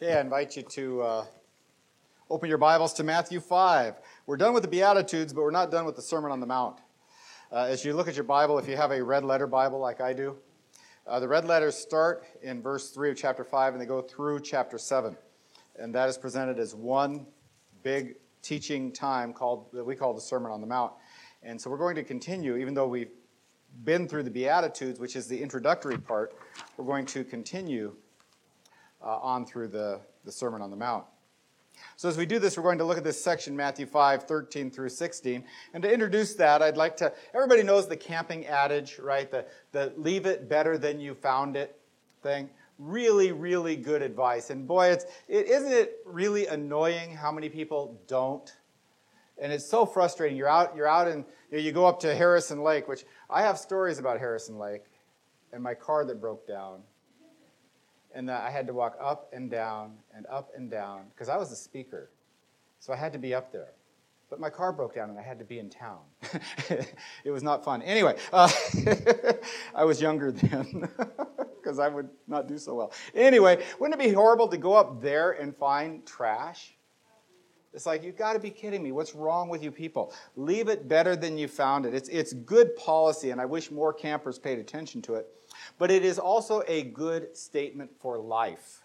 Okay, 0.00 0.14
I 0.14 0.20
invite 0.20 0.56
you 0.56 0.62
to 0.62 1.02
uh, 1.02 1.24
open 2.30 2.48
your 2.48 2.56
Bibles 2.56 2.92
to 2.94 3.02
Matthew 3.02 3.40
5. 3.40 3.94
We're 4.26 4.36
done 4.36 4.54
with 4.54 4.62
the 4.62 4.68
Beatitudes, 4.68 5.32
but 5.32 5.42
we're 5.42 5.50
not 5.50 5.72
done 5.72 5.84
with 5.86 5.96
the 5.96 6.02
Sermon 6.02 6.30
on 6.30 6.38
the 6.38 6.46
Mount. 6.46 6.78
Uh, 7.50 7.64
as 7.64 7.84
you 7.84 7.94
look 7.94 8.06
at 8.06 8.14
your 8.14 8.22
Bible, 8.22 8.60
if 8.60 8.68
you 8.68 8.76
have 8.76 8.92
a 8.92 9.02
red 9.02 9.24
letter 9.24 9.48
Bible 9.48 9.80
like 9.80 10.00
I 10.00 10.12
do, 10.12 10.36
uh, 11.04 11.18
the 11.18 11.26
red 11.26 11.46
letters 11.46 11.74
start 11.74 12.24
in 12.42 12.62
verse 12.62 12.90
3 12.90 13.10
of 13.10 13.16
chapter 13.16 13.42
5 13.42 13.72
and 13.72 13.82
they 13.82 13.86
go 13.86 14.00
through 14.00 14.38
chapter 14.38 14.78
7. 14.78 15.16
And 15.80 15.92
that 15.96 16.08
is 16.08 16.16
presented 16.16 16.60
as 16.60 16.76
one 16.76 17.26
big 17.82 18.14
teaching 18.40 18.92
time 18.92 19.32
called 19.32 19.66
that 19.72 19.84
we 19.84 19.96
call 19.96 20.14
the 20.14 20.20
Sermon 20.20 20.52
on 20.52 20.60
the 20.60 20.68
Mount. 20.68 20.92
And 21.42 21.60
so 21.60 21.70
we're 21.70 21.76
going 21.76 21.96
to 21.96 22.04
continue, 22.04 22.56
even 22.56 22.72
though 22.72 22.86
we've 22.86 23.10
been 23.82 24.06
through 24.06 24.22
the 24.22 24.30
Beatitudes, 24.30 25.00
which 25.00 25.16
is 25.16 25.26
the 25.26 25.42
introductory 25.42 25.98
part, 25.98 26.36
we're 26.76 26.84
going 26.84 27.06
to 27.06 27.24
continue 27.24 27.96
uh, 29.02 29.18
on 29.18 29.46
through 29.46 29.68
the, 29.68 30.00
the 30.24 30.32
Sermon 30.32 30.62
on 30.62 30.70
the 30.70 30.76
Mount. 30.76 31.04
So, 31.96 32.08
as 32.08 32.16
we 32.16 32.26
do 32.26 32.38
this, 32.38 32.56
we're 32.56 32.62
going 32.62 32.78
to 32.78 32.84
look 32.84 32.98
at 32.98 33.04
this 33.04 33.22
section, 33.22 33.56
Matthew 33.56 33.86
5, 33.86 34.24
13 34.24 34.70
through 34.70 34.88
16. 34.88 35.44
And 35.74 35.82
to 35.82 35.92
introduce 35.92 36.34
that, 36.34 36.62
I'd 36.62 36.76
like 36.76 36.96
to, 36.98 37.12
everybody 37.34 37.62
knows 37.62 37.88
the 37.88 37.96
camping 37.96 38.46
adage, 38.46 38.98
right? 38.98 39.30
The, 39.30 39.46
the 39.72 39.92
leave 39.96 40.26
it 40.26 40.48
better 40.48 40.78
than 40.78 41.00
you 41.00 41.14
found 41.14 41.56
it 41.56 41.78
thing. 42.22 42.50
Really, 42.78 43.32
really 43.32 43.76
good 43.76 44.02
advice. 44.02 44.50
And 44.50 44.66
boy, 44.66 44.88
it's, 44.88 45.04
it, 45.28 45.48
isn't 45.48 45.72
it 45.72 45.98
really 46.04 46.46
annoying 46.46 47.14
how 47.14 47.32
many 47.32 47.48
people 47.48 48.00
don't? 48.06 48.52
And 49.40 49.52
it's 49.52 49.66
so 49.66 49.86
frustrating. 49.86 50.36
You're 50.36 50.48
out, 50.48 50.76
you're 50.76 50.88
out 50.88 51.08
and 51.08 51.24
you, 51.50 51.58
know, 51.58 51.62
you 51.62 51.72
go 51.72 51.86
up 51.86 52.00
to 52.00 52.14
Harrison 52.14 52.62
Lake, 52.62 52.88
which 52.88 53.04
I 53.30 53.42
have 53.42 53.58
stories 53.58 53.98
about 53.98 54.18
Harrison 54.18 54.58
Lake 54.58 54.84
and 55.52 55.62
my 55.62 55.74
car 55.74 56.04
that 56.04 56.20
broke 56.20 56.46
down 56.46 56.80
and 58.18 58.28
I 58.28 58.50
had 58.50 58.66
to 58.66 58.72
walk 58.72 58.98
up 59.00 59.30
and 59.32 59.48
down 59.48 59.92
and 60.12 60.26
up 60.26 60.50
and 60.56 60.68
down 60.68 61.04
because 61.14 61.28
I 61.28 61.36
was 61.36 61.50
the 61.50 61.56
speaker. 61.56 62.10
So 62.80 62.92
I 62.92 62.96
had 62.96 63.12
to 63.12 63.18
be 63.18 63.32
up 63.32 63.52
there. 63.52 63.68
But 64.28 64.40
my 64.40 64.50
car 64.50 64.72
broke 64.72 64.96
down 64.96 65.08
and 65.08 65.18
I 65.18 65.22
had 65.22 65.38
to 65.38 65.44
be 65.44 65.60
in 65.60 65.70
town. 65.70 66.00
it 67.24 67.30
was 67.30 67.44
not 67.44 67.64
fun. 67.64 67.80
Anyway, 67.80 68.16
uh, 68.32 68.50
I 69.74 69.84
was 69.84 70.00
younger 70.00 70.32
then 70.32 70.88
because 71.62 71.78
I 71.78 71.86
would 71.86 72.08
not 72.26 72.48
do 72.48 72.58
so 72.58 72.74
well. 72.74 72.92
Anyway, 73.14 73.64
wouldn't 73.78 73.98
it 74.00 74.04
be 74.04 74.12
horrible 74.12 74.48
to 74.48 74.58
go 74.58 74.74
up 74.74 75.00
there 75.00 75.30
and 75.32 75.56
find 75.56 76.04
trash? 76.04 76.74
It's 77.72 77.86
like, 77.86 78.02
you've 78.02 78.16
got 78.16 78.32
to 78.32 78.40
be 78.40 78.50
kidding 78.50 78.82
me. 78.82 78.90
What's 78.90 79.14
wrong 79.14 79.48
with 79.48 79.62
you 79.62 79.70
people? 79.70 80.12
Leave 80.34 80.68
it 80.68 80.88
better 80.88 81.14
than 81.14 81.38
you 81.38 81.46
found 81.46 81.86
it. 81.86 81.94
It's, 81.94 82.08
it's 82.08 82.32
good 82.32 82.74
policy, 82.74 83.30
and 83.30 83.40
I 83.40 83.44
wish 83.44 83.70
more 83.70 83.92
campers 83.92 84.38
paid 84.38 84.58
attention 84.58 85.02
to 85.02 85.14
it 85.14 85.28
but 85.76 85.90
it 85.90 86.04
is 86.04 86.18
also 86.18 86.62
a 86.66 86.84
good 86.84 87.36
statement 87.36 87.90
for 87.98 88.18
life. 88.18 88.82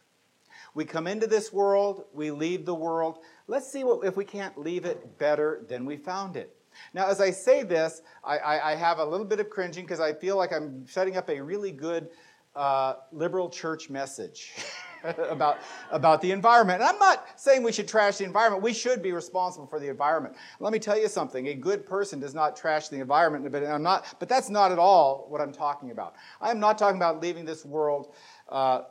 We 0.76 0.86
come 0.86 1.08
into 1.08 1.28
this 1.28 1.54
world, 1.54 2.06
we 2.14 2.32
leave 2.32 2.66
the 2.66 2.74
world. 2.74 3.20
Let's 3.48 3.72
see 3.72 3.84
what, 3.84 4.06
if 4.06 4.18
we 4.18 4.26
can't 4.26 4.58
leave 4.58 4.86
it 4.86 5.18
better 5.20 5.64
than 5.68 5.86
we 5.86 5.98
found 5.98 6.36
it. 6.36 6.56
Now, 6.94 7.08
as 7.08 7.22
I 7.22 7.30
say 7.30 7.64
this, 7.64 8.02
I, 8.24 8.38
I, 8.38 8.72
I 8.72 8.76
have 8.76 8.98
a 8.98 9.06
little 9.06 9.26
bit 9.26 9.40
of 9.40 9.50
cringing 9.50 9.86
because 9.86 10.00
I 10.00 10.14
feel 10.14 10.38
like 10.38 10.52
I'm 10.52 10.88
setting 10.88 11.18
up 11.18 11.30
a 11.30 11.40
really 11.40 11.72
good 11.72 12.10
uh, 12.56 12.96
liberal 13.12 13.50
church 13.50 13.90
message. 13.90 14.54
about, 15.30 15.60
about 15.92 16.22
the 16.22 16.32
environment. 16.32 16.82
And 16.82 16.90
I'm 16.90 17.00
not 17.00 17.40
saying 17.40 17.64
we 17.64 17.72
should 17.72 17.88
trash 17.88 18.18
the 18.18 18.24
environment. 18.24 18.64
We 18.64 18.74
should 18.74 19.02
be 19.02 19.12
responsible 19.12 19.68
for 19.68 19.80
the 19.80 19.90
environment. 19.90 20.36
Let 20.60 20.74
me 20.74 20.80
tell 20.80 20.98
you 20.98 21.08
something. 21.08 21.48
A 21.48 21.54
good 21.54 21.86
person 21.86 22.20
does 22.20 22.34
not 22.34 22.56
trash 22.56 22.88
the 22.88 23.00
environment, 23.00 23.52
but, 23.52 23.64
I'm 23.66 23.84
not, 23.84 24.16
but 24.20 24.30
that's 24.30 24.50
not 24.50 24.72
at 24.72 24.80
all 24.80 25.26
what 25.30 25.42
I'm 25.42 25.52
talking 25.52 25.92
about. 25.92 26.16
I'm 26.42 26.60
not 26.60 26.78
talking 26.78 26.98
about 26.98 27.22
leaving 27.22 27.46
this 27.46 27.66
world 27.66 28.14
uh, 28.50 28.84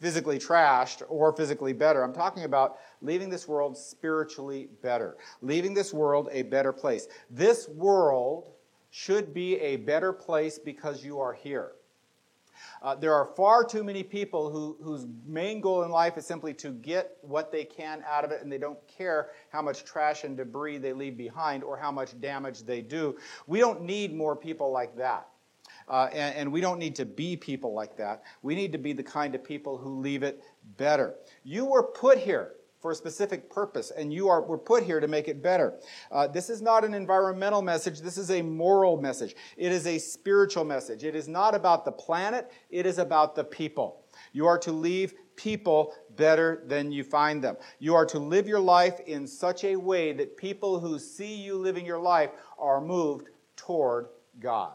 physically 0.00 0.38
trashed 0.38 1.02
or 1.08 1.34
physically 1.34 1.72
better. 1.72 2.02
I'm 2.02 2.12
talking 2.12 2.44
about 2.44 2.78
leaving 3.00 3.30
this 3.30 3.46
world 3.46 3.76
spiritually 3.76 4.68
better, 4.82 5.16
leaving 5.40 5.74
this 5.74 5.92
world 5.92 6.28
a 6.32 6.42
better 6.42 6.72
place. 6.72 7.06
This 7.30 7.68
world 7.68 8.50
should 8.90 9.32
be 9.32 9.58
a 9.60 9.76
better 9.76 10.12
place 10.12 10.58
because 10.58 11.04
you 11.04 11.18
are 11.18 11.32
here. 11.32 11.72
Uh, 12.82 12.96
there 12.96 13.14
are 13.14 13.26
far 13.36 13.64
too 13.64 13.84
many 13.84 14.02
people 14.02 14.50
who, 14.50 14.76
whose 14.82 15.06
main 15.24 15.60
goal 15.60 15.84
in 15.84 15.90
life 15.90 16.18
is 16.18 16.26
simply 16.26 16.52
to 16.52 16.70
get 16.70 17.16
what 17.22 17.52
they 17.52 17.64
can 17.64 18.02
out 18.10 18.24
of 18.24 18.32
it, 18.32 18.42
and 18.42 18.50
they 18.50 18.58
don't 18.58 18.78
care 18.88 19.30
how 19.50 19.62
much 19.62 19.84
trash 19.84 20.24
and 20.24 20.36
debris 20.36 20.78
they 20.78 20.92
leave 20.92 21.16
behind 21.16 21.62
or 21.62 21.76
how 21.76 21.92
much 21.92 22.20
damage 22.20 22.64
they 22.64 22.82
do. 22.82 23.16
We 23.46 23.60
don't 23.60 23.82
need 23.82 24.12
more 24.12 24.34
people 24.34 24.72
like 24.72 24.96
that. 24.96 25.28
Uh, 25.88 26.08
and, 26.12 26.34
and 26.34 26.52
we 26.52 26.60
don't 26.60 26.78
need 26.78 26.96
to 26.96 27.04
be 27.04 27.36
people 27.36 27.72
like 27.72 27.96
that. 27.96 28.24
We 28.42 28.56
need 28.56 28.72
to 28.72 28.78
be 28.78 28.92
the 28.92 29.02
kind 29.02 29.34
of 29.36 29.44
people 29.44 29.78
who 29.78 30.00
leave 30.00 30.24
it 30.24 30.42
better. 30.76 31.14
You 31.44 31.64
were 31.64 31.84
put 31.84 32.18
here 32.18 32.54
for 32.82 32.90
a 32.90 32.94
specific 32.94 33.48
purpose, 33.48 33.92
and 33.92 34.12
you 34.12 34.28
are 34.28 34.42
were 34.42 34.58
put 34.58 34.82
here 34.82 34.98
to 34.98 35.06
make 35.06 35.28
it 35.28 35.40
better. 35.40 35.78
Uh, 36.10 36.26
this 36.26 36.50
is 36.50 36.60
not 36.60 36.84
an 36.84 36.92
environmental 36.92 37.62
message. 37.62 38.00
This 38.00 38.18
is 38.18 38.30
a 38.32 38.42
moral 38.42 39.00
message. 39.00 39.36
It 39.56 39.70
is 39.70 39.86
a 39.86 39.98
spiritual 39.98 40.64
message. 40.64 41.04
It 41.04 41.14
is 41.14 41.28
not 41.28 41.54
about 41.54 41.84
the 41.84 41.92
planet. 41.92 42.50
It 42.70 42.84
is 42.84 42.98
about 42.98 43.36
the 43.36 43.44
people. 43.44 44.02
You 44.32 44.46
are 44.48 44.58
to 44.58 44.72
leave 44.72 45.14
people 45.36 45.94
better 46.16 46.64
than 46.66 46.90
you 46.90 47.04
find 47.04 47.42
them. 47.42 47.56
You 47.78 47.94
are 47.94 48.06
to 48.06 48.18
live 48.18 48.48
your 48.48 48.60
life 48.60 48.98
in 49.06 49.26
such 49.28 49.62
a 49.62 49.76
way 49.76 50.12
that 50.14 50.36
people 50.36 50.80
who 50.80 50.98
see 50.98 51.34
you 51.36 51.54
living 51.56 51.86
your 51.86 52.00
life 52.00 52.30
are 52.58 52.80
moved 52.80 53.28
toward 53.56 54.08
God 54.40 54.74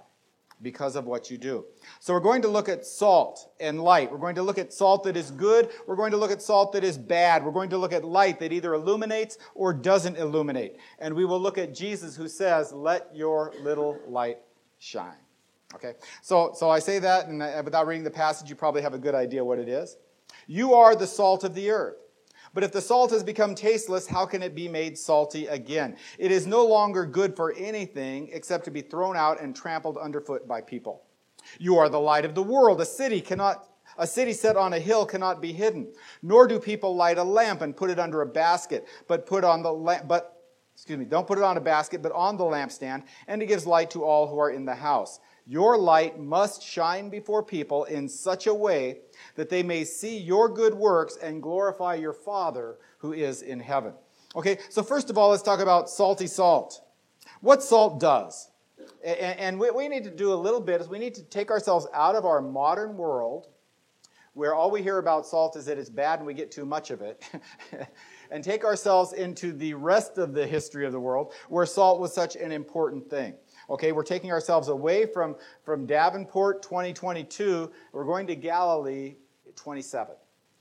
because 0.61 0.95
of 0.95 1.05
what 1.05 1.29
you 1.29 1.37
do. 1.37 1.65
So 1.99 2.13
we're 2.13 2.19
going 2.19 2.41
to 2.41 2.47
look 2.47 2.69
at 2.69 2.85
salt 2.85 3.51
and 3.59 3.81
light. 3.81 4.11
We're 4.11 4.17
going 4.17 4.35
to 4.35 4.43
look 4.43 4.57
at 4.57 4.73
salt 4.73 5.03
that 5.03 5.15
is 5.15 5.31
good. 5.31 5.69
We're 5.85 5.95
going 5.95 6.11
to 6.11 6.17
look 6.17 6.31
at 6.31 6.41
salt 6.41 6.73
that 6.73 6.83
is 6.83 6.97
bad. 6.97 7.43
We're 7.43 7.51
going 7.51 7.69
to 7.69 7.77
look 7.77 7.93
at 7.93 8.03
light 8.03 8.39
that 8.39 8.51
either 8.51 8.73
illuminates 8.73 9.37
or 9.53 9.73
doesn't 9.73 10.17
illuminate. 10.17 10.77
And 10.99 11.13
we 11.13 11.25
will 11.25 11.39
look 11.39 11.57
at 11.57 11.73
Jesus 11.73 12.15
who 12.15 12.27
says, 12.27 12.73
"Let 12.73 13.15
your 13.15 13.53
little 13.61 13.99
light 14.07 14.39
shine." 14.79 15.17
Okay? 15.75 15.93
So 16.21 16.53
so 16.55 16.69
I 16.69 16.79
say 16.79 16.99
that 16.99 17.27
and 17.27 17.41
uh, 17.41 17.61
without 17.63 17.87
reading 17.87 18.03
the 18.03 18.11
passage 18.11 18.49
you 18.49 18.55
probably 18.55 18.81
have 18.81 18.93
a 18.93 18.99
good 18.99 19.15
idea 19.15 19.43
what 19.43 19.59
it 19.59 19.67
is. 19.67 19.97
You 20.47 20.73
are 20.73 20.95
the 20.95 21.07
salt 21.07 21.43
of 21.43 21.53
the 21.53 21.69
earth. 21.69 21.97
But 22.57 22.63
if 22.63 22.71
the 22.71 22.81
salt 22.81 23.11
has 23.11 23.23
become 23.23 23.53
tasteless, 23.53 24.07
how 24.07 24.25
can 24.25 24.41
it 24.41 24.55
be 24.55 24.67
made 24.67 24.97
salty 24.97 25.45
again? 25.45 25.95
It 26.17 26.31
is 26.31 26.47
no 26.47 26.65
longer 26.65 27.05
good 27.05 27.35
for 27.35 27.53
anything 27.53 28.31
except 28.33 28.65
to 28.65 28.71
be 28.71 28.81
thrown 28.81 29.15
out 29.15 29.39
and 29.39 29.55
trampled 29.55 29.95
underfoot 29.95 30.47
by 30.47 30.61
people. 30.61 31.03
You 31.59 31.77
are 31.77 31.87
the 31.87 31.99
light 31.99 32.25
of 32.25 32.33
the 32.33 32.41
world. 32.41 32.81
A 32.81 32.85
city 32.85 33.21
cannot 33.21 33.69
a 33.99 34.07
city 34.07 34.33
set 34.33 34.57
on 34.57 34.73
a 34.73 34.79
hill 34.79 35.05
cannot 35.05 35.39
be 35.39 35.53
hidden. 35.53 35.93
Nor 36.23 36.47
do 36.47 36.59
people 36.59 36.95
light 36.95 37.19
a 37.19 37.23
lamp 37.23 37.61
and 37.61 37.77
put 37.77 37.91
it 37.91 37.99
under 37.99 38.23
a 38.23 38.25
basket, 38.25 38.87
but 39.07 39.27
put 39.27 39.43
on 39.43 39.61
the 39.61 39.71
lamp 39.71 40.07
but 40.07 40.41
excuse 40.73 40.97
me, 40.97 41.05
don't 41.05 41.27
put 41.27 41.37
it 41.37 41.43
on 41.43 41.57
a 41.57 41.61
basket, 41.61 42.01
but 42.01 42.11
on 42.11 42.37
the 42.37 42.43
lampstand, 42.43 43.03
and 43.27 43.43
it 43.43 43.45
gives 43.45 43.67
light 43.67 43.91
to 43.91 44.03
all 44.03 44.27
who 44.27 44.39
are 44.39 44.49
in 44.49 44.65
the 44.65 44.73
house. 44.73 45.19
Your 45.47 45.77
light 45.77 46.19
must 46.19 46.61
shine 46.61 47.09
before 47.09 47.41
people 47.41 47.85
in 47.85 48.09
such 48.09 48.47
a 48.47 48.53
way 48.53 48.99
that 49.35 49.49
they 49.49 49.63
may 49.63 49.85
see 49.85 50.17
your 50.17 50.49
good 50.49 50.73
works 50.73 51.17
and 51.21 51.41
glorify 51.41 51.95
your 51.95 52.11
Father 52.11 52.77
who 52.97 53.13
is 53.13 53.43
in 53.43 53.61
heaven. 53.61 53.93
Okay, 54.35 54.57
so 54.69 54.83
first 54.83 55.09
of 55.09 55.17
all, 55.17 55.29
let's 55.29 55.41
talk 55.41 55.61
about 55.61 55.89
salty 55.89 56.27
salt. 56.27 56.81
What 57.39 57.63
salt 57.63 57.99
does. 57.99 58.49
And 59.03 59.57
what 59.57 59.73
we 59.73 59.87
need 59.87 60.03
to 60.03 60.11
do 60.11 60.33
a 60.33 60.35
little 60.35 60.59
bit 60.59 60.81
is 60.81 60.89
we 60.89 60.99
need 60.99 61.15
to 61.15 61.23
take 61.23 61.49
ourselves 61.49 61.87
out 61.93 62.15
of 62.15 62.25
our 62.25 62.41
modern 62.41 62.97
world 62.97 63.47
where 64.33 64.53
all 64.53 64.69
we 64.69 64.83
hear 64.83 64.99
about 64.99 65.25
salt 65.25 65.55
is 65.55 65.65
that 65.65 65.79
it's 65.79 65.89
bad 65.89 66.19
and 66.19 66.27
we 66.27 66.33
get 66.33 66.51
too 66.51 66.65
much 66.65 66.91
of 66.91 67.01
it. 67.01 67.23
and 68.31 68.43
take 68.43 68.65
ourselves 68.65 69.13
into 69.13 69.51
the 69.53 69.73
rest 69.73 70.17
of 70.17 70.33
the 70.33 70.45
history 70.45 70.85
of 70.85 70.91
the 70.91 70.99
world 70.99 71.33
where 71.49 71.65
salt 71.65 71.99
was 71.99 72.13
such 72.13 72.35
an 72.35 72.51
important 72.51 73.09
thing. 73.09 73.33
Okay, 73.69 73.91
we're 73.91 74.03
taking 74.03 74.31
ourselves 74.31 74.69
away 74.69 75.05
from, 75.05 75.35
from 75.63 75.85
Davenport 75.85 76.63
2022. 76.63 77.69
We're 77.91 78.05
going 78.05 78.27
to 78.27 78.35
Galilee 78.35 79.15
27 79.55 80.15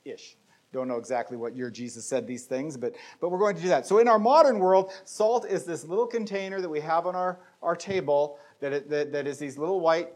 ish. 0.05 0.37
Don't 0.73 0.89
know 0.89 0.97
exactly 0.97 1.37
what 1.37 1.55
year 1.55 1.71
Jesus 1.71 2.05
said 2.05 2.27
these 2.27 2.45
things, 2.45 2.77
but, 2.77 2.95
but 3.21 3.31
we're 3.31 3.39
going 3.39 3.55
to 3.57 3.63
do 3.63 3.69
that. 3.69 3.87
So, 3.87 3.99
in 3.99 4.09
our 4.09 4.19
modern 4.19 4.59
world, 4.59 4.93
salt 5.05 5.47
is 5.47 5.65
this 5.65 5.85
little 5.85 6.07
container 6.07 6.61
that 6.61 6.69
we 6.69 6.81
have 6.81 7.07
on 7.07 7.15
our, 7.15 7.39
our 7.63 7.77
table 7.77 8.39
that, 8.61 8.73
it, 8.73 8.91
that, 8.91 9.13
that 9.13 9.27
is 9.27 9.39
these 9.39 9.57
little 9.57 9.81
white 9.81 10.13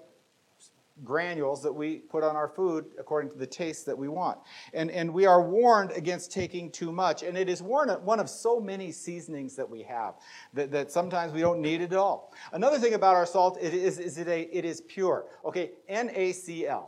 granules 1.04 1.62
that 1.62 1.72
we 1.72 1.96
put 1.96 2.22
on 2.22 2.36
our 2.36 2.48
food 2.48 2.86
according 2.98 3.30
to 3.30 3.36
the 3.36 3.46
taste 3.46 3.86
that 3.86 3.96
we 3.96 4.08
want. 4.08 4.38
And, 4.74 4.90
and 4.90 5.12
we 5.12 5.26
are 5.26 5.42
warned 5.42 5.92
against 5.92 6.32
taking 6.32 6.70
too 6.70 6.92
much. 6.92 7.22
And 7.22 7.36
it 7.36 7.48
is 7.48 7.62
one 7.62 7.90
of, 7.90 8.30
so 8.30 8.60
many 8.60 8.92
seasonings 8.92 9.56
that 9.56 9.68
we 9.68 9.82
have 9.82 10.14
that, 10.54 10.70
that 10.70 10.92
sometimes 10.92 11.32
we 11.32 11.40
don't 11.40 11.60
need 11.60 11.80
it 11.80 11.92
at 11.92 11.98
all. 11.98 12.32
Another 12.52 12.78
thing 12.78 12.94
about 12.94 13.16
our 13.16 13.26
salt 13.26 13.58
it 13.60 13.74
is, 13.74 13.98
is 13.98 14.18
it, 14.18 14.28
a, 14.28 14.42
it 14.56 14.64
is 14.64 14.80
pure. 14.82 15.26
Okay, 15.44 15.72
NaCl. 15.90 16.86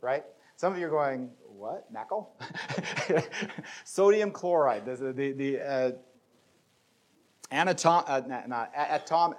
Right? 0.00 0.24
Some 0.56 0.72
of 0.72 0.78
you 0.78 0.86
are 0.86 0.90
going, 0.90 1.30
what? 1.46 1.92
NaCl? 1.92 2.28
Sodium 3.84 4.30
chloride. 4.30 4.84
The, 4.84 5.12
the, 5.12 5.32
the 5.32 5.60
uh, 5.60 5.92
anatom, 7.50 8.04
uh, 8.06 8.22
not, 8.46 8.70
atom, 8.74 9.34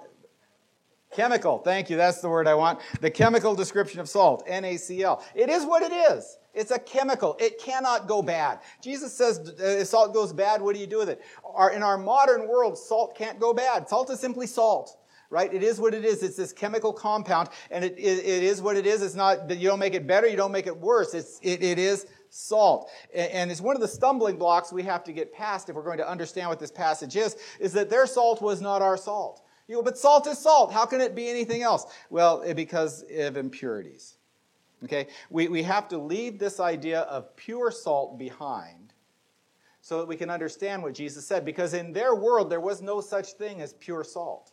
Chemical, 1.12 1.58
thank 1.58 1.90
you, 1.90 1.96
that's 1.96 2.20
the 2.20 2.28
word 2.28 2.46
I 2.46 2.54
want. 2.54 2.80
The 3.00 3.10
chemical 3.10 3.54
description 3.56 3.98
of 3.98 4.08
salt, 4.08 4.46
NaCl. 4.46 5.22
It 5.34 5.48
is 5.48 5.64
what 5.64 5.82
it 5.82 5.92
is. 5.92 6.38
It's 6.54 6.70
a 6.70 6.78
chemical. 6.78 7.36
It 7.40 7.58
cannot 7.58 8.06
go 8.06 8.22
bad. 8.22 8.60
Jesus 8.80 9.12
says 9.12 9.38
uh, 9.38 9.64
if 9.64 9.88
salt 9.88 10.14
goes 10.14 10.32
bad, 10.32 10.62
what 10.62 10.74
do 10.74 10.80
you 10.80 10.86
do 10.86 10.98
with 10.98 11.08
it? 11.08 11.20
Our, 11.44 11.72
in 11.72 11.82
our 11.82 11.98
modern 11.98 12.48
world, 12.48 12.78
salt 12.78 13.16
can't 13.16 13.40
go 13.40 13.52
bad. 13.52 13.88
Salt 13.88 14.10
is 14.10 14.20
simply 14.20 14.46
salt 14.46 14.96
right? 15.30 15.54
It 15.54 15.62
is 15.62 15.78
what 15.78 15.94
it 15.94 16.04
is. 16.04 16.24
It's 16.24 16.36
this 16.36 16.52
chemical 16.52 16.92
compound, 16.92 17.50
and 17.70 17.84
it, 17.84 17.96
it, 17.96 18.18
it 18.18 18.42
is 18.42 18.60
what 18.60 18.76
it 18.76 18.84
is. 18.84 19.00
It's 19.00 19.14
not 19.14 19.46
that 19.46 19.58
you 19.58 19.68
don't 19.68 19.78
make 19.78 19.94
it 19.94 20.04
better, 20.06 20.26
you 20.26 20.36
don't 20.36 20.50
make 20.50 20.66
it 20.66 20.76
worse. 20.76 21.14
It's, 21.14 21.38
it, 21.40 21.62
it 21.62 21.78
is 21.78 22.06
salt. 22.30 22.90
And, 23.14 23.30
and 23.30 23.50
it's 23.50 23.60
one 23.60 23.76
of 23.76 23.80
the 23.80 23.88
stumbling 23.88 24.36
blocks 24.36 24.72
we 24.72 24.82
have 24.82 25.04
to 25.04 25.12
get 25.12 25.32
past 25.32 25.68
if 25.68 25.76
we're 25.76 25.84
going 25.84 25.98
to 25.98 26.08
understand 26.08 26.48
what 26.48 26.58
this 26.58 26.72
passage 26.72 27.16
is, 27.16 27.36
is 27.60 27.72
that 27.74 27.88
their 27.88 28.06
salt 28.06 28.42
was 28.42 28.60
not 28.60 28.82
our 28.82 28.96
salt. 28.96 29.42
You 29.70 29.76
go, 29.76 29.82
but 29.82 29.96
salt 29.96 30.26
is 30.26 30.36
salt. 30.36 30.72
How 30.72 30.84
can 30.84 31.00
it 31.00 31.14
be 31.14 31.28
anything 31.28 31.62
else? 31.62 31.86
Well, 32.10 32.42
because 32.54 33.04
of 33.16 33.36
impurities. 33.36 34.16
Okay? 34.82 35.06
We, 35.30 35.46
we 35.46 35.62
have 35.62 35.86
to 35.90 35.98
leave 35.98 36.40
this 36.40 36.58
idea 36.58 37.02
of 37.02 37.36
pure 37.36 37.70
salt 37.70 38.18
behind 38.18 38.94
so 39.80 39.98
that 39.98 40.08
we 40.08 40.16
can 40.16 40.28
understand 40.28 40.82
what 40.82 40.94
Jesus 40.94 41.24
said. 41.24 41.44
Because 41.44 41.72
in 41.72 41.92
their 41.92 42.16
world, 42.16 42.50
there 42.50 42.60
was 42.60 42.82
no 42.82 43.00
such 43.00 43.34
thing 43.34 43.60
as 43.60 43.74
pure 43.74 44.02
salt. 44.02 44.50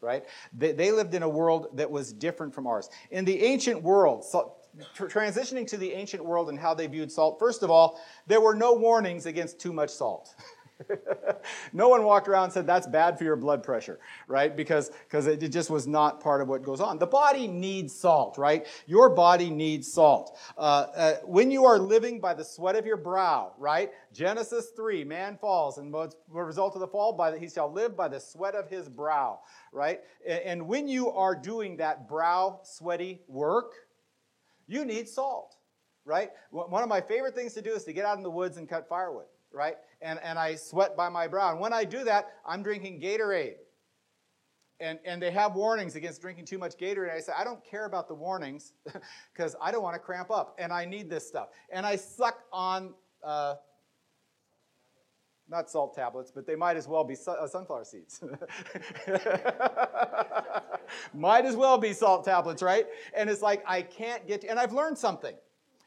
Right? 0.00 0.24
They, 0.52 0.72
they 0.72 0.90
lived 0.90 1.14
in 1.14 1.22
a 1.22 1.28
world 1.28 1.68
that 1.74 1.88
was 1.88 2.12
different 2.12 2.52
from 2.52 2.66
ours. 2.66 2.90
In 3.12 3.24
the 3.24 3.40
ancient 3.44 3.80
world, 3.80 4.24
salt, 4.24 4.66
transitioning 4.96 5.64
to 5.68 5.76
the 5.76 5.92
ancient 5.92 6.24
world 6.24 6.48
and 6.48 6.58
how 6.58 6.74
they 6.74 6.88
viewed 6.88 7.12
salt, 7.12 7.38
first 7.38 7.62
of 7.62 7.70
all, 7.70 8.00
there 8.26 8.40
were 8.40 8.56
no 8.56 8.74
warnings 8.74 9.26
against 9.26 9.60
too 9.60 9.72
much 9.72 9.90
salt. 9.90 10.34
no 11.72 11.88
one 11.88 12.04
walked 12.04 12.28
around 12.28 12.44
and 12.44 12.52
said 12.52 12.66
that's 12.66 12.86
bad 12.86 13.18
for 13.18 13.24
your 13.24 13.36
blood 13.36 13.62
pressure, 13.62 13.98
right? 14.28 14.56
Because 14.56 14.90
because 15.08 15.26
it 15.26 15.40
just 15.48 15.70
was 15.70 15.86
not 15.86 16.20
part 16.20 16.40
of 16.40 16.48
what 16.48 16.62
goes 16.62 16.80
on. 16.80 16.98
The 16.98 17.06
body 17.06 17.46
needs 17.46 17.94
salt, 17.94 18.38
right? 18.38 18.66
Your 18.86 19.10
body 19.10 19.50
needs 19.50 19.92
salt. 19.92 20.38
Uh, 20.56 20.86
uh, 20.94 21.14
when 21.24 21.50
you 21.50 21.64
are 21.64 21.78
living 21.78 22.20
by 22.20 22.34
the 22.34 22.44
sweat 22.44 22.76
of 22.76 22.86
your 22.86 22.96
brow, 22.96 23.52
right? 23.58 23.90
Genesis 24.12 24.70
three, 24.76 25.04
man 25.04 25.36
falls, 25.38 25.78
and 25.78 25.92
the 25.92 26.10
result 26.32 26.74
of 26.74 26.80
the 26.80 26.88
fall? 26.88 27.12
By 27.12 27.30
the, 27.32 27.38
he 27.38 27.48
shall 27.48 27.70
live 27.70 27.96
by 27.96 28.08
the 28.08 28.20
sweat 28.20 28.54
of 28.54 28.68
his 28.68 28.88
brow, 28.88 29.40
right? 29.72 30.00
And, 30.26 30.40
and 30.40 30.68
when 30.68 30.88
you 30.88 31.10
are 31.10 31.34
doing 31.34 31.76
that 31.78 32.08
brow 32.08 32.60
sweaty 32.62 33.20
work, 33.28 33.72
you 34.66 34.84
need 34.84 35.08
salt, 35.08 35.56
right? 36.04 36.30
One 36.50 36.82
of 36.82 36.88
my 36.88 37.00
favorite 37.00 37.34
things 37.34 37.54
to 37.54 37.62
do 37.62 37.72
is 37.72 37.84
to 37.84 37.92
get 37.92 38.04
out 38.04 38.16
in 38.16 38.22
the 38.22 38.30
woods 38.30 38.56
and 38.56 38.68
cut 38.68 38.88
firewood 38.88 39.26
right? 39.52 39.76
And, 40.02 40.18
and 40.22 40.38
I 40.38 40.54
sweat 40.54 40.96
by 40.96 41.08
my 41.08 41.28
brow. 41.28 41.50
And 41.50 41.60
when 41.60 41.72
I 41.72 41.84
do 41.84 42.04
that, 42.04 42.28
I'm 42.46 42.62
drinking 42.62 43.00
Gatorade. 43.00 43.56
And, 44.80 44.98
and 45.04 45.20
they 45.20 45.30
have 45.30 45.54
warnings 45.54 45.94
against 45.94 46.22
drinking 46.22 46.46
too 46.46 46.56
much 46.56 46.78
Gatorade. 46.78 47.14
I 47.14 47.20
say, 47.20 47.32
I 47.36 47.44
don't 47.44 47.62
care 47.62 47.84
about 47.84 48.08
the 48.08 48.14
warnings 48.14 48.72
because 49.34 49.54
I 49.60 49.70
don't 49.70 49.82
want 49.82 49.94
to 49.94 50.00
cramp 50.00 50.30
up 50.30 50.56
and 50.58 50.72
I 50.72 50.86
need 50.86 51.10
this 51.10 51.28
stuff. 51.28 51.48
And 51.70 51.84
I 51.84 51.96
suck 51.96 52.38
on, 52.50 52.94
uh, 53.22 53.56
not 55.50 55.68
salt 55.68 55.94
tablets, 55.94 56.32
but 56.34 56.46
they 56.46 56.54
might 56.54 56.76
as 56.76 56.88
well 56.88 57.04
be 57.04 57.14
su- 57.14 57.32
uh, 57.32 57.46
sunflower 57.46 57.84
seeds. 57.84 58.22
might 61.14 61.44
as 61.44 61.56
well 61.56 61.76
be 61.76 61.92
salt 61.92 62.24
tablets, 62.24 62.62
right? 62.62 62.86
And 63.14 63.28
it's 63.28 63.42
like, 63.42 63.62
I 63.66 63.82
can't 63.82 64.26
get, 64.26 64.42
to, 64.42 64.48
and 64.48 64.58
I've 64.58 64.72
learned 64.72 64.96
something. 64.96 65.34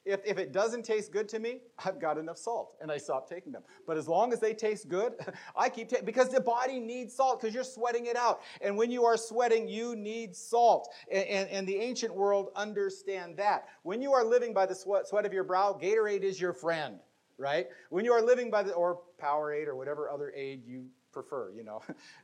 If, 0.05 0.19
if 0.25 0.37
it 0.37 0.51
doesn't 0.51 0.83
taste 0.83 1.13
good 1.13 1.29
to 1.29 1.39
me, 1.39 1.61
I've 1.85 1.99
got 1.99 2.17
enough 2.17 2.37
salt 2.37 2.75
and 2.81 2.91
I 2.91 2.97
stop 2.97 3.27
taking 3.29 3.53
them. 3.53 3.63
But 3.87 3.97
as 3.97 4.07
long 4.07 4.33
as 4.33 4.39
they 4.39 4.53
taste 4.53 4.89
good, 4.89 5.13
I 5.55 5.69
keep 5.69 5.87
taking 5.89 6.05
because 6.05 6.29
the 6.29 6.41
body 6.41 6.79
needs 6.79 7.15
salt 7.15 7.39
because 7.39 7.55
you're 7.55 7.63
sweating 7.63 8.07
it 8.07 8.17
out. 8.17 8.41
And 8.61 8.77
when 8.77 8.91
you 8.91 9.05
are 9.05 9.15
sweating, 9.15 9.67
you 9.67 9.95
need 9.95 10.35
salt. 10.35 10.89
And, 11.11 11.25
and, 11.25 11.49
and, 11.49 11.67
the 11.67 11.77
ancient 11.77 12.13
world 12.13 12.49
understand 12.55 13.37
that. 13.37 13.67
When 13.83 14.01
you 14.01 14.11
are 14.11 14.25
living 14.25 14.53
by 14.53 14.65
the 14.65 14.75
sweat, 14.75 15.07
sweat 15.07 15.25
of 15.25 15.31
your 15.31 15.45
brow, 15.45 15.77
Gatorade 15.81 16.23
is 16.23 16.39
your 16.39 16.51
friend, 16.51 16.99
right? 17.37 17.67
When 17.89 18.03
you 18.03 18.11
are 18.11 18.21
living 18.21 18.51
by 18.51 18.63
the, 18.63 18.73
or 18.73 18.99
Powerade 19.21 19.67
or 19.67 19.75
whatever 19.75 20.09
other 20.09 20.33
aid 20.35 20.65
you 20.65 20.85
prefer, 21.13 21.51
you 21.51 21.63
know. 21.63 21.81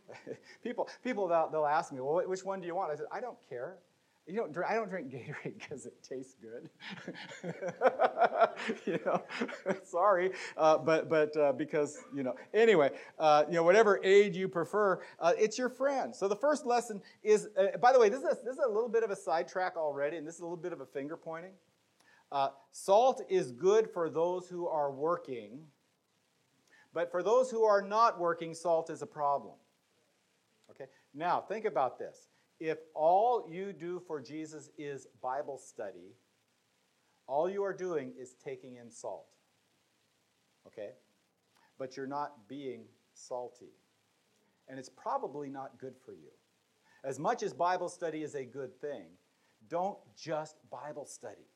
people, 0.63 0.89
people 1.01 1.29
they'll, 1.29 1.49
they'll 1.49 1.65
ask 1.65 1.93
me, 1.93 2.01
well, 2.01 2.21
which 2.27 2.43
one 2.43 2.59
do 2.59 2.67
you 2.67 2.75
want? 2.75 2.91
I 2.91 2.95
said, 2.95 3.05
I 3.11 3.21
don't 3.21 3.37
care. 3.47 3.77
You 4.29 4.35
don't 4.35 4.55
I 4.63 4.75
don't 4.75 4.89
drink 4.89 5.09
Gatorade 5.09 5.59
because 5.59 5.87
it 5.87 5.93
tastes 6.03 6.35
good. 6.39 6.69
you 8.85 8.99
know, 9.03 9.23
sorry, 9.83 10.31
uh, 10.55 10.77
but 10.77 11.09
but 11.09 11.35
uh, 11.35 11.53
because 11.53 11.97
you 12.15 12.21
know. 12.21 12.35
Anyway, 12.53 12.91
uh, 13.17 13.45
you 13.47 13.55
know, 13.55 13.63
whatever 13.63 13.99
aid 14.03 14.35
you 14.35 14.47
prefer, 14.47 15.01
uh, 15.19 15.33
it's 15.37 15.57
your 15.57 15.69
friend. 15.69 16.15
So 16.15 16.27
the 16.27 16.35
first 16.35 16.65
lesson 16.65 17.01
is, 17.23 17.47
uh, 17.57 17.77
by 17.77 17.91
the 17.91 17.99
way, 17.99 18.09
this 18.09 18.19
is 18.19 18.25
a, 18.25 18.37
this 18.45 18.53
is 18.53 18.63
a 18.63 18.69
little 18.69 18.89
bit 18.89 19.03
of 19.03 19.09
a 19.09 19.15
sidetrack 19.15 19.75
already, 19.77 20.17
and 20.17 20.27
this 20.27 20.35
is 20.35 20.41
a 20.41 20.43
little 20.43 20.57
bit 20.57 20.73
of 20.73 20.81
a 20.81 20.85
finger 20.85 21.17
pointing. 21.17 21.53
Uh, 22.31 22.49
salt 22.71 23.23
is 23.29 23.51
good 23.51 23.89
for 23.89 24.09
those 24.11 24.47
who 24.47 24.67
are 24.67 24.91
working, 24.91 25.61
but 26.93 27.09
for 27.09 27.23
those 27.23 27.49
who 27.49 27.63
are 27.63 27.81
not 27.81 28.19
working, 28.19 28.53
salt 28.53 28.91
is 28.91 29.01
a 29.01 29.07
problem. 29.07 29.55
Okay. 30.69 30.85
Now 31.15 31.41
think 31.41 31.65
about 31.65 31.97
this 31.97 32.28
if 32.59 32.79
all 32.93 33.47
you 33.49 33.73
do 33.73 34.01
for 34.05 34.19
Jesus 34.19 34.69
is 34.77 35.07
Bible 35.21 35.57
study, 35.57 36.15
all 37.27 37.49
you 37.49 37.63
are 37.63 37.73
doing 37.73 38.13
is 38.19 38.35
taking 38.43 38.77
in 38.77 38.89
salt. 38.89 39.27
Okay? 40.67 40.89
But 41.77 41.95
you're 41.95 42.07
not 42.07 42.47
being 42.47 42.83
salty. 43.13 43.73
And 44.67 44.77
it's 44.77 44.89
probably 44.89 45.49
not 45.49 45.79
good 45.79 45.95
for 46.03 46.11
you. 46.11 46.31
As 47.03 47.17
much 47.17 47.43
as 47.43 47.53
Bible 47.53 47.87
study 47.87 48.23
is 48.23 48.35
a 48.35 48.43
good 48.43 48.79
thing, 48.81 49.05
don't 49.69 49.97
just 50.17 50.57
Bible 50.69 51.05
study. 51.05 51.47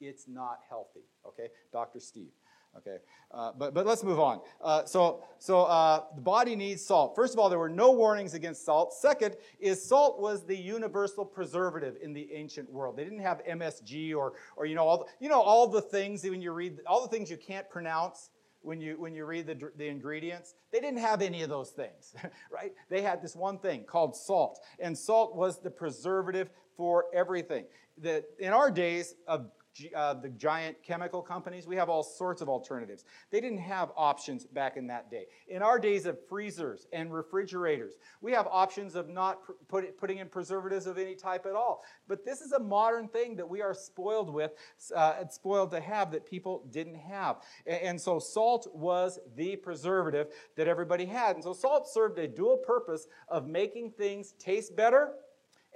It's 0.00 0.28
not 0.28 0.60
healthy. 0.68 1.04
Okay? 1.26 1.48
Dr. 1.72 2.00
Steve. 2.00 2.32
Okay, 2.76 2.98
uh, 3.32 3.50
but, 3.58 3.74
but 3.74 3.84
let's 3.84 4.04
move 4.04 4.20
on. 4.20 4.40
Uh, 4.62 4.84
so 4.84 5.24
so 5.38 5.64
uh, 5.64 6.04
the 6.14 6.20
body 6.20 6.54
needs 6.54 6.84
salt. 6.84 7.16
First 7.16 7.34
of 7.34 7.40
all, 7.40 7.48
there 7.48 7.58
were 7.58 7.68
no 7.68 7.90
warnings 7.90 8.34
against 8.34 8.64
salt. 8.64 8.94
Second 8.94 9.34
is 9.58 9.84
salt 9.84 10.20
was 10.20 10.46
the 10.46 10.56
universal 10.56 11.24
preservative 11.24 11.96
in 12.00 12.12
the 12.12 12.32
ancient 12.32 12.70
world. 12.70 12.96
They 12.96 13.02
didn't 13.02 13.20
have 13.20 13.44
MSG 13.44 14.14
or 14.14 14.34
or 14.56 14.66
you 14.66 14.76
know 14.76 14.86
all 14.86 14.98
the, 14.98 15.04
you 15.18 15.28
know 15.28 15.40
all 15.40 15.66
the 15.66 15.82
things 15.82 16.22
when 16.22 16.40
you 16.40 16.52
read 16.52 16.78
all 16.86 17.02
the 17.02 17.08
things 17.08 17.28
you 17.28 17.36
can't 17.36 17.68
pronounce 17.68 18.30
when 18.62 18.80
you 18.80 18.94
when 19.00 19.14
you 19.14 19.24
read 19.24 19.46
the, 19.46 19.72
the 19.76 19.88
ingredients. 19.88 20.54
They 20.70 20.78
didn't 20.78 21.00
have 21.00 21.22
any 21.22 21.42
of 21.42 21.48
those 21.48 21.70
things, 21.70 22.14
right? 22.52 22.72
They 22.88 23.02
had 23.02 23.20
this 23.20 23.34
one 23.34 23.58
thing 23.58 23.82
called 23.82 24.14
salt, 24.16 24.60
and 24.78 24.96
salt 24.96 25.34
was 25.34 25.60
the 25.60 25.70
preservative 25.70 26.50
for 26.76 27.06
everything. 27.12 27.64
That 27.98 28.24
in 28.38 28.52
our 28.52 28.70
days 28.70 29.14
of 29.26 29.50
uh, 29.94 30.14
the 30.14 30.28
giant 30.28 30.82
chemical 30.82 31.22
companies, 31.22 31.66
we 31.66 31.76
have 31.76 31.88
all 31.88 32.02
sorts 32.02 32.42
of 32.42 32.48
alternatives. 32.48 33.04
They 33.30 33.40
didn't 33.40 33.58
have 33.58 33.90
options 33.96 34.44
back 34.44 34.76
in 34.76 34.86
that 34.88 35.10
day. 35.10 35.26
In 35.48 35.62
our 35.62 35.78
days 35.78 36.06
of 36.06 36.18
freezers 36.28 36.86
and 36.92 37.12
refrigerators, 37.12 37.94
we 38.20 38.32
have 38.32 38.46
options 38.50 38.94
of 38.94 39.08
not 39.08 39.38
put, 39.68 39.96
putting 39.98 40.18
in 40.18 40.28
preservatives 40.28 40.86
of 40.86 40.98
any 40.98 41.14
type 41.14 41.46
at 41.46 41.54
all. 41.54 41.82
But 42.08 42.24
this 42.24 42.40
is 42.40 42.52
a 42.52 42.58
modern 42.60 43.08
thing 43.08 43.36
that 43.36 43.48
we 43.48 43.62
are 43.62 43.74
spoiled 43.74 44.30
with, 44.30 44.52
uh, 44.94 45.26
spoiled 45.28 45.70
to 45.70 45.80
have 45.80 46.10
that 46.12 46.26
people 46.26 46.64
didn't 46.70 46.96
have. 46.96 47.36
And, 47.66 47.82
and 47.82 48.00
so 48.00 48.18
salt 48.18 48.68
was 48.74 49.18
the 49.36 49.56
preservative 49.56 50.28
that 50.56 50.68
everybody 50.68 51.06
had. 51.06 51.36
And 51.36 51.44
so 51.44 51.52
salt 51.52 51.88
served 51.88 52.18
a 52.18 52.28
dual 52.28 52.58
purpose 52.58 53.06
of 53.28 53.46
making 53.46 53.92
things 53.92 54.32
taste 54.32 54.76
better 54.76 55.12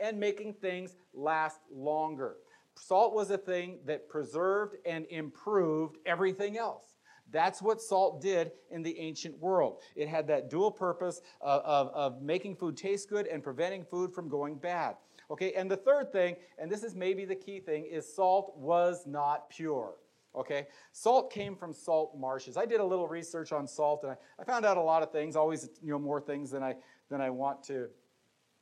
and 0.00 0.18
making 0.18 0.54
things 0.54 0.96
last 1.12 1.60
longer. 1.72 2.36
Salt 2.76 3.14
was 3.14 3.30
a 3.30 3.38
thing 3.38 3.78
that 3.86 4.08
preserved 4.08 4.76
and 4.84 5.06
improved 5.06 5.98
everything 6.06 6.58
else. 6.58 6.94
That's 7.30 7.62
what 7.62 7.80
salt 7.80 8.20
did 8.20 8.52
in 8.70 8.82
the 8.82 8.98
ancient 8.98 9.38
world. 9.38 9.80
It 9.96 10.08
had 10.08 10.26
that 10.28 10.50
dual 10.50 10.70
purpose 10.70 11.20
of, 11.40 11.62
of, 11.62 11.88
of, 11.88 12.22
making 12.22 12.56
food 12.56 12.76
taste 12.76 13.08
good 13.08 13.26
and 13.26 13.42
preventing 13.42 13.84
food 13.84 14.12
from 14.12 14.28
going 14.28 14.56
bad. 14.56 14.96
Okay, 15.30 15.52
and 15.54 15.70
the 15.70 15.76
third 15.76 16.12
thing, 16.12 16.36
and 16.58 16.70
this 16.70 16.84
is 16.84 16.94
maybe 16.94 17.24
the 17.24 17.34
key 17.34 17.58
thing, 17.58 17.86
is 17.86 18.14
salt 18.14 18.52
was 18.56 19.06
not 19.06 19.48
pure. 19.48 19.94
Okay, 20.36 20.66
salt 20.92 21.32
came 21.32 21.56
from 21.56 21.72
salt 21.72 22.16
marshes. 22.16 22.56
I 22.56 22.66
did 22.66 22.80
a 22.80 22.84
little 22.84 23.08
research 23.08 23.52
on 23.52 23.66
salt, 23.66 24.02
and 24.02 24.12
I, 24.12 24.16
I 24.38 24.44
found 24.44 24.66
out 24.66 24.76
a 24.76 24.82
lot 24.82 25.02
of 25.02 25.10
things. 25.10 25.34
Always, 25.34 25.70
you 25.80 25.92
know, 25.92 25.98
more 25.98 26.20
things 26.20 26.50
than 26.50 26.62
I 26.62 26.74
than 27.08 27.20
I 27.20 27.30
want 27.30 27.62
to 27.64 27.88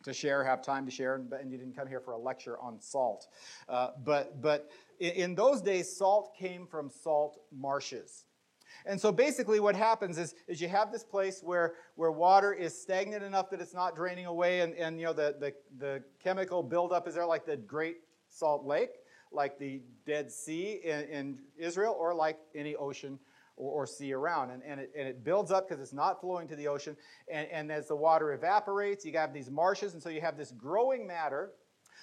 to 0.04 0.12
share, 0.12 0.44
have 0.44 0.62
time 0.62 0.85
to 0.87 0.90
share, 0.90 1.14
and 1.14 1.32
and 1.32 1.50
you 1.50 1.59
didn't 1.59 1.76
come 1.76 1.88
here 1.88 2.00
for 2.00 2.12
a 2.12 2.18
lecture 2.18 2.59
on 2.59 2.80
salt. 2.80 3.28
Uh, 3.68 3.90
but 4.04 4.40
but 4.40 4.71
in 5.00 5.35
those 5.35 5.61
days, 5.61 5.94
salt 5.97 6.35
came 6.38 6.66
from 6.66 6.88
salt 6.88 7.38
marshes. 7.50 8.26
And 8.87 9.00
so 9.00 9.12
basically 9.12 9.61
what 9.61 9.76
happens 9.76 10.18
is, 10.18 10.35
is 10.49 10.61
you 10.61 10.68
have 10.68 10.90
this 10.90 11.04
place 11.04 11.40
where, 11.42 11.75
where 11.94 12.11
water 12.11 12.52
is 12.52 12.80
stagnant 12.80 13.23
enough 13.23 13.50
that 13.50 13.61
it's 13.61 13.75
not 13.75 13.94
draining 13.94 14.26
away 14.26 14.61
and, 14.61 14.75
and 14.75 14.99
you 14.99 15.06
know 15.06 15.12
the, 15.12 15.37
the, 15.38 15.52
the 15.78 16.02
chemical 16.23 16.62
buildup 16.62 17.06
is 17.06 17.14
there 17.14 17.26
like 17.26 17.47
the 17.47 17.56
Great 17.56 17.99
Salt 18.28 18.64
Lake, 18.64 18.90
like 19.30 19.59
the 19.59 19.82
Dead 20.06 20.30
Sea 20.30 20.80
in, 20.85 21.00
in 21.02 21.38
Israel, 21.56 21.94
or 21.99 22.14
like 22.14 22.38
any 22.54 22.75
ocean 22.76 23.18
or, 23.56 23.82
or 23.82 23.87
sea 23.87 24.12
around. 24.12 24.50
And, 24.50 24.62
and, 24.62 24.80
it, 24.80 24.90
and 24.97 25.09
it 25.09 25.25
builds 25.25 25.50
up 25.50 25.68
because 25.68 25.82
it's 25.82 25.92
not 25.92 26.21
flowing 26.21 26.49
to 26.49 26.56
the 26.56 26.68
ocean. 26.68 26.97
And, 27.32 27.49
and 27.50 27.73
as 27.73 27.88
the 27.88 27.97
water 27.97 28.32
evaporates, 28.32 29.04
you 29.04 29.12
have 29.14 29.32
these 29.32 29.50
marshes, 29.50 29.94
and 29.94 30.02
so 30.02 30.09
you 30.09 30.21
have 30.21 30.37
this 30.37 30.52
growing 30.52 31.06
matter. 31.06 31.52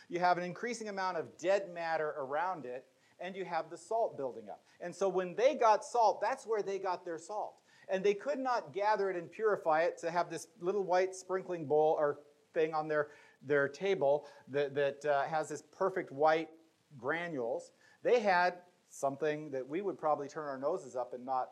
You 0.10 0.20
have 0.20 0.38
an 0.38 0.44
increasing 0.44 0.90
amount 0.90 1.18
of 1.18 1.38
dead 1.38 1.70
matter 1.74 2.16
around 2.18 2.66
it, 2.66 2.86
and 3.20 3.36
you 3.36 3.46
have 3.46 3.70
the 3.70 3.78
salt 3.78 4.18
building 4.18 4.50
up. 4.50 4.62
And 4.82 4.96
so 4.96 5.10
when 5.10 5.36
they 5.36 5.56
got 5.56 5.84
salt, 5.84 6.22
that's 6.22 6.46
where 6.46 6.62
they 6.62 6.80
got 6.80 7.06
their 7.06 7.18
salt. 7.18 7.56
And 7.92 8.04
they 8.04 8.14
could 8.14 8.40
not 8.40 8.74
gather 8.74 9.10
it 9.10 9.16
and 9.16 9.32
purify 9.32 9.82
it 9.82 9.98
to 10.00 10.12
have 10.12 10.30
this 10.30 10.48
little 10.62 10.84
white 10.84 11.16
sprinkling 11.16 11.66
bowl 11.66 11.96
or 12.00 12.20
thing 12.54 12.74
on 12.74 12.88
their, 12.88 13.08
their 13.46 13.68
table 13.68 14.26
that, 14.48 14.76
that 14.76 15.06
uh, 15.06 15.24
has 15.24 15.50
this 15.50 15.64
perfect 15.76 16.12
white 16.12 16.50
granules. 16.98 17.72
They 18.04 18.20
had 18.20 18.56
something 18.90 19.52
that 19.52 19.68
we 19.68 19.82
would 19.82 19.98
probably 19.98 20.28
turn 20.28 20.48
our 20.48 20.58
noses 20.58 20.96
up 20.96 21.14
and 21.14 21.26
not 21.26 21.52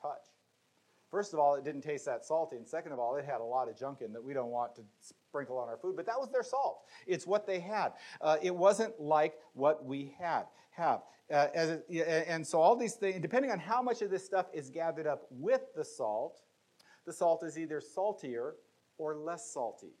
touch. 0.00 0.26
First 1.10 1.32
of 1.32 1.38
all, 1.38 1.54
it 1.54 1.64
didn't 1.64 1.82
taste 1.82 2.04
that 2.06 2.24
salty, 2.24 2.56
and 2.56 2.66
second 2.66 2.92
of 2.92 2.98
all, 2.98 3.16
it 3.16 3.24
had 3.24 3.40
a 3.40 3.44
lot 3.44 3.68
of 3.68 3.78
junk 3.78 4.00
in 4.00 4.12
that 4.12 4.22
we 4.22 4.34
don't 4.34 4.50
want 4.50 4.74
to 4.76 4.82
sprinkle 5.00 5.56
on 5.56 5.68
our 5.68 5.76
food. 5.76 5.94
But 5.96 6.06
that 6.06 6.18
was 6.18 6.30
their 6.30 6.42
salt. 6.42 6.82
It's 7.06 7.26
what 7.26 7.46
they 7.46 7.60
had. 7.60 7.92
Uh, 8.20 8.38
it 8.42 8.54
wasn't 8.54 9.00
like 9.00 9.34
what 9.54 9.84
we 9.84 10.14
had 10.18 10.44
have. 10.70 11.02
Uh, 11.32 11.46
it, 11.54 12.24
and 12.28 12.46
so 12.46 12.60
all 12.60 12.76
these 12.76 12.94
things, 12.94 13.20
depending 13.20 13.50
on 13.50 13.58
how 13.58 13.82
much 13.82 14.02
of 14.02 14.10
this 14.10 14.24
stuff 14.24 14.46
is 14.52 14.68
gathered 14.68 15.06
up 15.06 15.26
with 15.30 15.62
the 15.74 15.84
salt, 15.84 16.42
the 17.04 17.12
salt 17.12 17.42
is 17.44 17.58
either 17.58 17.80
saltier 17.80 18.56
or 18.98 19.16
less 19.16 19.50
salty. 19.52 19.94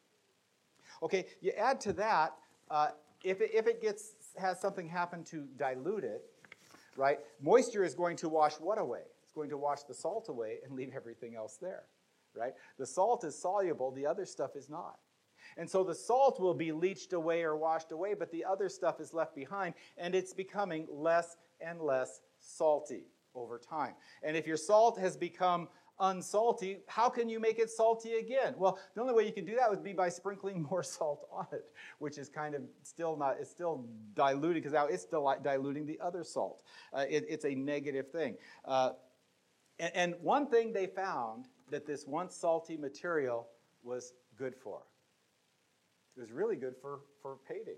Okay, 1.02 1.26
you 1.40 1.52
add 1.52 1.80
to 1.80 1.92
that, 1.94 2.34
uh, 2.70 2.88
if, 3.24 3.40
it, 3.40 3.50
if 3.54 3.66
it 3.66 3.80
gets 3.80 4.12
has 4.36 4.60
something 4.60 4.88
happen 4.88 5.24
to 5.24 5.46
dilute 5.56 6.04
it, 6.04 6.24
right? 6.96 7.18
Moisture 7.40 7.84
is 7.84 7.94
going 7.94 8.16
to 8.18 8.28
wash 8.28 8.54
what 8.54 8.78
away? 8.78 9.02
It's 9.22 9.32
going 9.32 9.50
to 9.50 9.58
wash 9.58 9.82
the 9.82 9.94
salt 9.94 10.28
away 10.28 10.58
and 10.64 10.74
leave 10.74 10.92
everything 10.94 11.34
else 11.34 11.58
there, 11.60 11.84
right? 12.34 12.54
The 12.78 12.86
salt 12.86 13.24
is 13.24 13.40
soluble, 13.40 13.90
the 13.90 14.06
other 14.06 14.24
stuff 14.24 14.56
is 14.56 14.68
not. 14.68 14.96
And 15.56 15.70
so 15.70 15.84
the 15.84 15.94
salt 15.94 16.40
will 16.40 16.54
be 16.54 16.72
leached 16.72 17.12
away 17.12 17.42
or 17.42 17.56
washed 17.56 17.92
away, 17.92 18.14
but 18.14 18.30
the 18.32 18.44
other 18.44 18.68
stuff 18.68 19.00
is 19.00 19.14
left 19.14 19.34
behind, 19.34 19.74
and 19.96 20.14
it's 20.14 20.34
becoming 20.34 20.86
less 20.90 21.36
and 21.60 21.80
less 21.80 22.20
salty 22.38 23.04
over 23.34 23.58
time. 23.58 23.94
And 24.22 24.36
if 24.36 24.46
your 24.46 24.56
salt 24.56 24.98
has 24.98 25.16
become 25.16 25.68
unsalty, 26.00 26.78
how 26.86 27.08
can 27.08 27.28
you 27.28 27.40
make 27.40 27.58
it 27.58 27.70
salty 27.70 28.14
again? 28.14 28.54
Well, 28.56 28.78
the 28.94 29.00
only 29.00 29.14
way 29.14 29.26
you 29.26 29.32
can 29.32 29.44
do 29.44 29.56
that 29.56 29.70
would 29.70 29.82
be 29.82 29.92
by 29.92 30.08
sprinkling 30.08 30.62
more 30.70 30.82
salt 30.82 31.26
on 31.32 31.46
it, 31.52 31.64
which 31.98 32.18
is 32.18 32.28
kind 32.28 32.54
of 32.54 32.62
still 32.82 33.16
not, 33.16 33.36
it's 33.40 33.50
still 33.50 33.86
diluting 34.14 34.62
because 34.62 34.72
now 34.72 34.86
it's 34.86 35.06
diluting 35.42 35.86
the 35.86 35.98
other 36.00 36.24
salt. 36.24 36.62
Uh, 36.92 37.04
it, 37.08 37.24
it's 37.28 37.44
a 37.44 37.54
negative 37.54 38.10
thing. 38.10 38.36
Uh, 38.64 38.90
and, 39.78 39.92
and 39.94 40.14
one 40.20 40.46
thing 40.46 40.72
they 40.72 40.86
found 40.86 41.46
that 41.70 41.86
this 41.86 42.06
once 42.06 42.34
salty 42.34 42.76
material 42.76 43.48
was 43.82 44.12
good 44.36 44.54
for. 44.54 44.82
It 46.16 46.20
was 46.20 46.32
really 46.32 46.56
good 46.56 46.74
for, 46.80 47.00
for 47.20 47.36
paving. 47.46 47.76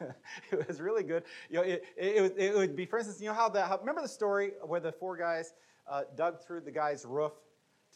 it 0.52 0.68
was 0.68 0.78
really 0.78 1.02
good. 1.02 1.22
You 1.48 1.56
know, 1.56 1.62
it, 1.62 1.84
it, 1.96 2.22
it, 2.22 2.34
it, 2.36 2.56
would 2.56 2.76
be, 2.76 2.84
for 2.84 2.98
instance, 2.98 3.18
you 3.20 3.28
know 3.28 3.34
how 3.34 3.48
the, 3.48 3.62
how, 3.62 3.78
remember 3.78 4.02
the 4.02 4.08
story 4.08 4.52
where 4.62 4.80
the 4.80 4.92
four 4.92 5.16
guys 5.16 5.54
uh, 5.90 6.02
dug 6.14 6.38
through 6.38 6.60
the 6.60 6.70
guy's 6.70 7.06
roof 7.06 7.32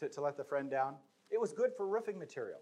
to, 0.03 0.09
to 0.09 0.21
let 0.21 0.37
the 0.37 0.43
friend 0.43 0.69
down. 0.69 0.95
It 1.29 1.39
was 1.39 1.51
good 1.51 1.71
for 1.75 1.87
roofing 1.87 2.19
material. 2.19 2.59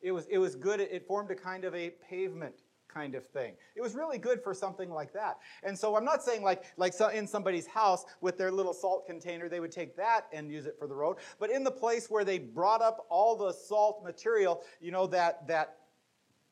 It 0.00 0.12
was, 0.12 0.26
it 0.26 0.38
was 0.38 0.54
good, 0.54 0.80
it 0.80 1.06
formed 1.06 1.30
a 1.30 1.34
kind 1.34 1.64
of 1.64 1.74
a 1.74 1.90
pavement 2.08 2.62
kind 2.92 3.14
of 3.14 3.26
thing. 3.26 3.54
It 3.74 3.82
was 3.82 3.94
really 3.94 4.18
good 4.18 4.42
for 4.42 4.54
something 4.54 4.90
like 4.90 5.12
that. 5.12 5.38
And 5.62 5.76
so 5.76 5.96
I'm 5.96 6.04
not 6.04 6.22
saying 6.22 6.42
like, 6.42 6.64
like 6.76 6.92
so 6.92 7.08
in 7.08 7.26
somebody's 7.26 7.66
house 7.66 8.04
with 8.20 8.38
their 8.38 8.52
little 8.52 8.72
salt 8.72 9.06
container, 9.06 9.48
they 9.48 9.60
would 9.60 9.72
take 9.72 9.96
that 9.96 10.26
and 10.32 10.50
use 10.50 10.66
it 10.66 10.76
for 10.78 10.86
the 10.86 10.94
road. 10.94 11.16
But 11.38 11.50
in 11.50 11.64
the 11.64 11.70
place 11.70 12.08
where 12.08 12.24
they 12.24 12.38
brought 12.38 12.82
up 12.82 13.06
all 13.08 13.36
the 13.36 13.52
salt 13.52 14.04
material, 14.04 14.62
you 14.80 14.92
know, 14.92 15.06
that, 15.08 15.46
that 15.48 15.78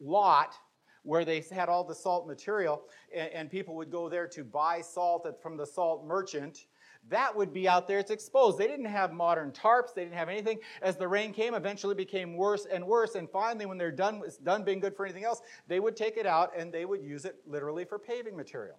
lot 0.01 0.55
where 1.03 1.25
they 1.25 1.45
had 1.53 1.69
all 1.69 1.85
the 1.85 1.95
salt 1.95 2.27
material, 2.27 2.83
and, 3.15 3.31
and 3.33 3.51
people 3.51 3.77
would 3.77 3.91
go 3.91 4.09
there 4.09 4.27
to 4.27 4.43
buy 4.43 4.81
salt 4.81 5.29
from 5.41 5.57
the 5.57 5.67
salt 5.67 6.05
merchant 6.05 6.67
that 7.11 7.37
would 7.37 7.53
be 7.53 7.69
out 7.69 7.87
there. 7.87 7.99
It's 7.99 8.11
exposed. 8.11 8.59
They 8.59 8.67
didn't 8.67 8.87
have 8.87 9.13
modern 9.13 9.53
tarps. 9.53 9.95
They 9.95 10.05
didn't 10.05 10.17
have 10.17 10.29
anything. 10.29 10.59
As 10.81 10.97
the 10.97 11.07
rain 11.07 11.33
came, 11.33 11.55
eventually 11.55 11.95
became 11.95 12.37
worse 12.37 12.67
and 12.67 12.87
worse. 12.87 13.15
And 13.15 13.29
finally, 13.29 13.67
when 13.67 13.77
they're 13.77 13.91
done, 13.91 14.23
done 14.43 14.65
being 14.65 14.81
good 14.81 14.97
for 14.97 15.05
anything 15.05 15.25
else, 15.25 15.43
they 15.69 15.81
would 15.81 15.97
take 15.97 16.17
it 16.17 16.27
out 16.27 16.53
and 16.57 16.73
they 16.73 16.85
would 16.85 17.03
use 17.03 17.25
it 17.25 17.37
literally 17.47 17.85
for 17.85 17.99
paving 17.99 18.37
material. 18.37 18.77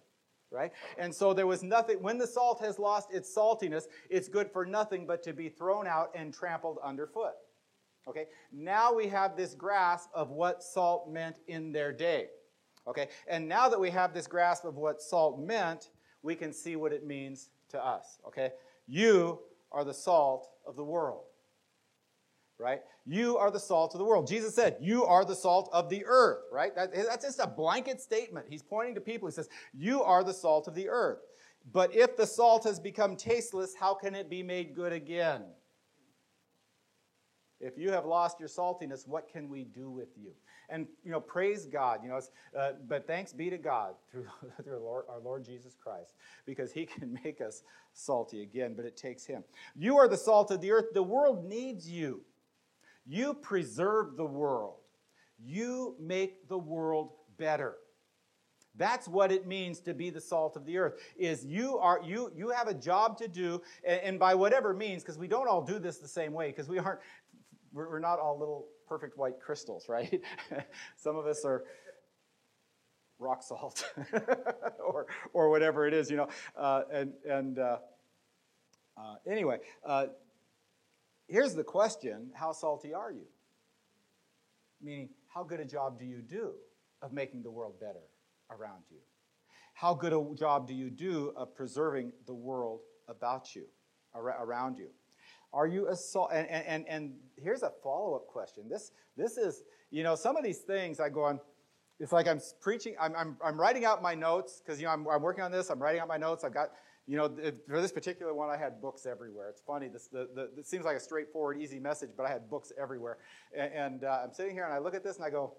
Right? 0.50 0.72
And 0.96 1.14
so 1.14 1.34
there 1.34 1.46
was 1.46 1.62
nothing, 1.62 2.00
when 2.00 2.18
the 2.18 2.26
salt 2.26 2.60
has 2.60 2.78
lost 2.78 3.12
its 3.12 3.32
saltiness, 3.34 3.84
it's 4.08 4.28
good 4.28 4.50
for 4.50 4.64
nothing 4.64 5.06
but 5.06 5.22
to 5.24 5.32
be 5.32 5.48
thrown 5.48 5.86
out 5.86 6.10
and 6.14 6.32
trampled 6.32 6.78
underfoot. 6.84 7.34
Okay? 8.08 8.26
Now 8.52 8.92
we 8.94 9.08
have 9.08 9.36
this 9.36 9.54
grasp 9.54 10.08
of 10.14 10.30
what 10.30 10.62
salt 10.62 11.10
meant 11.10 11.40
in 11.48 11.72
their 11.72 11.92
day. 11.92 12.28
Okay? 12.86 13.08
And 13.28 13.48
now 13.48 13.68
that 13.68 13.78
we 13.78 13.90
have 13.90 14.14
this 14.14 14.28
grasp 14.28 14.64
of 14.64 14.76
what 14.76 15.02
salt 15.02 15.40
meant, 15.40 15.90
we 16.22 16.36
can 16.36 16.52
see 16.52 16.76
what 16.76 16.92
it 16.92 17.04
means 17.04 17.50
to 17.70 17.84
us, 17.84 18.18
okay? 18.26 18.50
You 18.86 19.40
are 19.72 19.84
the 19.84 19.94
salt 19.94 20.48
of 20.66 20.76
the 20.76 20.84
world, 20.84 21.24
right? 22.58 22.80
You 23.04 23.36
are 23.38 23.50
the 23.50 23.60
salt 23.60 23.94
of 23.94 23.98
the 23.98 24.04
world. 24.04 24.26
Jesus 24.26 24.54
said, 24.54 24.76
You 24.80 25.04
are 25.04 25.24
the 25.24 25.34
salt 25.34 25.68
of 25.72 25.88
the 25.88 26.04
earth, 26.06 26.44
right? 26.52 26.74
That, 26.74 26.94
that's 26.94 27.24
just 27.24 27.40
a 27.40 27.46
blanket 27.46 28.00
statement. 28.00 28.46
He's 28.48 28.62
pointing 28.62 28.94
to 28.94 29.00
people. 29.00 29.28
He 29.28 29.32
says, 29.32 29.48
You 29.72 30.02
are 30.02 30.24
the 30.24 30.34
salt 30.34 30.68
of 30.68 30.74
the 30.74 30.88
earth. 30.88 31.18
But 31.72 31.94
if 31.94 32.16
the 32.16 32.26
salt 32.26 32.64
has 32.64 32.78
become 32.78 33.16
tasteless, 33.16 33.74
how 33.78 33.94
can 33.94 34.14
it 34.14 34.30
be 34.30 34.42
made 34.42 34.74
good 34.74 34.92
again? 34.92 35.42
If 37.60 37.78
you 37.78 37.90
have 37.90 38.04
lost 38.04 38.38
your 38.38 38.48
saltiness, 38.48 39.06
what 39.06 39.28
can 39.28 39.48
we 39.48 39.64
do 39.64 39.90
with 39.90 40.08
you? 40.16 40.32
And, 40.68 40.86
you 41.04 41.10
know, 41.10 41.20
praise 41.20 41.66
God, 41.66 42.00
you 42.02 42.08
know, 42.08 42.20
uh, 42.58 42.72
but 42.88 43.06
thanks 43.06 43.32
be 43.32 43.50
to 43.50 43.58
God 43.58 43.94
through, 44.10 44.26
through 44.64 44.78
Lord, 44.78 45.04
our 45.08 45.20
Lord 45.20 45.44
Jesus 45.44 45.76
Christ, 45.80 46.14
because 46.44 46.72
he 46.72 46.86
can 46.86 47.18
make 47.24 47.40
us 47.40 47.62
salty 47.92 48.42
again, 48.42 48.74
but 48.74 48.84
it 48.84 48.96
takes 48.96 49.24
him. 49.24 49.44
You 49.76 49.96
are 49.98 50.08
the 50.08 50.16
salt 50.16 50.50
of 50.50 50.60
the 50.60 50.72
earth. 50.72 50.86
The 50.92 51.02
world 51.02 51.44
needs 51.44 51.88
you. 51.88 52.22
You 53.06 53.34
preserve 53.34 54.16
the 54.16 54.26
world. 54.26 54.78
You 55.38 55.96
make 56.00 56.48
the 56.48 56.58
world 56.58 57.10
better. 57.38 57.76
That's 58.78 59.08
what 59.08 59.32
it 59.32 59.46
means 59.46 59.80
to 59.80 59.94
be 59.94 60.10
the 60.10 60.20
salt 60.20 60.56
of 60.56 60.66
the 60.66 60.76
earth. 60.76 61.00
Is 61.16 61.44
you 61.44 61.78
are 61.78 62.00
you 62.04 62.30
you 62.36 62.50
have 62.50 62.68
a 62.68 62.74
job 62.74 63.16
to 63.18 63.28
do, 63.28 63.62
and, 63.86 64.00
and 64.02 64.18
by 64.18 64.34
whatever 64.34 64.74
means, 64.74 65.02
because 65.02 65.18
we 65.18 65.28
don't 65.28 65.48
all 65.48 65.62
do 65.62 65.78
this 65.78 65.98
the 65.98 66.08
same 66.08 66.32
way, 66.32 66.48
because 66.48 66.68
we 66.68 66.78
aren't 66.78 67.00
we're, 67.72 67.90
we're 67.90 67.98
not 68.00 68.18
all 68.18 68.38
little 68.38 68.66
perfect 68.86 69.18
white 69.18 69.40
crystals, 69.40 69.88
right? 69.88 70.20
Some 70.96 71.16
of 71.16 71.26
us 71.26 71.44
are 71.44 71.64
rock 73.18 73.42
salt 73.42 73.90
or, 74.84 75.06
or 75.32 75.50
whatever 75.50 75.86
it 75.86 75.94
is, 75.94 76.10
you 76.10 76.16
know. 76.16 76.28
Uh, 76.56 76.82
and 76.92 77.12
and 77.28 77.58
uh, 77.58 77.78
uh, 78.96 79.14
anyway, 79.30 79.58
uh, 79.84 80.06
here's 81.28 81.54
the 81.54 81.64
question 81.64 82.30
How 82.34 82.52
salty 82.52 82.94
are 82.94 83.12
you? 83.12 83.26
Meaning, 84.82 85.08
how 85.28 85.42
good 85.42 85.60
a 85.60 85.64
job 85.64 85.98
do 85.98 86.04
you 86.04 86.20
do 86.20 86.52
of 87.02 87.12
making 87.12 87.42
the 87.42 87.50
world 87.50 87.80
better 87.80 88.04
around 88.50 88.84
you? 88.90 88.98
How 89.74 89.94
good 89.94 90.12
a 90.12 90.34
job 90.34 90.66
do 90.66 90.74
you 90.74 90.90
do 90.90 91.32
of 91.36 91.54
preserving 91.54 92.12
the 92.26 92.34
world 92.34 92.80
about 93.08 93.54
you, 93.54 93.66
around 94.14 94.78
you? 94.78 94.88
Are 95.56 95.66
you 95.66 95.88
a 95.88 95.96
salt? 95.96 96.30
And, 96.34 96.46
and, 96.48 96.86
and 96.86 97.14
here's 97.36 97.62
a 97.62 97.72
follow 97.82 98.14
up 98.14 98.26
question. 98.26 98.64
This, 98.68 98.92
this 99.16 99.38
is, 99.38 99.62
you 99.90 100.02
know, 100.02 100.14
some 100.14 100.36
of 100.36 100.44
these 100.44 100.58
things 100.58 101.00
I 101.00 101.08
go 101.08 101.24
on, 101.24 101.40
it's 101.98 102.12
like 102.12 102.28
I'm 102.28 102.42
preaching, 102.60 102.94
I'm, 103.00 103.16
I'm, 103.16 103.38
I'm 103.42 103.58
writing 103.58 103.86
out 103.86 104.02
my 104.02 104.14
notes 104.14 104.60
because, 104.62 104.78
you 104.78 104.86
know, 104.86 104.92
I'm, 104.92 105.08
I'm 105.08 105.22
working 105.22 105.42
on 105.42 105.50
this, 105.50 105.70
I'm 105.70 105.82
writing 105.82 106.02
out 106.02 106.08
my 106.08 106.18
notes. 106.18 106.44
I've 106.44 106.52
got, 106.52 106.72
you 107.06 107.16
know, 107.16 107.34
for 107.66 107.80
this 107.80 107.90
particular 107.90 108.34
one, 108.34 108.50
I 108.50 108.58
had 108.58 108.82
books 108.82 109.06
everywhere. 109.06 109.48
It's 109.48 109.62
funny, 109.66 109.88
this, 109.88 110.08
the, 110.08 110.28
the, 110.34 110.50
it 110.58 110.66
seems 110.66 110.84
like 110.84 110.96
a 110.96 111.00
straightforward, 111.00 111.58
easy 111.58 111.78
message, 111.78 112.10
but 112.14 112.26
I 112.26 112.28
had 112.28 112.50
books 112.50 112.70
everywhere. 112.78 113.16
And, 113.56 113.72
and 113.72 114.04
uh, 114.04 114.20
I'm 114.24 114.34
sitting 114.34 114.52
here 114.52 114.66
and 114.66 114.74
I 114.74 114.78
look 114.78 114.94
at 114.94 115.02
this 115.02 115.16
and 115.16 115.24
I 115.24 115.30
go, 115.30 115.54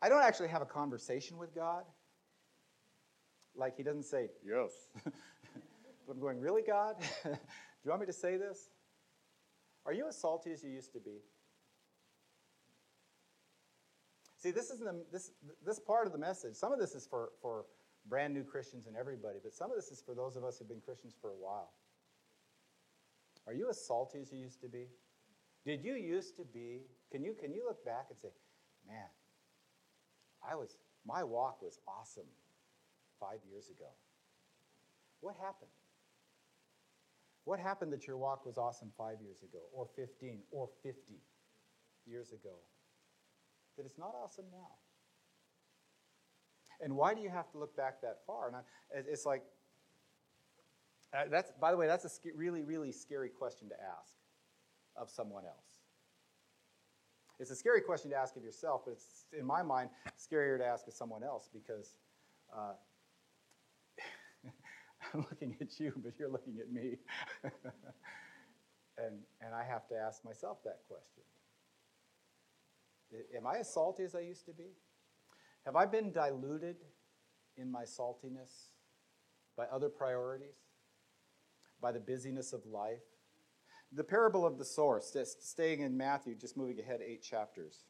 I 0.00 0.08
don't 0.08 0.22
actually 0.22 0.48
have 0.48 0.62
a 0.62 0.66
conversation 0.66 1.38
with 1.38 1.56
God. 1.56 1.82
Like, 3.56 3.76
He 3.76 3.82
doesn't 3.82 4.04
say, 4.04 4.28
yes. 4.46 4.70
I'm 6.10 6.20
going, 6.20 6.40
really, 6.40 6.62
God? 6.62 6.96
Do 7.24 7.30
you 7.84 7.90
want 7.90 8.00
me 8.00 8.06
to 8.06 8.12
say 8.12 8.36
this? 8.36 8.70
Are 9.86 9.92
you 9.92 10.08
as 10.08 10.18
salty 10.18 10.52
as 10.52 10.62
you 10.62 10.70
used 10.70 10.92
to 10.92 11.00
be? 11.00 11.18
See, 14.38 14.50
this 14.50 14.70
is 14.70 14.82
this, 15.10 15.30
this 15.64 15.78
part 15.78 16.06
of 16.06 16.12
the 16.12 16.18
message. 16.18 16.54
Some 16.54 16.72
of 16.72 16.78
this 16.78 16.94
is 16.94 17.06
for, 17.06 17.30
for 17.40 17.64
brand 18.06 18.34
new 18.34 18.44
Christians 18.44 18.86
and 18.86 18.96
everybody, 18.96 19.38
but 19.42 19.54
some 19.54 19.70
of 19.70 19.76
this 19.76 19.88
is 19.88 20.02
for 20.04 20.14
those 20.14 20.36
of 20.36 20.44
us 20.44 20.58
who've 20.58 20.68
been 20.68 20.80
Christians 20.80 21.14
for 21.20 21.30
a 21.30 21.34
while. 21.34 21.72
Are 23.46 23.54
you 23.54 23.68
as 23.70 23.86
salty 23.86 24.20
as 24.20 24.32
you 24.32 24.38
used 24.38 24.60
to 24.60 24.68
be? 24.68 24.88
Did 25.64 25.82
you 25.82 25.94
used 25.94 26.36
to 26.36 26.44
be? 26.44 26.82
Can 27.10 27.24
you, 27.24 27.34
can 27.38 27.52
you 27.52 27.64
look 27.66 27.84
back 27.84 28.06
and 28.10 28.18
say, 28.18 28.28
man, 28.86 29.08
I 30.46 30.54
was, 30.54 30.76
my 31.06 31.24
walk 31.24 31.62
was 31.62 31.78
awesome 31.88 32.28
five 33.18 33.38
years 33.50 33.70
ago? 33.70 33.88
What 35.20 35.36
happened? 35.36 35.70
What 37.44 37.60
happened 37.60 37.92
that 37.92 38.06
your 38.06 38.16
walk 38.16 38.46
was 38.46 38.56
awesome 38.56 38.90
five 38.96 39.20
years 39.22 39.42
ago, 39.42 39.60
or 39.72 39.86
15, 39.96 40.40
or 40.50 40.68
50 40.82 40.98
years 42.06 42.32
ago? 42.32 42.56
That 43.76 43.84
it's 43.84 43.98
not 43.98 44.14
awesome 44.22 44.46
now. 44.50 44.70
And 46.80 46.96
why 46.96 47.14
do 47.14 47.20
you 47.20 47.28
have 47.28 47.50
to 47.52 47.58
look 47.58 47.76
back 47.76 48.00
that 48.02 48.18
far? 48.26 48.48
And 48.48 48.56
I, 48.56 48.60
it's 49.08 49.26
like, 49.26 49.42
uh, 51.12 51.24
that's, 51.30 51.52
by 51.60 51.70
the 51.70 51.76
way, 51.76 51.86
that's 51.86 52.04
a 52.04 52.10
really, 52.34 52.62
really 52.62 52.92
scary 52.92 53.28
question 53.28 53.68
to 53.68 53.74
ask 53.74 54.14
of 54.96 55.10
someone 55.10 55.44
else. 55.44 55.80
It's 57.38 57.50
a 57.50 57.56
scary 57.56 57.80
question 57.80 58.10
to 58.10 58.16
ask 58.16 58.36
of 58.36 58.44
yourself, 58.44 58.82
but 58.84 58.92
it's, 58.92 59.26
in 59.38 59.44
my 59.44 59.62
mind, 59.62 59.90
scarier 60.18 60.58
to 60.58 60.64
ask 60.64 60.86
of 60.86 60.94
someone 60.94 61.22
else 61.22 61.48
because 61.52 61.94
uh, 62.56 62.72
I'm 65.12 65.20
looking 65.30 65.56
at 65.60 65.78
you, 65.78 65.92
but 65.96 66.18
you're 66.18 66.30
looking 66.30 66.58
at 66.60 66.72
me. 66.72 66.96
and, 68.98 69.20
and 69.40 69.54
I 69.54 69.64
have 69.64 69.86
to 69.88 69.94
ask 69.96 70.24
myself 70.24 70.58
that 70.64 70.78
question 70.88 71.22
Am 73.36 73.46
I 73.46 73.58
as 73.58 73.72
salty 73.72 74.02
as 74.02 74.14
I 74.14 74.20
used 74.20 74.46
to 74.46 74.52
be? 74.52 74.72
Have 75.64 75.76
I 75.76 75.86
been 75.86 76.10
diluted 76.12 76.76
in 77.56 77.70
my 77.70 77.84
saltiness 77.84 78.70
by 79.56 79.64
other 79.66 79.88
priorities, 79.88 80.56
by 81.80 81.92
the 81.92 82.00
busyness 82.00 82.52
of 82.52 82.66
life? 82.66 83.04
The 83.92 84.04
parable 84.04 84.44
of 84.44 84.58
the 84.58 84.64
sower, 84.64 85.00
staying 85.00 85.80
in 85.80 85.96
Matthew, 85.96 86.34
just 86.34 86.56
moving 86.56 86.80
ahead 86.80 87.00
eight 87.06 87.22
chapters 87.22 87.84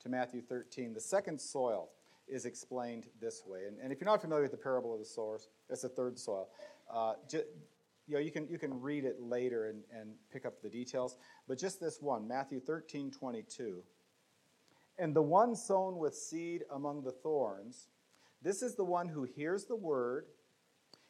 to 0.00 0.08
Matthew 0.08 0.42
13. 0.42 0.92
The 0.92 1.00
second 1.00 1.40
soil 1.40 1.90
is 2.28 2.44
explained 2.44 3.06
this 3.20 3.42
way. 3.46 3.60
And, 3.66 3.78
and 3.78 3.92
if 3.92 4.00
you're 4.00 4.10
not 4.10 4.20
familiar 4.20 4.42
with 4.42 4.52
the 4.52 4.58
parable 4.58 4.92
of 4.92 4.98
the 4.98 5.04
sower, 5.04 5.38
it's 5.68 5.82
the 5.82 5.88
third 5.88 6.18
soil. 6.18 6.48
Uh, 6.92 7.14
you 8.06 8.14
know, 8.14 8.18
you 8.20 8.30
can, 8.30 8.48
you 8.48 8.58
can 8.58 8.80
read 8.80 9.04
it 9.04 9.20
later 9.20 9.68
and, 9.68 9.82
and 9.92 10.14
pick 10.32 10.44
up 10.44 10.62
the 10.62 10.68
details. 10.68 11.16
But 11.48 11.58
just 11.58 11.80
this 11.80 12.00
one, 12.00 12.28
Matthew 12.28 12.60
13, 12.60 13.10
22. 13.10 13.82
And 14.98 15.14
the 15.14 15.22
one 15.22 15.56
sown 15.56 15.98
with 15.98 16.14
seed 16.14 16.62
among 16.72 17.02
the 17.02 17.12
thorns, 17.12 17.88
this 18.42 18.62
is 18.62 18.74
the 18.74 18.84
one 18.84 19.08
who 19.08 19.24
hears 19.24 19.64
the 19.64 19.76
word, 19.76 20.26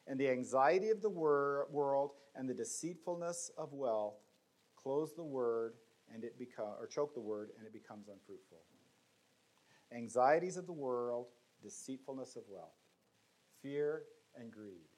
and 0.06 0.18
the 0.18 0.28
anxiety 0.28 0.90
of 0.90 1.02
the 1.02 1.11
wor- 1.11 1.66
world 1.71 2.12
and 2.35 2.49
the 2.49 2.54
deceitfulness 2.54 3.50
of 3.56 3.73
wealth 3.73 4.14
close 4.76 5.14
the 5.14 5.25
word 5.25 5.75
and 6.12 6.25
it 6.25 6.38
become 6.38 6.75
or 6.78 6.87
choke 6.87 7.14
the 7.14 7.21
word 7.21 7.50
and 7.56 7.66
it 7.66 7.73
becomes 7.73 8.09
unfruitful. 8.09 8.59
Anxieties 9.94 10.56
of 10.56 10.66
the 10.66 10.72
world, 10.72 11.26
deceitfulness 11.62 12.36
of 12.36 12.42
wealth, 12.48 12.74
fear 13.62 14.02
and 14.36 14.50
greed. 14.50 14.88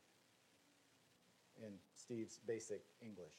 In 1.63 1.73
Steve's 1.95 2.39
basic 2.47 2.83
English. 3.01 3.35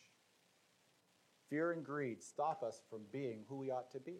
Fear 1.49 1.73
and 1.73 1.83
greed 1.83 2.23
stop 2.23 2.63
us 2.63 2.81
from 2.89 3.01
being 3.11 3.43
who 3.47 3.57
we 3.57 3.71
ought 3.71 3.91
to 3.91 3.99
be 3.99 4.17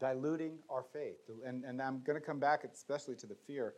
diluting 0.00 0.58
our 0.68 0.82
faith. 0.82 1.18
And, 1.46 1.64
and 1.64 1.80
I'm 1.80 2.02
going 2.02 2.20
to 2.20 2.24
come 2.24 2.38
back 2.38 2.64
especially 2.64 3.16
to 3.16 3.26
the 3.26 3.36
fear 3.46 3.74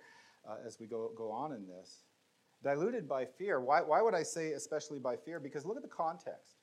uh, 0.48 0.56
as 0.66 0.78
we 0.80 0.86
go, 0.86 1.10
go 1.16 1.30
on 1.30 1.52
in 1.52 1.66
this. 1.66 2.04
Diluted 2.62 3.08
by 3.08 3.24
fear. 3.24 3.60
Why, 3.60 3.82
why 3.82 4.00
would 4.02 4.14
I 4.14 4.22
say 4.22 4.52
especially 4.52 4.98
by 4.98 5.16
fear? 5.16 5.38
Because 5.38 5.64
look 5.64 5.76
at 5.76 5.82
the 5.82 5.88
context. 5.88 6.55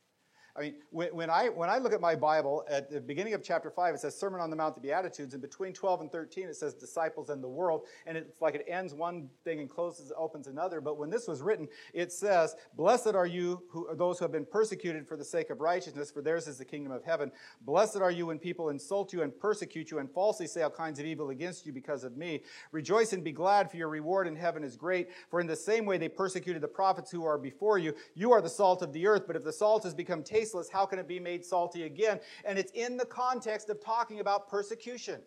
I 0.56 0.62
mean, 0.62 0.76
when, 0.92 1.08
when, 1.16 1.30
I, 1.32 1.50
when 1.50 1.68
I 1.68 1.80
look 1.80 1.94
at 1.94 2.02
my 2.02 2.14
Bible, 2.14 2.64
at 2.70 2.92
the 2.92 3.02
beginning 3.02 3.34
of 3.34 3.42
chapter 3.42 3.72
5, 3.72 3.96
it 3.96 4.02
says 4.02 4.16
Sermon 4.16 4.40
on 4.40 4.52
the 4.52 4.56
Mount, 4.56 4.76
the 4.76 4.82
Beatitudes, 4.82 5.34
and 5.34 5.42
between 5.42 5.74
12 5.74 6.02
and 6.02 6.12
13, 6.12 6.48
it 6.48 6.56
says 6.56 6.76
disciples 6.76 7.30
and 7.32 7.44
the 7.44 7.48
world, 7.48 7.88
and 8.06 8.16
it's 8.16 8.40
like 8.40 8.54
it 8.54 8.64
ends 8.68 8.94
one 8.94 9.30
thing 9.44 9.62
and 9.62 9.70
closes, 9.70 10.12
opens 10.16 10.46
another. 10.46 10.80
But 10.80 11.00
when 11.00 11.10
this 11.10 11.28
was 11.28 11.42
written, 11.42 11.68
it 11.92 12.12
says, 12.12 12.56
Blessed 12.76 13.16
are 13.16 13.26
you, 13.26 13.64
who 13.70 13.88
are 13.88 13.96
those 13.96 14.20
who 14.20 14.26
have 14.26 14.32
been 14.32 14.46
persecuted 14.46 15.08
for 15.08 15.18
the 15.18 15.26
sake 15.26 15.50
of 15.50 15.60
righteousness, 15.60 16.12
for 16.12 16.22
theirs 16.22 16.48
is 16.48 16.60
the 16.60 16.66
kingdom 16.66 16.92
of 16.92 17.04
heaven. 17.04 17.32
Blessed 17.62 17.98
are 17.98 18.12
you 18.12 18.28
when 18.28 18.38
people 18.38 18.70
insult 18.70 19.12
you 19.12 19.24
and 19.24 19.36
persecute 19.40 19.90
you 19.90 19.98
and 19.98 20.12
falsely 20.12 20.46
say 20.46 20.62
all 20.62 20.70
kinds 20.70 21.00
of 21.00 21.08
evil 21.08 21.32
against 21.32 21.66
you 21.66 21.74
because 21.74 22.04
of 22.04 22.16
me. 22.16 22.44
Rejoice 22.72 23.12
and 23.14 23.24
be 23.24 23.32
glad, 23.32 23.72
for 23.72 23.78
your 23.78 23.90
reward 23.90 24.28
in 24.28 24.36
heaven 24.36 24.64
is 24.64 24.78
great. 24.78 25.10
For 25.32 25.42
in 25.42 25.48
the 25.48 25.56
same 25.56 25.88
way 25.88 25.98
they 25.98 26.10
persecuted 26.10 26.62
the 26.62 26.68
prophets 26.68 27.10
who 27.10 27.26
are 27.26 27.40
before 27.40 27.80
you. 27.80 27.96
You 28.14 28.32
are 28.34 28.42
the 28.42 28.50
salt 28.50 28.84
of 28.84 28.94
the 28.94 29.08
earth, 29.08 29.24
but 29.26 29.36
if 29.36 29.44
the 29.44 29.52
salt 29.52 29.84
has 29.86 29.96
become 29.96 30.22
tasteless, 30.22 30.43
tasteless, 30.44 30.70
how 30.70 30.86
can 30.86 31.00
it 31.00 31.08
be 31.08 31.20
made 31.20 31.46
salty 31.46 31.84
again? 31.84 32.20
And 32.46 32.58
it's 32.60 32.72
in 32.74 32.98
the 32.98 33.06
context 33.06 33.70
of 33.70 33.84
talking 33.84 34.20
about 34.20 34.50
persecution. 34.50 35.22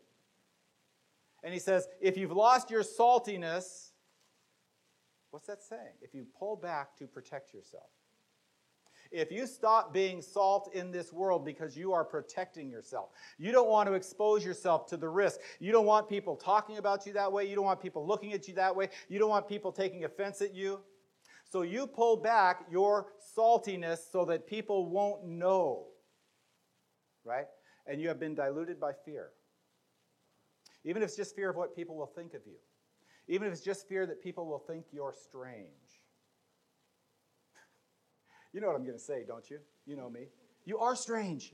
And 1.42 1.52
he 1.52 1.60
says, 1.60 1.88
if 2.00 2.16
you've 2.16 2.32
lost 2.32 2.70
your 2.70 2.82
saltiness, 2.82 3.90
what's 5.30 5.46
that 5.46 5.62
saying? 5.62 5.94
If 6.00 6.14
you 6.14 6.26
pull 6.38 6.56
back 6.56 6.96
to 6.96 7.06
protect 7.06 7.54
yourself. 7.54 7.90
If 9.12 9.30
you 9.30 9.46
stop 9.46 9.94
being 9.94 10.20
salt 10.20 10.70
in 10.74 10.90
this 10.90 11.12
world 11.12 11.44
because 11.44 11.76
you 11.76 11.92
are 11.92 12.04
protecting 12.04 12.68
yourself, 12.68 13.10
you 13.38 13.52
don't 13.52 13.68
want 13.68 13.88
to 13.88 13.92
expose 13.92 14.44
yourself 14.44 14.86
to 14.86 14.96
the 14.96 15.08
risk. 15.08 15.38
You 15.60 15.70
don't 15.70 15.86
want 15.86 16.08
people 16.08 16.34
talking 16.34 16.78
about 16.78 17.06
you 17.06 17.12
that 17.12 17.30
way. 17.30 17.48
You 17.48 17.54
don't 17.54 17.64
want 17.64 17.80
people 17.80 18.04
looking 18.04 18.32
at 18.32 18.48
you 18.48 18.54
that 18.54 18.74
way. 18.74 18.88
You 19.08 19.20
don't 19.20 19.30
want 19.30 19.46
people 19.46 19.70
taking 19.70 20.04
offense 20.04 20.42
at 20.42 20.52
you. 20.52 20.80
So 21.48 21.62
you 21.62 21.86
pull 21.86 22.16
back 22.16 22.66
your 22.70 23.06
saltiness 23.36 23.98
so 24.10 24.24
that 24.26 24.46
people 24.46 24.88
won't 24.88 25.24
know. 25.26 25.86
Right? 27.24 27.46
And 27.86 28.00
you 28.00 28.08
have 28.08 28.18
been 28.18 28.34
diluted 28.34 28.80
by 28.80 28.92
fear. 29.04 29.30
Even 30.84 31.02
if 31.02 31.08
it's 31.08 31.16
just 31.16 31.34
fear 31.34 31.50
of 31.50 31.56
what 31.56 31.74
people 31.74 31.96
will 31.96 32.06
think 32.14 32.34
of 32.34 32.42
you. 32.46 32.56
Even 33.28 33.48
if 33.48 33.52
it's 33.52 33.62
just 33.62 33.88
fear 33.88 34.06
that 34.06 34.22
people 34.22 34.46
will 34.46 34.58
think 34.58 34.84
you're 34.92 35.14
strange. 35.14 35.66
You 38.52 38.60
know 38.60 38.68
what 38.68 38.76
I'm 38.76 38.84
going 38.84 38.96
to 38.96 39.02
say, 39.02 39.24
don't 39.26 39.48
you? 39.50 39.58
You 39.84 39.96
know 39.96 40.08
me. 40.08 40.28
You 40.64 40.78
are 40.78 40.96
strange. 40.96 41.52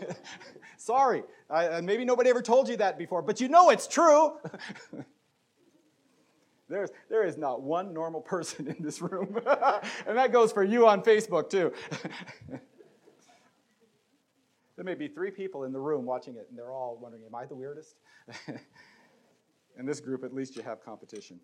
Sorry. 0.76 1.22
I, 1.48 1.80
maybe 1.80 2.04
nobody 2.04 2.28
ever 2.28 2.42
told 2.42 2.68
you 2.68 2.76
that 2.78 2.98
before, 2.98 3.22
but 3.22 3.40
you 3.40 3.48
know 3.48 3.70
it's 3.70 3.86
true. 3.86 4.32
There's, 6.68 6.90
there 7.10 7.26
is 7.26 7.36
not 7.36 7.62
one 7.62 7.92
normal 7.92 8.20
person 8.20 8.68
in 8.76 8.82
this 8.82 9.00
room. 9.02 9.36
and 10.06 10.16
that 10.16 10.32
goes 10.32 10.52
for 10.52 10.64
you 10.64 10.86
on 10.86 11.02
Facebook, 11.02 11.50
too. 11.50 11.72
there 14.76 14.84
may 14.84 14.94
be 14.94 15.08
three 15.08 15.30
people 15.30 15.64
in 15.64 15.72
the 15.72 15.80
room 15.80 16.04
watching 16.04 16.36
it, 16.36 16.46
and 16.48 16.58
they're 16.58 16.72
all 16.72 16.98
wondering, 17.00 17.24
Am 17.26 17.34
I 17.34 17.44
the 17.46 17.54
weirdest? 17.54 17.96
in 19.78 19.86
this 19.86 20.00
group, 20.00 20.24
at 20.24 20.32
least 20.34 20.56
you 20.56 20.62
have 20.62 20.82
competition. 20.82 21.38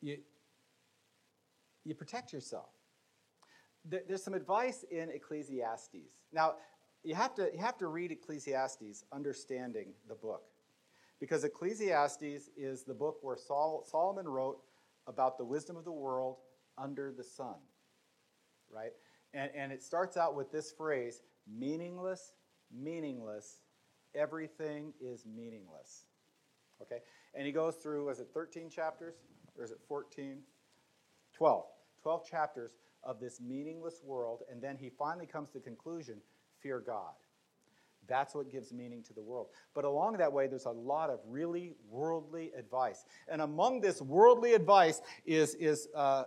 You, 0.00 0.18
you 1.84 1.94
protect 1.94 2.32
yourself. 2.32 2.70
There's 3.84 4.22
some 4.22 4.34
advice 4.34 4.84
in 4.90 5.10
Ecclesiastes. 5.10 6.20
Now, 6.32 6.54
you 7.02 7.14
have 7.16 7.34
to, 7.34 7.50
you 7.52 7.58
have 7.58 7.76
to 7.78 7.88
read 7.88 8.12
Ecclesiastes 8.12 9.04
understanding 9.12 9.92
the 10.08 10.14
book. 10.14 10.44
Because 11.22 11.44
Ecclesiastes 11.44 12.50
is 12.56 12.82
the 12.82 12.94
book 12.94 13.18
where 13.22 13.36
Sol- 13.36 13.84
Solomon 13.88 14.26
wrote 14.26 14.58
about 15.06 15.38
the 15.38 15.44
wisdom 15.44 15.76
of 15.76 15.84
the 15.84 15.92
world 15.92 16.38
under 16.76 17.12
the 17.16 17.22
sun, 17.22 17.54
right? 18.68 18.90
And, 19.32 19.48
and 19.54 19.70
it 19.70 19.84
starts 19.84 20.16
out 20.16 20.34
with 20.34 20.50
this 20.50 20.72
phrase 20.72 21.20
meaningless, 21.46 22.32
meaningless, 22.76 23.60
everything 24.16 24.94
is 25.00 25.24
meaningless. 25.24 26.06
Okay? 26.82 26.98
And 27.34 27.46
he 27.46 27.52
goes 27.52 27.76
through, 27.76 28.08
is 28.08 28.18
it 28.18 28.30
13 28.34 28.68
chapters? 28.68 29.14
Or 29.56 29.62
is 29.62 29.70
it 29.70 29.78
14? 29.86 30.40
12. 31.34 31.64
12 32.02 32.28
chapters 32.28 32.72
of 33.04 33.20
this 33.20 33.40
meaningless 33.40 34.00
world. 34.02 34.42
And 34.50 34.60
then 34.60 34.76
he 34.76 34.90
finally 34.90 35.26
comes 35.26 35.50
to 35.50 35.58
the 35.58 35.64
conclusion 35.64 36.16
fear 36.60 36.82
God. 36.84 37.12
That's 38.08 38.34
what 38.34 38.50
gives 38.50 38.72
meaning 38.72 39.02
to 39.04 39.12
the 39.12 39.22
world. 39.22 39.48
But 39.74 39.84
along 39.84 40.16
that 40.18 40.32
way, 40.32 40.46
there's 40.46 40.66
a 40.66 40.70
lot 40.70 41.10
of 41.10 41.20
really 41.26 41.74
worldly 41.88 42.50
advice. 42.56 43.04
And 43.28 43.40
among 43.42 43.80
this 43.80 44.02
worldly 44.02 44.54
advice 44.54 45.00
is, 45.24 45.54
is 45.54 45.88
uh, 45.94 46.24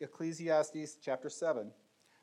Ecclesiastes 0.00 0.96
chapter 1.02 1.28
7, 1.28 1.70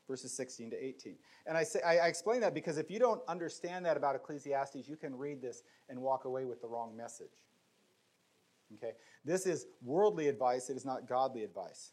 verses 0.08 0.32
16 0.34 0.72
to 0.72 0.84
18. 0.84 1.16
And 1.46 1.58
I, 1.58 1.64
say, 1.64 1.82
I, 1.86 1.98
I 1.98 2.08
explain 2.08 2.42
that 2.42 2.54
because 2.54 2.78
if 2.78 2.90
you 2.90 3.00
don't 3.00 3.22
understand 3.28 3.86
that 3.86 3.96
about 3.96 4.16
Ecclesiastes, 4.16 4.88
you 4.88 4.96
can 4.96 5.16
read 5.16 5.42
this 5.42 5.64
and 5.88 6.02
walk 6.02 6.26
away 6.26 6.46
with 6.46 6.62
the 6.62 6.68
wrong 6.68 6.96
message. 6.98 7.46
Okay? 8.76 8.94
This 9.24 9.46
is 9.46 9.68
worldly 9.84 10.28
advice, 10.28 10.70
it 10.70 10.78
is 10.78 10.86
not 10.86 11.08
godly 11.08 11.44
advice. 11.44 11.92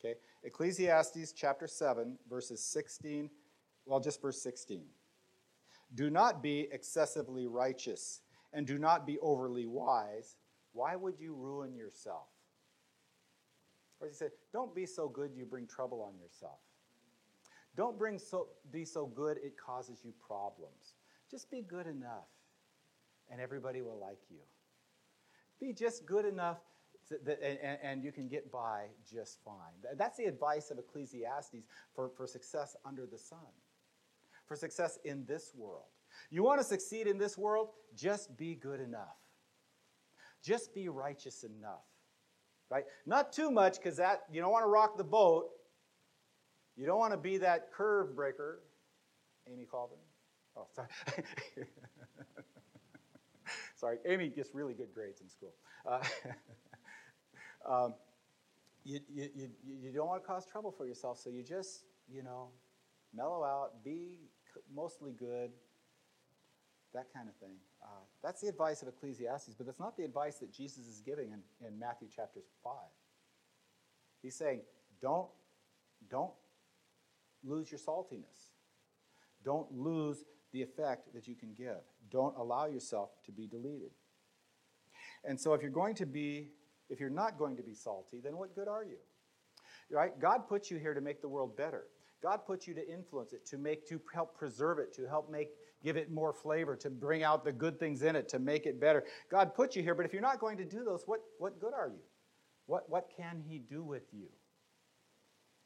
Okay? 0.00 0.14
Ecclesiastes 0.44 1.32
chapter 1.32 1.66
7, 1.66 2.18
verses 2.28 2.62
16, 2.62 3.30
well, 3.86 4.00
just 4.00 4.20
verse 4.20 4.42
16. 4.42 4.82
Do 5.96 6.10
not 6.10 6.42
be 6.42 6.68
excessively 6.70 7.46
righteous, 7.46 8.20
and 8.52 8.66
do 8.66 8.78
not 8.78 9.06
be 9.06 9.18
overly 9.18 9.66
wise. 9.66 10.36
Why 10.72 10.94
would 10.94 11.18
you 11.18 11.34
ruin 11.34 11.74
yourself? 11.74 12.28
Or 14.00 14.06
he 14.06 14.12
said, 14.12 14.30
Don't 14.52 14.74
be 14.74 14.86
so 14.86 15.08
good 15.08 15.32
you 15.34 15.46
bring 15.46 15.66
trouble 15.66 16.02
on 16.02 16.18
yourself. 16.20 16.58
Don't 17.76 17.98
bring 17.98 18.18
so, 18.18 18.48
be 18.70 18.84
so 18.84 19.06
good 19.06 19.38
it 19.42 19.54
causes 19.56 20.00
you 20.04 20.12
problems. 20.24 20.94
Just 21.30 21.50
be 21.50 21.62
good 21.62 21.86
enough, 21.86 22.28
and 23.30 23.40
everybody 23.40 23.80
will 23.80 23.98
like 23.98 24.20
you. 24.30 24.40
Be 25.58 25.72
just 25.72 26.06
good 26.06 26.26
enough 26.26 26.58
and, 27.10 27.78
and 27.82 28.04
you 28.04 28.12
can 28.12 28.28
get 28.28 28.50
by 28.50 28.86
just 29.10 29.38
fine. 29.44 29.54
That's 29.96 30.16
the 30.16 30.24
advice 30.24 30.70
of 30.70 30.78
Ecclesiastes 30.78 31.64
for, 31.94 32.10
for 32.16 32.26
success 32.26 32.76
under 32.84 33.06
the 33.06 33.18
sun, 33.18 33.38
for 34.46 34.56
success 34.56 34.98
in 35.04 35.24
this 35.26 35.52
world. 35.54 35.84
You 36.30 36.42
want 36.42 36.60
to 36.60 36.64
succeed 36.64 37.06
in 37.06 37.18
this 37.18 37.36
world? 37.36 37.68
Just 37.94 38.36
be 38.36 38.54
good 38.54 38.80
enough. 38.80 39.16
Just 40.42 40.74
be 40.74 40.88
righteous 40.88 41.44
enough. 41.44 41.84
Right? 42.70 42.84
Not 43.04 43.32
too 43.32 43.50
much 43.50 43.76
because 43.76 43.96
that 43.98 44.22
you 44.30 44.40
don't 44.40 44.50
want 44.50 44.64
to 44.64 44.68
rock 44.68 44.96
the 44.96 45.04
boat. 45.04 45.46
You 46.76 46.86
don't 46.86 46.98
want 46.98 47.12
to 47.12 47.18
be 47.18 47.38
that 47.38 47.72
curve 47.72 48.14
breaker. 48.14 48.60
Amy 49.50 49.66
Colvin. 49.70 49.98
Oh, 50.56 50.66
sorry. 50.74 50.88
sorry, 53.76 53.98
Amy 54.06 54.28
gets 54.28 54.54
really 54.54 54.74
good 54.74 54.92
grades 54.92 55.20
in 55.20 55.28
school. 55.28 55.54
Uh, 55.88 56.00
um, 57.70 57.94
you, 58.84 59.00
you, 59.12 59.28
you, 59.34 59.48
you 59.64 59.92
don't 59.92 60.08
want 60.08 60.22
to 60.22 60.26
cause 60.26 60.46
trouble 60.46 60.72
for 60.72 60.86
yourself, 60.86 61.18
so 61.18 61.30
you 61.30 61.42
just, 61.42 61.84
you 62.08 62.22
know, 62.22 62.48
mellow 63.14 63.44
out, 63.44 63.84
be 63.84 64.30
mostly 64.74 65.12
good, 65.12 65.50
that 66.94 67.12
kind 67.14 67.28
of 67.28 67.34
thing. 67.36 67.56
Uh, 67.82 68.04
that's 68.22 68.40
the 68.40 68.48
advice 68.48 68.82
of 68.82 68.88
Ecclesiastes, 68.88 69.54
but 69.56 69.66
that's 69.66 69.80
not 69.80 69.96
the 69.96 70.04
advice 70.04 70.38
that 70.38 70.52
Jesus 70.52 70.86
is 70.86 71.00
giving 71.00 71.32
in, 71.32 71.66
in 71.66 71.78
Matthew 71.78 72.08
chapter 72.14 72.40
5. 72.64 72.72
He's 74.22 74.34
saying, 74.34 74.62
don't, 75.00 75.28
don't 76.10 76.32
lose 77.44 77.70
your 77.70 77.78
saltiness. 77.78 78.50
Don't 79.44 79.70
lose 79.72 80.24
the 80.52 80.62
effect 80.62 81.12
that 81.14 81.28
you 81.28 81.34
can 81.34 81.52
give. 81.54 81.82
Don't 82.10 82.36
allow 82.36 82.66
yourself 82.66 83.10
to 83.26 83.32
be 83.32 83.46
deleted. 83.46 83.90
And 85.24 85.38
so 85.38 85.54
if 85.54 85.62
you're 85.62 85.70
going 85.70 85.94
to 85.96 86.06
be, 86.06 86.50
if 86.88 86.98
you're 86.98 87.10
not 87.10 87.38
going 87.38 87.56
to 87.56 87.62
be 87.62 87.74
salty, 87.74 88.20
then 88.22 88.36
what 88.36 88.54
good 88.54 88.68
are 88.68 88.84
you? 88.84 88.96
Right? 89.90 90.18
God 90.18 90.48
puts 90.48 90.70
you 90.70 90.78
here 90.78 90.94
to 90.94 91.00
make 91.00 91.20
the 91.20 91.28
world 91.28 91.56
better. 91.56 91.84
God 92.26 92.44
puts 92.44 92.66
you 92.66 92.74
to 92.74 92.92
influence 92.92 93.32
it, 93.32 93.46
to 93.46 93.56
make, 93.56 93.86
to 93.86 94.00
help 94.12 94.36
preserve 94.36 94.80
it, 94.80 94.92
to 94.94 95.06
help 95.06 95.30
make, 95.30 95.50
give 95.84 95.96
it 95.96 96.10
more 96.10 96.32
flavor, 96.32 96.74
to 96.74 96.90
bring 96.90 97.22
out 97.22 97.44
the 97.44 97.52
good 97.52 97.78
things 97.78 98.02
in 98.02 98.16
it, 98.16 98.28
to 98.30 98.40
make 98.40 98.66
it 98.66 98.80
better. 98.80 99.04
God 99.30 99.54
put 99.54 99.76
you 99.76 99.82
here, 99.84 99.94
but 99.94 100.04
if 100.04 100.12
you're 100.12 100.20
not 100.20 100.40
going 100.40 100.56
to 100.56 100.64
do 100.64 100.82
those, 100.82 101.04
what, 101.06 101.20
what 101.38 101.60
good 101.60 101.72
are 101.72 101.86
you? 101.86 102.00
What, 102.66 102.90
what 102.90 103.12
can 103.16 103.44
He 103.48 103.60
do 103.60 103.84
with 103.84 104.02
you? 104.12 104.26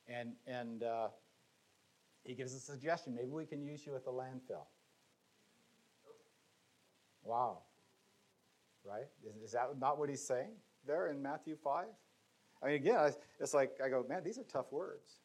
And, 0.06 0.34
and 0.46 0.82
uh, 0.82 1.08
He 2.24 2.34
gives 2.34 2.52
a 2.52 2.60
suggestion. 2.60 3.14
Maybe 3.14 3.30
we 3.30 3.46
can 3.46 3.62
use 3.62 3.86
you 3.86 3.94
at 3.94 4.04
the 4.04 4.12
landfill. 4.12 4.66
Wow. 7.22 7.60
Right? 8.84 9.08
Is, 9.26 9.36
is 9.42 9.52
that 9.52 9.70
not 9.80 9.98
what 9.98 10.10
He's 10.10 10.26
saying 10.26 10.50
there 10.86 11.08
in 11.08 11.22
Matthew 11.22 11.56
5? 11.64 11.86
I 12.62 12.66
mean, 12.66 12.74
again, 12.74 13.14
it's 13.40 13.54
like, 13.54 13.78
I 13.82 13.88
go, 13.88 14.04
man, 14.06 14.22
these 14.22 14.36
are 14.36 14.44
tough 14.44 14.70
words. 14.70 15.20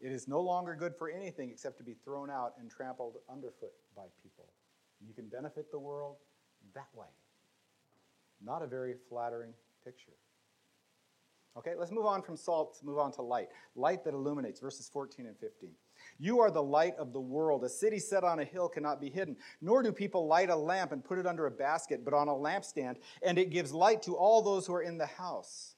It 0.00 0.12
is 0.12 0.26
no 0.26 0.40
longer 0.40 0.74
good 0.74 0.94
for 0.96 1.10
anything 1.10 1.50
except 1.50 1.76
to 1.78 1.84
be 1.84 1.94
thrown 2.04 2.30
out 2.30 2.54
and 2.58 2.70
trampled 2.70 3.16
underfoot 3.30 3.72
by 3.94 4.04
people. 4.22 4.46
You 5.06 5.14
can 5.14 5.28
benefit 5.28 5.70
the 5.70 5.78
world 5.78 6.16
that 6.74 6.88
way. 6.94 7.06
Not 8.42 8.62
a 8.62 8.66
very 8.66 8.94
flattering 9.08 9.52
picture. 9.84 10.12
Okay, 11.56 11.72
let's 11.76 11.90
move 11.90 12.06
on 12.06 12.22
from 12.22 12.36
salt, 12.36 12.78
move 12.82 12.98
on 12.98 13.12
to 13.12 13.22
light. 13.22 13.48
Light 13.74 14.04
that 14.04 14.14
illuminates, 14.14 14.60
verses 14.60 14.88
14 14.88 15.26
and 15.26 15.36
15. 15.36 15.70
You 16.18 16.40
are 16.40 16.50
the 16.50 16.62
light 16.62 16.94
of 16.96 17.12
the 17.12 17.20
world. 17.20 17.64
A 17.64 17.68
city 17.68 17.98
set 17.98 18.24
on 18.24 18.38
a 18.38 18.44
hill 18.44 18.68
cannot 18.68 19.00
be 19.00 19.10
hidden. 19.10 19.36
Nor 19.60 19.82
do 19.82 19.92
people 19.92 20.26
light 20.26 20.48
a 20.48 20.56
lamp 20.56 20.92
and 20.92 21.04
put 21.04 21.18
it 21.18 21.26
under 21.26 21.46
a 21.46 21.50
basket, 21.50 22.04
but 22.04 22.14
on 22.14 22.28
a 22.28 22.32
lampstand, 22.32 22.96
and 23.22 23.36
it 23.36 23.50
gives 23.50 23.72
light 23.72 24.00
to 24.02 24.16
all 24.16 24.42
those 24.42 24.66
who 24.66 24.74
are 24.74 24.82
in 24.82 24.96
the 24.96 25.06
house. 25.06 25.74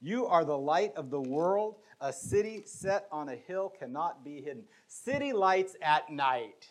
You 0.00 0.26
are 0.26 0.44
the 0.44 0.56
light 0.56 0.92
of 0.96 1.10
the 1.10 1.20
world. 1.20 1.76
A 2.00 2.12
city 2.12 2.62
set 2.64 3.06
on 3.10 3.28
a 3.28 3.34
hill 3.34 3.72
cannot 3.76 4.24
be 4.24 4.40
hidden. 4.40 4.62
City 4.86 5.32
lights 5.32 5.76
at 5.82 6.10
night. 6.10 6.68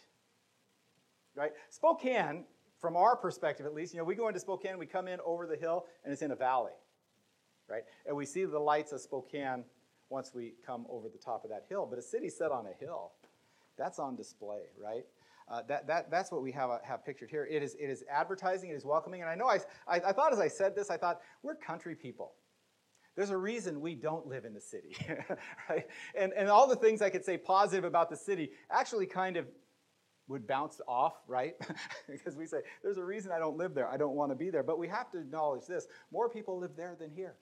Right? 1.35 1.51
Spokane, 1.69 2.45
from 2.79 2.95
our 2.95 3.15
perspective 3.15 3.65
at 3.65 3.73
least, 3.73 3.93
you 3.93 3.99
know, 3.99 4.05
we 4.05 4.15
go 4.15 4.27
into 4.27 4.39
Spokane, 4.39 4.77
we 4.77 4.85
come 4.85 5.07
in 5.07 5.19
over 5.25 5.45
the 5.45 5.57
hill, 5.57 5.85
and 6.03 6.13
it's 6.13 6.21
in 6.21 6.31
a 6.31 6.35
valley. 6.35 6.71
Right? 7.69 7.83
And 8.05 8.15
we 8.15 8.25
see 8.25 8.45
the 8.45 8.59
lights 8.59 8.93
of 8.93 9.01
Spokane 9.01 9.65
once 10.09 10.33
we 10.33 10.53
come 10.65 10.85
over 10.89 11.09
the 11.09 11.17
top 11.17 11.43
of 11.43 11.49
that 11.49 11.65
hill. 11.67 11.85
But 11.89 11.99
a 11.99 12.01
city 12.01 12.29
set 12.29 12.51
on 12.51 12.65
a 12.65 12.73
hill, 12.83 13.11
that's 13.77 13.99
on 13.99 14.15
display, 14.15 14.61
right? 14.81 15.05
Uh, 15.49 15.61
that, 15.67 15.87
that, 15.87 16.09
that's 16.09 16.31
what 16.31 16.41
we 16.41 16.51
have, 16.51 16.69
uh, 16.69 16.77
have 16.83 17.05
pictured 17.05 17.29
here. 17.29 17.47
It 17.49 17.61
is, 17.61 17.75
it 17.75 17.89
is 17.89 18.03
advertising, 18.09 18.69
it 18.69 18.75
is 18.75 18.85
welcoming. 18.85 19.21
And 19.21 19.29
I 19.29 19.35
know 19.35 19.47
I, 19.47 19.59
I, 19.87 19.95
I 20.07 20.11
thought 20.13 20.33
as 20.33 20.39
I 20.39 20.47
said 20.47 20.75
this, 20.75 20.89
I 20.89 20.97
thought, 20.97 21.19
we're 21.43 21.55
country 21.55 21.95
people. 21.95 22.33
There's 23.17 23.31
a 23.31 23.37
reason 23.37 23.81
we 23.81 23.95
don't 23.95 24.27
live 24.27 24.45
in 24.45 24.53
the 24.53 24.61
city, 24.61 24.95
right? 25.69 25.87
And, 26.15 26.31
and 26.33 26.49
all 26.49 26.67
the 26.67 26.75
things 26.75 27.01
I 27.01 27.09
could 27.09 27.25
say 27.25 27.35
positive 27.35 27.83
about 27.83 28.11
the 28.11 28.15
city 28.15 28.51
actually 28.69 29.07
kind 29.07 29.37
of 29.37 29.47
would 30.27 30.45
bounce 30.45 30.79
off, 30.87 31.15
right? 31.27 31.55
because 32.07 32.35
we 32.35 32.45
say, 32.45 32.57
there's 32.83 32.99
a 32.99 33.03
reason 33.03 33.31
I 33.31 33.39
don't 33.39 33.57
live 33.57 33.73
there. 33.73 33.89
I 33.89 33.97
don't 33.97 34.15
want 34.15 34.31
to 34.31 34.35
be 34.35 34.51
there. 34.51 34.61
But 34.61 34.77
we 34.77 34.87
have 34.89 35.09
to 35.13 35.17
acknowledge 35.17 35.65
this 35.65 35.87
more 36.11 36.29
people 36.29 36.59
live 36.59 36.75
there 36.77 36.95
than 36.99 37.09
here. 37.09 37.33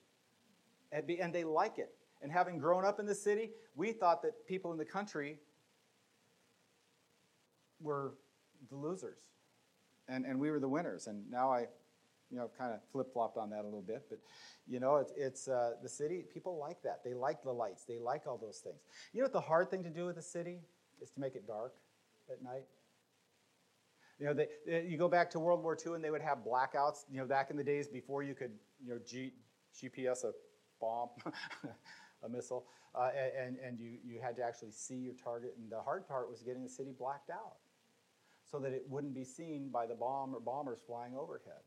And, 0.93 1.05
be, 1.05 1.19
and 1.19 1.35
they 1.35 1.43
like 1.43 1.77
it. 1.77 1.93
And 2.21 2.31
having 2.31 2.57
grown 2.57 2.85
up 2.85 3.01
in 3.01 3.05
the 3.05 3.13
city, 3.13 3.51
we 3.75 3.91
thought 3.91 4.21
that 4.21 4.47
people 4.47 4.71
in 4.71 4.77
the 4.77 4.85
country 4.85 5.39
were 7.81 8.13
the 8.69 8.77
losers. 8.77 9.19
And, 10.07 10.25
and 10.25 10.39
we 10.39 10.51
were 10.51 10.61
the 10.61 10.69
winners. 10.69 11.07
And 11.07 11.29
now 11.29 11.51
I, 11.51 11.65
you 12.35 12.41
know, 12.41 12.51
kind 12.57 12.73
of 12.73 12.81
flip 12.91 13.13
flopped 13.13 13.37
on 13.37 13.49
that 13.49 13.61
a 13.61 13.63
little 13.63 13.81
bit. 13.81 14.03
But 14.09 14.19
you 14.67 14.81
know, 14.81 14.97
it's, 14.97 15.13
it's 15.15 15.47
uh, 15.47 15.71
the 15.81 15.87
city, 15.87 16.25
people 16.33 16.57
like 16.57 16.81
that. 16.83 17.01
They 17.01 17.13
like 17.13 17.41
the 17.43 17.51
lights, 17.51 17.85
they 17.85 17.97
like 17.97 18.23
all 18.27 18.37
those 18.37 18.57
things. 18.57 18.81
You 19.13 19.21
know 19.21 19.25
what 19.25 19.31
the 19.31 19.39
hard 19.39 19.71
thing 19.71 19.83
to 19.83 19.89
do 19.89 20.05
with 20.05 20.17
the 20.17 20.21
city 20.21 20.59
is 21.01 21.11
to 21.11 21.21
make 21.21 21.35
it 21.35 21.47
dark 21.47 21.73
at 22.29 22.43
night? 22.43 22.65
You 24.19 24.25
know, 24.25 24.33
they, 24.33 24.47
they, 24.67 24.85
you 24.85 24.97
go 24.97 25.07
back 25.07 25.29
to 25.31 25.39
World 25.39 25.63
War 25.63 25.77
II 25.85 25.93
and 25.93 26.03
they 26.03 26.11
would 26.11 26.21
have 26.21 26.39
blackouts, 26.39 27.05
you 27.09 27.19
know, 27.19 27.25
back 27.25 27.51
in 27.51 27.57
the 27.57 27.63
days 27.63 27.87
before 27.87 28.21
you 28.21 28.35
could, 28.35 28.51
you 28.83 28.91
know, 28.91 28.99
G, 29.05 29.31
GPS 29.73 30.25
a 30.25 30.31
bomb, 30.81 31.09
a 32.23 32.29
missile, 32.29 32.65
uh, 32.93 33.11
and, 33.41 33.57
and 33.65 33.79
you, 33.79 33.97
you 34.05 34.19
had 34.21 34.35
to 34.37 34.43
actually 34.43 34.71
see 34.71 34.95
your 34.95 35.13
target. 35.13 35.55
And 35.57 35.71
the 35.71 35.81
hard 35.81 36.05
part 36.05 36.29
was 36.29 36.41
getting 36.43 36.63
the 36.63 36.69
city 36.69 36.91
blacked 36.97 37.29
out 37.29 37.55
so 38.49 38.59
that 38.59 38.73
it 38.73 38.83
wouldn't 38.89 39.13
be 39.13 39.23
seen 39.23 39.69
by 39.69 39.85
the 39.85 39.95
bomb 39.95 40.35
or 40.35 40.39
bombers 40.39 40.79
flying 40.85 41.13
overhead. 41.15 41.63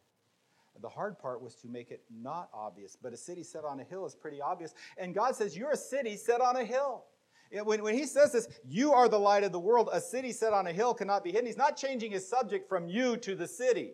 The 0.80 0.88
hard 0.88 1.18
part 1.18 1.42
was 1.42 1.54
to 1.56 1.68
make 1.68 1.90
it 1.90 2.02
not 2.10 2.48
obvious. 2.52 2.96
But 3.00 3.12
a 3.12 3.16
city 3.16 3.42
set 3.42 3.64
on 3.64 3.80
a 3.80 3.84
hill 3.84 4.06
is 4.06 4.14
pretty 4.14 4.40
obvious. 4.40 4.74
And 4.96 5.14
God 5.14 5.34
says, 5.34 5.56
You're 5.56 5.72
a 5.72 5.76
city 5.76 6.16
set 6.16 6.40
on 6.40 6.56
a 6.56 6.64
hill. 6.64 7.04
When, 7.50 7.82
when 7.82 7.94
he 7.94 8.04
says 8.04 8.32
this, 8.32 8.48
you 8.66 8.92
are 8.92 9.08
the 9.08 9.18
light 9.18 9.42
of 9.42 9.52
the 9.52 9.58
world, 9.58 9.88
a 9.90 10.00
city 10.00 10.32
set 10.32 10.52
on 10.52 10.66
a 10.66 10.72
hill 10.72 10.92
cannot 10.92 11.24
be 11.24 11.32
hidden. 11.32 11.46
He's 11.46 11.56
not 11.56 11.76
changing 11.76 12.12
his 12.12 12.28
subject 12.28 12.68
from 12.68 12.88
you 12.88 13.16
to 13.18 13.34
the 13.34 13.48
city. 13.48 13.92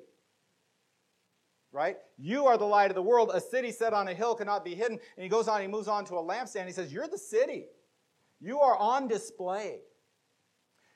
Right? 1.71 1.97
You 2.19 2.47
are 2.47 2.59
the 2.59 2.65
light 2.65 2.91
of 2.91 2.95
the 2.95 3.03
world. 3.03 3.31
A 3.33 3.41
city 3.41 3.73
set 3.73 3.93
on 3.93 4.09
a 4.09 4.15
hill 4.15 4.35
cannot 4.35 4.65
be 4.65 4.75
hidden. 4.75 4.99
And 5.17 5.23
he 5.23 5.29
goes 5.29 5.49
on, 5.49 5.61
he 5.61 5.67
moves 5.67 5.89
on 5.89 6.05
to 6.07 6.15
a 6.15 6.23
lampstand. 6.23 6.67
He 6.67 6.73
says, 6.73 6.93
You're 6.93 7.09
the 7.09 7.19
city. 7.19 7.67
You 8.41 8.61
are 8.61 8.77
on 8.77 9.09
display. 9.09 9.81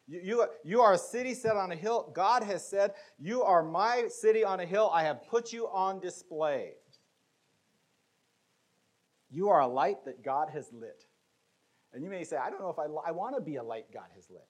You, 0.08 0.46
you, 0.64 0.80
are 0.80 0.94
a 0.94 0.98
city 0.98 1.34
set 1.34 1.56
on 1.56 1.70
a 1.70 1.76
hill. 1.76 2.10
God 2.14 2.42
has 2.42 2.66
said, 2.66 2.94
You 3.18 3.42
are 3.42 3.62
my 3.62 4.06
city 4.08 4.42
on 4.42 4.58
a 4.58 4.64
hill. 4.64 4.90
I 4.92 5.02
have 5.02 5.26
put 5.28 5.52
you 5.52 5.66
on 5.68 6.00
display. 6.00 6.72
You 9.30 9.50
are 9.50 9.60
a 9.60 9.66
light 9.66 10.04
that 10.06 10.24
God 10.24 10.48
has 10.50 10.72
lit. 10.72 11.04
And 11.92 12.02
you 12.02 12.08
may 12.08 12.24
say, 12.24 12.38
I 12.38 12.48
don't 12.48 12.60
know 12.60 12.70
if 12.70 12.78
I, 12.78 12.84
I 13.06 13.12
want 13.12 13.34
to 13.36 13.42
be 13.42 13.56
a 13.56 13.62
light 13.62 13.84
God 13.92 14.06
has 14.14 14.30
lit. 14.30 14.46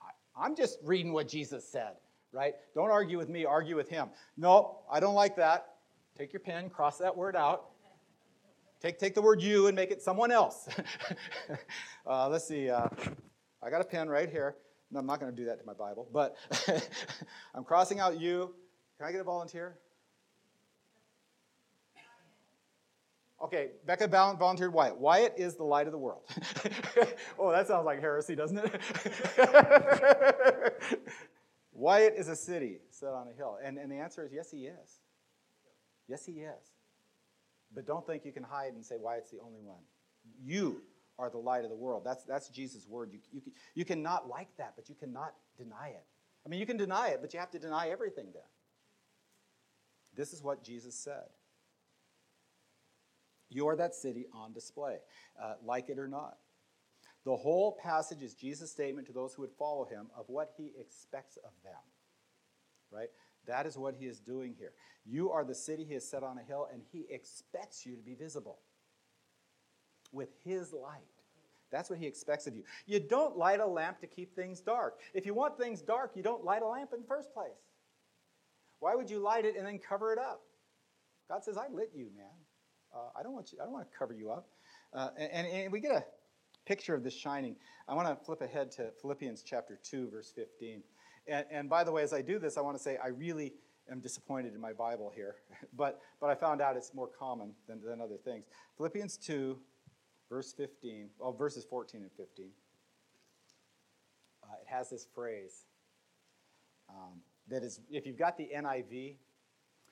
I, 0.00 0.44
I'm 0.44 0.54
just 0.54 0.78
reading 0.84 1.12
what 1.12 1.26
Jesus 1.26 1.68
said, 1.68 1.94
right? 2.32 2.54
Don't 2.74 2.92
argue 2.92 3.18
with 3.18 3.28
me, 3.28 3.44
argue 3.44 3.74
with 3.74 3.88
him. 3.88 4.10
No, 4.36 4.78
I 4.90 5.00
don't 5.00 5.14
like 5.14 5.34
that. 5.36 5.66
Take 6.16 6.32
your 6.32 6.40
pen, 6.40 6.70
cross 6.70 6.98
that 6.98 7.16
word 7.16 7.34
out. 7.34 7.64
Take, 8.80 8.98
take 8.98 9.14
the 9.14 9.22
word 9.22 9.42
you 9.42 9.66
and 9.66 9.74
make 9.74 9.90
it 9.90 10.02
someone 10.02 10.30
else. 10.30 10.68
uh, 12.06 12.28
let's 12.28 12.46
see. 12.46 12.70
Uh, 12.70 12.88
I 13.64 13.70
got 13.70 13.80
a 13.80 13.84
pen 13.84 14.08
right 14.08 14.28
here. 14.28 14.56
No, 14.90 15.00
I'm 15.00 15.06
not 15.06 15.20
going 15.20 15.34
to 15.34 15.36
do 15.36 15.46
that 15.46 15.58
to 15.58 15.64
my 15.64 15.72
Bible, 15.72 16.08
but 16.12 16.36
I'm 17.54 17.64
crossing 17.64 17.98
out 17.98 18.20
you. 18.20 18.54
Can 18.98 19.08
I 19.08 19.12
get 19.12 19.20
a 19.20 19.24
volunteer? 19.24 19.78
Okay, 23.42 23.72
Becca 23.84 24.08
volunteered 24.08 24.72
Wyatt. 24.72 24.96
Wyatt 24.96 25.34
is 25.36 25.56
the 25.56 25.64
light 25.64 25.86
of 25.86 25.92
the 25.92 25.98
world. 25.98 26.22
oh, 27.38 27.50
that 27.50 27.66
sounds 27.68 27.84
like 27.84 28.00
heresy, 28.00 28.34
doesn't 28.34 28.58
it? 28.58 28.80
Wyatt 31.72 32.14
is 32.16 32.28
a 32.28 32.36
city 32.36 32.78
set 32.90 33.10
on 33.10 33.28
a 33.28 33.32
hill. 33.36 33.58
And, 33.62 33.76
and 33.76 33.92
the 33.92 33.96
answer 33.96 34.24
is 34.24 34.32
yes, 34.32 34.50
he 34.50 34.66
is. 34.66 35.00
Yes, 36.08 36.24
he 36.24 36.32
is. 36.32 36.72
But 37.74 37.86
don't 37.86 38.06
think 38.06 38.24
you 38.24 38.32
can 38.32 38.44
hide 38.44 38.72
and 38.72 38.84
say 38.84 38.94
Wyatt's 38.98 39.30
the 39.30 39.40
only 39.44 39.60
one. 39.60 39.82
You 40.42 40.80
are 41.18 41.30
the 41.30 41.38
light 41.38 41.64
of 41.64 41.70
the 41.70 41.76
world. 41.76 42.02
That's, 42.04 42.24
that's 42.24 42.48
Jesus' 42.48 42.86
word. 42.88 43.10
You, 43.12 43.20
you, 43.32 43.42
you 43.74 43.84
cannot 43.84 44.28
like 44.28 44.48
that, 44.58 44.74
but 44.76 44.88
you 44.88 44.94
cannot 44.94 45.34
deny 45.56 45.88
it. 45.88 46.04
I 46.44 46.48
mean, 46.48 46.60
you 46.60 46.66
can 46.66 46.76
deny 46.76 47.08
it, 47.08 47.18
but 47.20 47.32
you 47.32 47.40
have 47.40 47.50
to 47.52 47.58
deny 47.58 47.88
everything 47.88 48.26
then. 48.32 48.42
This 50.16 50.32
is 50.32 50.42
what 50.42 50.62
Jesus 50.62 50.94
said. 50.94 51.24
You're 53.48 53.76
that 53.76 53.94
city 53.94 54.26
on 54.32 54.52
display, 54.52 54.96
uh, 55.40 55.54
like 55.64 55.88
it 55.88 55.98
or 55.98 56.08
not. 56.08 56.38
The 57.24 57.36
whole 57.36 57.78
passage 57.82 58.22
is 58.22 58.34
Jesus' 58.34 58.70
statement 58.70 59.06
to 59.06 59.12
those 59.12 59.34
who 59.34 59.42
would 59.42 59.52
follow 59.58 59.84
him 59.86 60.08
of 60.16 60.26
what 60.28 60.52
he 60.56 60.72
expects 60.78 61.38
of 61.38 61.52
them. 61.62 61.72
Right? 62.90 63.08
That 63.46 63.66
is 63.66 63.78
what 63.78 63.94
he 63.94 64.06
is 64.06 64.20
doing 64.20 64.54
here. 64.58 64.72
You 65.06 65.30
are 65.30 65.44
the 65.44 65.54
city 65.54 65.84
he 65.84 65.94
has 65.94 66.08
set 66.08 66.22
on 66.22 66.38
a 66.38 66.42
hill, 66.42 66.68
and 66.72 66.82
he 66.92 67.06
expects 67.10 67.86
you 67.86 67.96
to 67.96 68.02
be 68.02 68.14
visible 68.14 68.58
with 70.14 70.30
his 70.44 70.72
light. 70.72 71.02
That's 71.70 71.90
what 71.90 71.98
he 71.98 72.06
expects 72.06 72.46
of 72.46 72.54
you. 72.54 72.62
You 72.86 73.00
don't 73.00 73.36
light 73.36 73.60
a 73.60 73.66
lamp 73.66 73.98
to 74.00 74.06
keep 74.06 74.34
things 74.34 74.60
dark. 74.60 75.00
If 75.12 75.26
you 75.26 75.34
want 75.34 75.58
things 75.58 75.82
dark, 75.82 76.12
you 76.14 76.22
don't 76.22 76.44
light 76.44 76.62
a 76.62 76.66
lamp 76.66 76.92
in 76.92 77.00
the 77.00 77.06
first 77.06 77.34
place. 77.34 77.50
Why 78.78 78.94
would 78.94 79.10
you 79.10 79.18
light 79.18 79.44
it 79.44 79.56
and 79.56 79.66
then 79.66 79.78
cover 79.78 80.12
it 80.12 80.18
up? 80.18 80.42
God 81.28 81.42
says, 81.42 81.56
I 81.56 81.68
lit 81.68 81.90
you, 81.94 82.10
man. 82.16 82.26
Uh, 82.94 83.18
I 83.18 83.22
don't 83.22 83.32
want 83.32 83.52
you, 83.52 83.58
I 83.60 83.64
don't 83.64 83.72
want 83.72 83.90
to 83.90 83.98
cover 83.98 84.12
you 84.12 84.30
up. 84.30 84.46
Uh, 84.92 85.08
and, 85.18 85.46
and 85.48 85.72
we 85.72 85.80
get 85.80 85.90
a 85.90 86.04
picture 86.64 86.94
of 86.94 87.02
this 87.02 87.14
shining. 87.14 87.56
I 87.88 87.94
want 87.94 88.08
to 88.08 88.24
flip 88.24 88.40
ahead 88.40 88.70
to 88.72 88.90
Philippians 89.00 89.42
chapter 89.42 89.78
2, 89.82 90.10
verse 90.10 90.32
15. 90.34 90.82
And, 91.26 91.44
and 91.50 91.68
by 91.68 91.82
the 91.84 91.90
way, 91.90 92.02
as 92.02 92.12
I 92.12 92.22
do 92.22 92.38
this, 92.38 92.56
I 92.56 92.60
want 92.60 92.76
to 92.76 92.82
say 92.82 92.98
I 93.02 93.08
really 93.08 93.54
am 93.90 94.00
disappointed 94.00 94.54
in 94.54 94.60
my 94.60 94.72
Bible 94.72 95.12
here, 95.14 95.36
but, 95.76 96.00
but 96.20 96.30
I 96.30 96.34
found 96.34 96.60
out 96.60 96.76
it's 96.76 96.94
more 96.94 97.08
common 97.08 97.52
than, 97.66 97.80
than 97.84 98.00
other 98.00 98.16
things. 98.16 98.44
Philippians 98.76 99.16
2, 99.16 99.58
verse 100.34 100.52
15, 100.52 101.10
well, 101.20 101.32
verses 101.32 101.64
14 101.64 102.02
and 102.02 102.10
15. 102.10 102.46
Uh, 104.42 104.46
it 104.60 104.66
has 104.66 104.90
this 104.90 105.06
phrase 105.14 105.66
um, 106.88 107.20
that 107.46 107.62
is, 107.62 107.78
if 107.88 108.04
you've 108.04 108.18
got 108.18 108.36
the 108.36 108.50
NIV, 108.52 109.12
I 109.12 109.16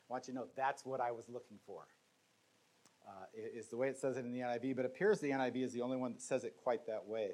want 0.09 0.27
you 0.27 0.33
to 0.33 0.41
know 0.41 0.47
that's 0.57 0.85
what 0.85 1.01
I 1.01 1.13
was 1.13 1.29
looking 1.29 1.59
for. 1.65 1.87
Uh, 3.07 3.27
is 3.55 3.69
the 3.69 3.77
way 3.77 3.87
it 3.87 3.97
says 3.97 4.17
it 4.17 4.25
in 4.25 4.33
the 4.33 4.41
NIV, 4.41 4.75
but 4.75 4.85
appears 4.85 5.21
the 5.21 5.31
NIV 5.31 5.63
is 5.63 5.73
the 5.73 5.81
only 5.81 5.97
one 5.97 6.13
that 6.13 6.23
says 6.23 6.43
it 6.43 6.57
quite 6.61 6.89
that 6.89 7.07
way. 7.07 7.31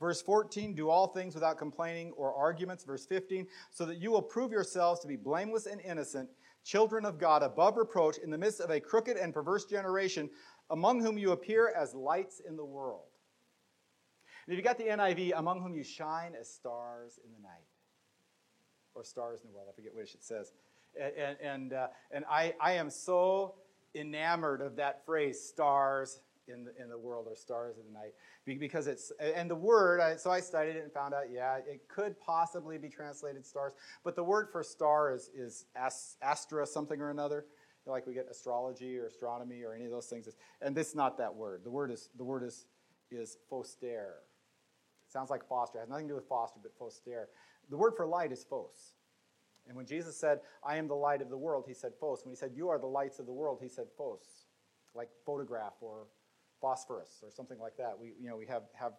Verse 0.00 0.20
14, 0.20 0.74
do 0.74 0.90
all 0.90 1.06
things 1.06 1.34
without 1.34 1.58
complaining 1.58 2.10
or 2.16 2.34
arguments. 2.34 2.82
Verse 2.82 3.06
15, 3.06 3.46
so 3.70 3.84
that 3.84 3.98
you 3.98 4.10
will 4.10 4.22
prove 4.22 4.50
yourselves 4.50 4.98
to 5.00 5.06
be 5.06 5.14
blameless 5.14 5.66
and 5.66 5.80
innocent, 5.82 6.28
children 6.64 7.04
of 7.04 7.18
God, 7.18 7.44
above 7.44 7.76
reproach, 7.76 8.18
in 8.18 8.30
the 8.30 8.38
midst 8.38 8.60
of 8.60 8.70
a 8.70 8.80
crooked 8.80 9.16
and 9.16 9.32
perverse 9.32 9.64
generation, 9.64 10.28
among 10.70 11.00
whom 11.00 11.18
you 11.18 11.32
appear 11.32 11.72
as 11.76 11.94
lights 11.94 12.40
in 12.46 12.56
the 12.56 12.64
world. 12.64 13.04
And 14.46 14.54
if 14.54 14.58
you 14.58 14.64
got 14.64 14.78
the 14.78 14.84
NIV, 14.84 15.32
among 15.36 15.62
whom 15.62 15.74
you 15.74 15.84
shine 15.84 16.32
as 16.38 16.48
stars 16.48 17.18
in 17.24 17.32
the 17.32 17.40
night, 17.40 17.66
or 18.94 19.04
stars 19.04 19.42
in 19.42 19.50
the 19.50 19.54
world, 19.54 19.68
I 19.70 19.74
forget 19.74 19.94
which 19.94 20.14
it 20.14 20.24
says. 20.24 20.52
And, 21.00 21.36
and, 21.42 21.72
uh, 21.72 21.88
and 22.10 22.24
I, 22.28 22.54
I 22.60 22.72
am 22.72 22.90
so 22.90 23.54
enamored 23.94 24.60
of 24.60 24.76
that 24.76 25.04
phrase, 25.04 25.40
stars 25.40 26.20
in 26.48 26.64
the, 26.64 26.82
in 26.82 26.88
the 26.88 26.98
world 26.98 27.26
or 27.28 27.36
stars 27.36 27.76
in 27.76 27.84
the 27.92 27.98
night 27.98 28.12
because 28.58 28.88
it's 28.88 29.12
and 29.20 29.48
the 29.48 29.54
word 29.54 30.18
so 30.18 30.30
i 30.30 30.40
studied 30.40 30.74
it 30.74 30.82
and 30.82 30.92
found 30.92 31.14
out 31.14 31.24
yeah 31.30 31.58
it 31.58 31.82
could 31.88 32.18
possibly 32.18 32.78
be 32.78 32.88
translated 32.88 33.46
stars 33.46 33.72
but 34.02 34.16
the 34.16 34.24
word 34.24 34.48
for 34.50 34.62
star 34.62 35.14
is, 35.14 35.30
is 35.36 35.66
astra 35.76 36.66
something 36.66 37.00
or 37.00 37.10
another 37.10 37.44
like 37.90 38.06
we 38.06 38.14
get 38.14 38.28
astrology 38.30 38.96
or 38.98 39.06
astronomy 39.06 39.62
or 39.62 39.74
any 39.74 39.84
of 39.84 39.90
those 39.90 40.06
things. 40.06 40.28
And 40.62 40.76
this 40.76 40.88
is 40.88 40.94
not 40.94 41.18
that 41.18 41.34
word. 41.34 41.62
The 41.64 41.70
word 41.70 41.90
is 41.90 42.10
the 42.16 42.24
word 42.24 42.42
is 42.42 42.66
is 43.10 43.38
foster. 43.48 44.14
It 45.06 45.12
sounds 45.12 45.30
like 45.30 45.46
foster. 45.48 45.78
It 45.78 45.82
has 45.82 45.88
nothing 45.88 46.06
to 46.06 46.12
do 46.12 46.14
with 46.16 46.28
foster 46.28 46.60
but 46.62 46.72
foster. 46.78 47.28
The 47.68 47.76
word 47.76 47.94
for 47.96 48.06
light 48.06 48.32
is 48.32 48.44
phos. 48.48 48.94
And 49.68 49.76
when 49.76 49.86
jesus 49.86 50.16
said 50.16 50.40
i 50.66 50.76
am 50.76 50.88
the 50.88 50.94
light 50.94 51.20
of 51.22 51.28
the 51.28 51.38
world 51.38 51.64
he 51.66 51.74
said 51.74 51.92
phos. 52.00 52.24
When 52.24 52.32
he 52.32 52.36
said 52.36 52.52
you 52.54 52.68
are 52.68 52.78
the 52.78 52.86
lights 52.86 53.18
of 53.18 53.26
the 53.26 53.32
world 53.32 53.58
he 53.62 53.68
said 53.68 53.86
phos 53.96 54.46
like 54.94 55.08
photograph 55.24 55.74
or 55.80 56.06
phosphorus 56.60 57.20
or 57.22 57.30
something 57.30 57.58
like 57.58 57.76
that. 57.78 57.98
We, 57.98 58.12
you 58.20 58.28
know, 58.28 58.36
we 58.36 58.46
have, 58.46 58.62
have 58.74 58.92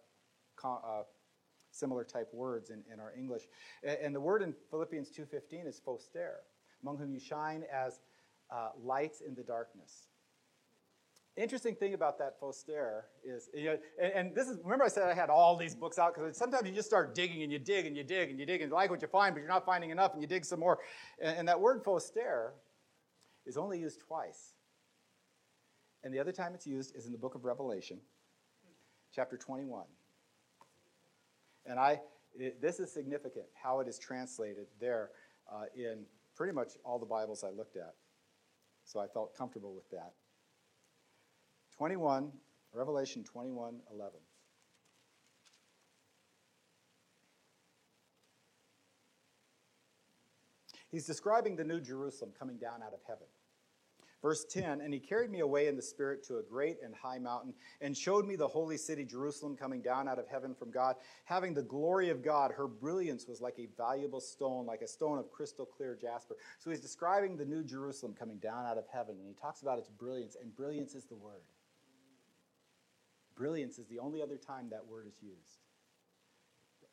uh, 0.64 1.02
similar 1.70 2.04
type 2.04 2.28
words 2.32 2.70
in, 2.70 2.82
in 2.92 3.00
our 3.00 3.12
English. 3.16 3.42
And, 3.82 3.98
and 4.02 4.14
the 4.14 4.20
word 4.20 4.42
in 4.42 4.54
Philippians 4.70 5.10
2.15 5.10 5.66
is 5.66 5.80
phoster, 5.86 6.36
among 6.82 6.98
whom 6.98 7.12
you 7.12 7.20
shine 7.20 7.64
as 7.72 8.00
uh, 8.52 8.70
lights 8.82 9.20
in 9.26 9.34
the 9.34 9.42
darkness. 9.42 10.08
Interesting 11.34 11.74
thing 11.74 11.94
about 11.94 12.18
that 12.18 12.38
phoster 12.38 13.04
is, 13.24 13.48
you 13.54 13.64
know, 13.64 13.78
and, 14.00 14.12
and, 14.12 14.34
this 14.34 14.48
is, 14.48 14.58
remember 14.62 14.84
I 14.84 14.88
said 14.88 15.04
I 15.04 15.14
had 15.14 15.30
all 15.30 15.56
these 15.56 15.74
books 15.74 15.98
out 15.98 16.14
because 16.14 16.36
sometimes 16.36 16.68
you 16.68 16.74
just 16.74 16.88
start 16.88 17.14
digging 17.14 17.42
and 17.42 17.50
you 17.50 17.58
dig 17.58 17.86
and 17.86 17.96
you 17.96 18.04
dig 18.04 18.28
and 18.28 18.38
you 18.38 18.44
dig 18.44 18.60
and 18.60 18.70
you 18.70 18.74
like 18.74 18.90
what 18.90 19.00
you 19.00 19.08
find, 19.08 19.34
but 19.34 19.40
you're 19.40 19.48
not 19.48 19.64
finding 19.64 19.88
enough 19.88 20.12
and 20.12 20.20
you 20.20 20.28
dig 20.28 20.44
some 20.44 20.60
more. 20.60 20.78
And, 21.22 21.38
and 21.38 21.48
that 21.48 21.58
word 21.58 21.82
phoster 21.82 22.50
is 23.46 23.56
only 23.56 23.80
used 23.80 24.00
twice 24.00 24.56
and 26.04 26.12
the 26.12 26.18
other 26.18 26.32
time 26.32 26.54
it's 26.54 26.66
used 26.66 26.96
is 26.96 27.06
in 27.06 27.12
the 27.12 27.18
book 27.18 27.34
of 27.34 27.44
Revelation, 27.44 27.98
chapter 29.14 29.36
21. 29.36 29.84
And 31.66 31.78
I, 31.78 32.00
it, 32.34 32.60
this 32.60 32.80
is 32.80 32.92
significant 32.92 33.46
how 33.54 33.80
it 33.80 33.88
is 33.88 33.98
translated 33.98 34.66
there 34.80 35.10
uh, 35.52 35.64
in 35.76 36.04
pretty 36.34 36.52
much 36.52 36.72
all 36.84 36.98
the 36.98 37.06
Bibles 37.06 37.44
I 37.44 37.50
looked 37.50 37.76
at. 37.76 37.94
So 38.92 39.00
I 39.00 39.06
felt 39.06 39.34
comfortable 39.34 39.74
with 39.74 39.88
that. 39.88 40.12
21, 41.78 42.30
Revelation 42.74 43.24
21 43.24 43.80
11. 43.90 44.12
He's 50.90 51.06
describing 51.06 51.56
the 51.56 51.64
new 51.64 51.80
Jerusalem 51.80 52.32
coming 52.38 52.58
down 52.58 52.82
out 52.82 52.92
of 52.92 53.00
heaven. 53.08 53.28
Verse 54.22 54.44
10 54.44 54.80
And 54.80 54.94
he 54.94 55.00
carried 55.00 55.30
me 55.30 55.40
away 55.40 55.66
in 55.66 55.76
the 55.76 55.82
Spirit 55.82 56.22
to 56.28 56.38
a 56.38 56.42
great 56.42 56.78
and 56.82 56.94
high 56.94 57.18
mountain, 57.18 57.52
and 57.80 57.96
showed 57.96 58.24
me 58.24 58.36
the 58.36 58.46
holy 58.46 58.76
city, 58.76 59.04
Jerusalem, 59.04 59.56
coming 59.56 59.82
down 59.82 60.08
out 60.08 60.18
of 60.18 60.28
heaven 60.28 60.54
from 60.54 60.70
God, 60.70 60.96
having 61.24 61.52
the 61.52 61.62
glory 61.62 62.08
of 62.08 62.22
God. 62.22 62.52
Her 62.52 62.68
brilliance 62.68 63.26
was 63.26 63.40
like 63.40 63.58
a 63.58 63.68
valuable 63.76 64.20
stone, 64.20 64.64
like 64.64 64.80
a 64.80 64.88
stone 64.88 65.18
of 65.18 65.30
crystal 65.32 65.66
clear 65.66 65.98
jasper. 66.00 66.36
So 66.60 66.70
he's 66.70 66.80
describing 66.80 67.36
the 67.36 67.44
new 67.44 67.64
Jerusalem 67.64 68.14
coming 68.16 68.38
down 68.38 68.64
out 68.64 68.78
of 68.78 68.84
heaven, 68.92 69.16
and 69.18 69.26
he 69.26 69.34
talks 69.34 69.62
about 69.62 69.78
its 69.78 69.88
brilliance, 69.88 70.36
and 70.40 70.54
brilliance 70.54 70.94
is 70.94 71.04
the 71.04 71.16
word. 71.16 71.42
Brilliance 73.34 73.78
is 73.78 73.88
the 73.88 73.98
only 73.98 74.22
other 74.22 74.36
time 74.36 74.68
that 74.70 74.86
word 74.86 75.06
is 75.06 75.20
used. 75.20 75.58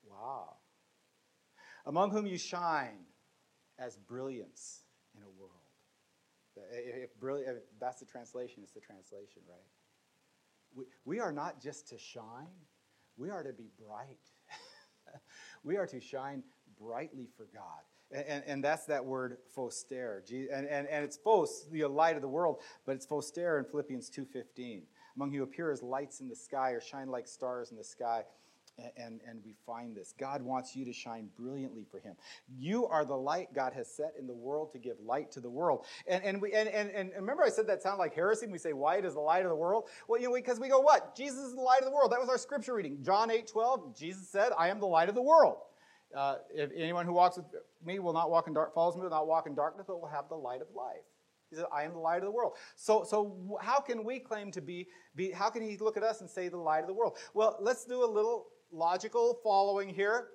Wow. 0.09 0.55
Among 1.85 2.11
whom 2.11 2.25
you 2.25 2.37
shine 2.37 3.05
as 3.77 3.97
brilliance 3.97 4.81
in 5.15 5.21
a 5.23 5.29
world. 5.29 5.58
If, 7.01 7.19
brilliant, 7.19 7.57
if 7.57 7.63
that's 7.79 7.99
the 7.99 8.05
translation, 8.05 8.61
it's 8.63 8.73
the 8.73 8.79
translation, 8.79 9.41
right? 9.47 9.59
We, 10.75 10.85
we 11.05 11.19
are 11.19 11.31
not 11.31 11.61
just 11.61 11.87
to 11.89 11.97
shine, 11.97 12.47
we 13.17 13.29
are 13.29 13.43
to 13.43 13.53
be 13.53 13.69
bright. 13.85 14.19
we 15.63 15.77
are 15.77 15.87
to 15.87 15.99
shine 15.99 16.43
brightly 16.79 17.27
for 17.35 17.47
God. 17.53 17.81
And, 18.11 18.25
and, 18.27 18.43
and 18.47 18.63
that's 18.63 18.85
that 18.85 19.03
word 19.03 19.37
phoster. 19.55 20.21
And, 20.29 20.67
and, 20.67 20.87
and 20.87 21.03
it's 21.05 21.17
phos, 21.17 21.67
the 21.71 21.85
light 21.85 22.15
of 22.15 22.21
the 22.21 22.29
world, 22.29 22.61
but 22.85 22.95
it's 22.95 23.05
phoster 23.05 23.59
in 23.59 23.65
Philippians 23.65 24.09
2.15. 24.09 24.83
Among 25.15 25.33
you 25.33 25.43
appear 25.43 25.71
as 25.71 25.83
lights 25.83 26.21
in 26.21 26.29
the 26.29 26.35
sky 26.35 26.71
or 26.71 26.81
shine 26.81 27.09
like 27.09 27.27
stars 27.27 27.71
in 27.71 27.77
the 27.77 27.83
sky 27.83 28.23
and, 28.97 29.21
and 29.27 29.39
we 29.45 29.53
find 29.65 29.95
this. 29.95 30.13
God 30.17 30.41
wants 30.41 30.75
you 30.75 30.85
to 30.85 30.93
shine 30.93 31.29
brilliantly 31.37 31.85
for 31.89 31.99
Him. 31.99 32.15
You 32.57 32.87
are 32.87 33.05
the 33.05 33.15
light 33.15 33.53
God 33.53 33.73
has 33.73 33.87
set 33.87 34.13
in 34.17 34.27
the 34.27 34.33
world 34.33 34.71
to 34.71 34.79
give 34.79 34.97
light 35.05 35.31
to 35.33 35.39
the 35.39 35.49
world. 35.49 35.85
And, 36.07 36.23
and, 36.23 36.41
we, 36.41 36.53
and, 36.53 36.69
and, 36.69 36.89
and 36.89 37.11
remember, 37.15 37.43
I 37.43 37.49
said 37.49 37.67
that 37.67 37.81
sounded 37.81 37.99
like 37.99 38.13
heresy. 38.13 38.47
We 38.47 38.57
say 38.57 38.73
Wyatt 38.73 39.05
is 39.05 39.13
the 39.13 39.19
light 39.19 39.43
of 39.43 39.49
the 39.49 39.55
world. 39.55 39.89
Well, 40.07 40.19
you 40.19 40.27
know, 40.27 40.35
because 40.35 40.59
we 40.59 40.69
go, 40.69 40.79
what? 40.79 41.15
Jesus 41.15 41.39
is 41.39 41.55
the 41.55 41.61
light 41.61 41.79
of 41.79 41.85
the 41.85 41.91
world. 41.91 42.11
That 42.11 42.19
was 42.19 42.29
our 42.29 42.37
scripture 42.37 42.73
reading. 42.73 42.99
John 43.03 43.31
8 43.31 43.47
12, 43.47 43.97
Jesus 43.97 44.29
said, 44.29 44.51
I 44.57 44.69
am 44.69 44.79
the 44.79 44.87
light 44.87 45.09
of 45.09 45.15
the 45.15 45.21
world. 45.21 45.57
Uh, 46.15 46.35
if 46.53 46.71
anyone 46.75 47.05
who 47.05 47.13
walks 47.13 47.37
with 47.37 47.45
me 47.85 47.99
will 47.99 48.13
not 48.13 48.31
walk 48.31 48.47
in 48.47 48.53
dark, 48.53 48.73
follows 48.73 48.95
me 48.95 49.03
will 49.03 49.09
not 49.09 49.27
walk 49.27 49.45
in 49.45 49.53
darkness, 49.53 49.85
but 49.87 50.01
will 50.01 50.07
have 50.07 50.27
the 50.29 50.35
light 50.35 50.61
of 50.61 50.67
life. 50.75 51.05
He 51.49 51.55
said, 51.55 51.65
I 51.73 51.83
am 51.83 51.93
the 51.93 51.99
light 51.99 52.17
of 52.17 52.25
the 52.25 52.31
world. 52.31 52.53
So, 52.75 53.03
so 53.03 53.57
how 53.61 53.79
can 53.79 54.03
we 54.03 54.19
claim 54.19 54.51
to 54.51 54.61
be, 54.61 54.87
be, 55.15 55.31
how 55.31 55.49
can 55.49 55.63
he 55.63 55.77
look 55.77 55.97
at 55.97 56.03
us 56.03 56.21
and 56.21 56.29
say 56.29 56.47
the 56.47 56.57
light 56.57 56.81
of 56.81 56.87
the 56.87 56.93
world? 56.93 57.17
Well, 57.33 57.57
let's 57.59 57.85
do 57.85 58.03
a 58.03 58.05
little 58.05 58.47
logical 58.71 59.39
following 59.43 59.89
here. 59.89 60.29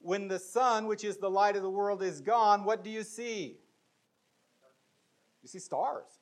When 0.00 0.28
the 0.28 0.38
sun, 0.38 0.86
which 0.86 1.04
is 1.04 1.18
the 1.18 1.28
light 1.28 1.56
of 1.56 1.62
the 1.62 1.70
world, 1.70 2.02
is 2.02 2.20
gone, 2.20 2.64
what 2.64 2.82
do 2.82 2.90
you 2.90 3.02
see? 3.02 3.58
You 5.42 5.48
see 5.48 5.58
stars. 5.58 6.20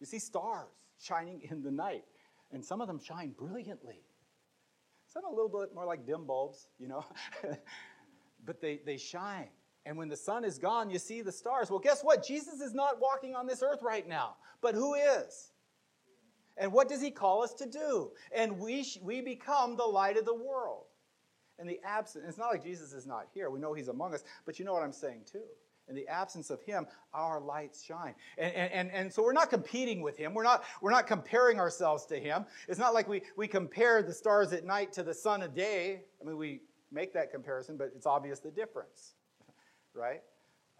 You 0.00 0.06
see 0.06 0.18
stars 0.18 0.68
shining 0.98 1.42
in 1.50 1.62
the 1.62 1.70
night. 1.70 2.04
And 2.52 2.64
some 2.64 2.80
of 2.80 2.86
them 2.86 3.00
shine 3.00 3.34
brilliantly. 3.36 4.00
Some 5.06 5.24
a 5.24 5.30
little 5.30 5.48
bit 5.48 5.74
more 5.74 5.84
like 5.84 6.06
dim 6.06 6.26
bulbs, 6.26 6.68
you 6.78 6.88
know. 6.88 7.04
but 8.44 8.60
they, 8.60 8.80
they 8.84 8.96
shine. 8.96 9.48
And 9.86 9.96
when 9.96 10.08
the 10.08 10.16
sun 10.16 10.44
is 10.44 10.58
gone, 10.58 10.90
you 10.90 10.98
see 10.98 11.20
the 11.20 11.32
stars. 11.32 11.70
Well, 11.70 11.78
guess 11.78 12.02
what? 12.02 12.24
Jesus 12.24 12.60
is 12.60 12.72
not 12.72 13.00
walking 13.00 13.34
on 13.34 13.46
this 13.46 13.62
earth 13.62 13.82
right 13.82 14.08
now. 14.08 14.36
But 14.60 14.74
who 14.74 14.94
is? 14.94 15.52
And 16.56 16.72
what 16.72 16.88
does 16.88 17.00
he 17.00 17.10
call 17.10 17.42
us 17.42 17.52
to 17.54 17.66
do? 17.66 18.12
And 18.34 18.58
we, 18.58 18.84
sh- 18.84 18.98
we 19.02 19.20
become 19.20 19.76
the 19.76 19.84
light 19.84 20.16
of 20.16 20.24
the 20.24 20.34
world. 20.34 20.84
And 21.58 21.68
the 21.68 21.80
absence, 21.84 22.24
it's 22.28 22.38
not 22.38 22.50
like 22.50 22.64
Jesus 22.64 22.92
is 22.92 23.06
not 23.06 23.26
here. 23.32 23.50
We 23.50 23.60
know 23.60 23.74
he's 23.74 23.88
among 23.88 24.14
us, 24.14 24.24
but 24.44 24.58
you 24.58 24.64
know 24.64 24.72
what 24.72 24.82
I'm 24.82 24.92
saying 24.92 25.22
too. 25.30 25.42
In 25.88 25.94
the 25.94 26.08
absence 26.08 26.50
of 26.50 26.62
him, 26.62 26.86
our 27.12 27.40
lights 27.40 27.82
shine. 27.84 28.14
And, 28.38 28.54
and, 28.54 28.72
and, 28.72 28.90
and 28.90 29.12
so 29.12 29.22
we're 29.22 29.34
not 29.34 29.50
competing 29.50 30.00
with 30.00 30.16
him. 30.16 30.32
We're 30.32 30.42
not, 30.44 30.64
we're 30.80 30.90
not 30.90 31.06
comparing 31.06 31.60
ourselves 31.60 32.06
to 32.06 32.18
him. 32.18 32.46
It's 32.68 32.78
not 32.78 32.94
like 32.94 33.06
we, 33.06 33.22
we 33.36 33.46
compare 33.46 34.02
the 34.02 34.12
stars 34.12 34.52
at 34.52 34.64
night 34.64 34.92
to 34.94 35.02
the 35.02 35.12
sun 35.12 35.42
a 35.42 35.48
day. 35.48 36.02
I 36.20 36.24
mean, 36.24 36.38
we 36.38 36.62
make 36.90 37.12
that 37.12 37.30
comparison, 37.30 37.76
but 37.76 37.90
it's 37.94 38.06
obvious 38.06 38.40
the 38.40 38.50
difference, 38.50 39.14
right? 39.94 40.22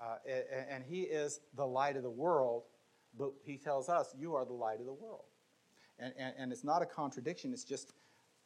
Uh, 0.02 0.16
and, 0.26 0.66
and 0.70 0.84
he 0.84 1.02
is 1.02 1.40
the 1.54 1.66
light 1.66 1.96
of 1.96 2.02
the 2.02 2.10
world, 2.10 2.62
but 3.18 3.32
he 3.44 3.58
tells 3.58 3.88
us, 3.88 4.14
You 4.18 4.34
are 4.34 4.44
the 4.46 4.54
light 4.54 4.80
of 4.80 4.86
the 4.86 4.92
world. 4.92 5.24
And, 5.98 6.12
and, 6.18 6.34
and 6.38 6.52
it's 6.52 6.64
not 6.64 6.82
a 6.82 6.86
contradiction, 6.86 7.52
it's 7.52 7.64
just 7.64 7.92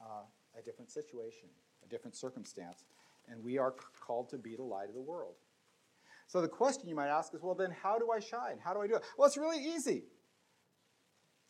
uh, 0.00 0.22
a 0.58 0.62
different 0.62 0.90
situation, 0.90 1.48
a 1.84 1.88
different 1.88 2.16
circumstance. 2.16 2.84
And 3.28 3.42
we 3.42 3.58
are 3.58 3.74
called 4.00 4.28
to 4.30 4.38
be 4.38 4.56
the 4.56 4.62
light 4.62 4.88
of 4.88 4.94
the 4.94 5.00
world. 5.00 5.34
So 6.26 6.42
the 6.42 6.48
question 6.48 6.88
you 6.88 6.94
might 6.94 7.08
ask 7.08 7.34
is 7.34 7.42
well, 7.42 7.54
then 7.54 7.74
how 7.82 7.98
do 7.98 8.11
I 8.11 8.20
shine? 8.20 8.58
How 8.62 8.74
do 8.74 8.80
I 8.80 8.87
do 8.87 8.96
it? 8.96 9.02
Well, 9.16 9.26
it's 9.26 9.38
really 9.38 9.62
easy. 9.62 10.04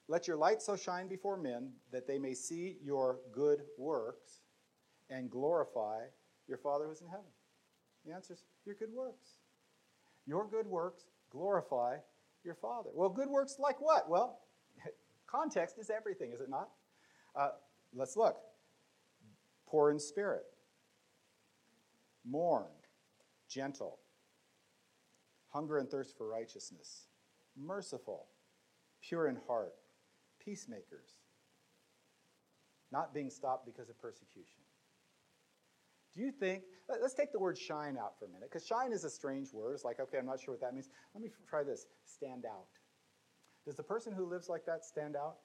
Let 0.07 0.27
your 0.27 0.37
light 0.37 0.63
so 0.63 0.77
shine 0.77 1.09
before 1.09 1.37
men 1.37 1.73
that 1.93 2.07
they 2.07 2.19
may 2.19 2.33
see 2.33 2.79
your 2.83 3.19
good 3.33 3.61
works 3.77 4.41
and 5.11 5.31
glorify 5.31 6.05
your 6.47 6.59
Father 6.59 6.87
who's 6.87 7.03
in 7.03 7.09
heaven. 7.09 7.27
The 8.07 8.15
answer 8.15 8.35
is 8.35 8.45
your 8.65 8.75
good 8.77 8.93
works. 8.93 9.39
Your 10.27 10.49
good 10.49 10.67
works 10.67 11.05
glorify 11.31 11.97
your 12.45 12.55
Father. 12.55 12.91
Well, 12.95 13.11
good 13.11 13.29
works 13.29 13.57
like 13.59 13.81
what? 13.81 14.09
Well, 14.09 14.41
context 15.31 15.79
is 15.79 15.91
everything, 15.91 16.33
is 16.33 16.41
it 16.41 16.51
not? 16.51 16.69
Uh, 17.37 17.51
let's 17.95 18.17
look. 18.17 18.37
Poor 19.67 19.91
in 19.91 19.99
spirit, 19.99 20.45
mourn, 22.25 22.65
gentle 23.49 23.99
hunger 25.51 25.79
and 25.79 25.91
thirst 25.91 26.17
for 26.17 26.29
righteousness, 26.29 27.09
merciful, 27.57 28.27
pure 29.03 29.29
in 29.29 29.39
heart, 29.47 29.73
peacemakers, 30.45 31.17
not 32.93 33.13
being 33.15 33.31
stopped 33.31 33.67
because 33.67 33.89
of 33.89 33.99
persecution. 33.99 34.61
Do 36.15 36.23
you 36.23 36.33
think, 36.33 36.65
let's 36.89 37.15
take 37.15 37.33
the 37.33 37.39
word 37.39 37.57
shine 37.57 37.97
out 37.97 38.19
for 38.19 38.27
a 38.27 38.29
minute, 38.29 38.51
because 38.51 38.67
shine 38.67 38.93
is 38.93 39.05
a 39.05 39.11
strange 39.11 39.53
word. 39.53 39.75
It's 39.75 39.85
like, 39.85 40.01
okay, 40.01 40.19
I'm 40.19 40.27
not 40.27 40.41
sure 40.41 40.55
what 40.55 40.61
that 40.61 40.75
means. 40.75 40.89
Let 41.15 41.23
me 41.23 41.31
try 41.49 41.63
this 41.63 41.87
stand 42.05 42.45
out. 42.45 42.67
Does 43.69 43.77
the 43.77 43.83
person 43.83 44.15
who 44.15 44.25
lives 44.25 44.49
like 44.49 44.65
that 44.65 44.83
stand 44.83 45.15
out? 45.15 45.37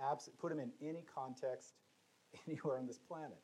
Abs- 0.00 0.30
put 0.38 0.52
him 0.52 0.60
in 0.60 0.70
any 0.80 1.04
context, 1.12 1.74
anywhere 2.46 2.78
on 2.78 2.86
this 2.86 3.00
planet. 3.00 3.40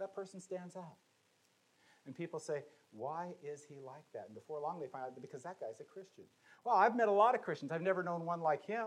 That 0.00 0.12
person 0.12 0.40
stands 0.40 0.74
out. 0.74 0.96
And 2.04 2.16
people 2.16 2.40
say, 2.40 2.64
why 2.90 3.28
is 3.44 3.64
he 3.68 3.76
like 3.76 4.02
that? 4.12 4.24
And 4.26 4.34
before 4.34 4.58
long, 4.58 4.80
they 4.80 4.88
find 4.88 5.04
out 5.04 5.22
because 5.22 5.44
that 5.44 5.60
guy's 5.60 5.78
a 5.80 5.84
Christian. 5.84 6.24
Well, 6.64 6.74
I've 6.74 6.96
met 6.96 7.06
a 7.06 7.12
lot 7.12 7.36
of 7.36 7.42
Christians. 7.42 7.70
I've 7.70 7.80
never 7.80 8.02
known 8.02 8.26
one 8.26 8.40
like 8.40 8.66
him. 8.66 8.86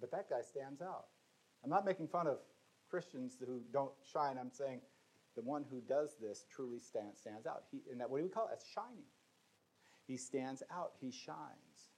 But 0.00 0.12
that 0.12 0.30
guy 0.30 0.42
stands 0.42 0.80
out. 0.80 1.06
I'm 1.64 1.70
not 1.70 1.84
making 1.84 2.06
fun 2.06 2.28
of 2.28 2.38
Christians 2.88 3.36
who 3.44 3.62
don't 3.72 3.90
shine. 4.12 4.36
I'm 4.38 4.52
saying 4.52 4.80
the 5.34 5.42
one 5.42 5.64
who 5.68 5.80
does 5.80 6.14
this 6.20 6.46
truly 6.54 6.78
stand, 6.78 7.16
stands 7.16 7.48
out. 7.48 7.64
He, 7.72 7.80
and 7.90 8.00
that, 8.00 8.08
what 8.08 8.18
do 8.18 8.24
we 8.24 8.30
call 8.30 8.46
it? 8.46 8.50
That's 8.52 8.68
shining. 8.72 9.02
He 10.06 10.16
stands 10.16 10.62
out. 10.70 10.92
He 11.00 11.10
shines. 11.10 11.90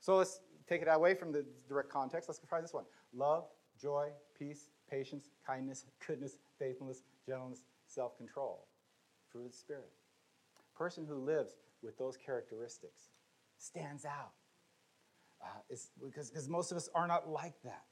So 0.00 0.16
let's 0.16 0.40
take 0.68 0.82
it 0.82 0.88
away 0.90 1.14
from 1.14 1.32
the 1.32 1.44
direct 1.68 1.90
context. 1.90 2.28
Let's 2.28 2.40
try 2.48 2.60
this 2.60 2.72
one 2.72 2.84
love, 3.12 3.44
joy, 3.80 4.08
peace, 4.38 4.70
patience, 4.90 5.30
kindness, 5.46 5.84
goodness, 6.06 6.36
faithfulness, 6.58 7.02
gentleness, 7.26 7.64
self 7.86 8.16
control. 8.16 8.66
Fruit 9.30 9.46
of 9.46 9.52
the 9.52 9.56
Spirit. 9.56 9.90
Person 10.76 11.04
who 11.06 11.16
lives 11.16 11.56
with 11.82 11.96
those 11.98 12.16
characteristics 12.16 13.10
stands 13.58 14.04
out. 14.04 14.32
Uh, 15.42 15.46
because, 16.00 16.30
because 16.30 16.48
most 16.48 16.70
of 16.70 16.76
us 16.76 16.88
are 16.94 17.06
not 17.06 17.28
like 17.28 17.54
that. 17.62 17.84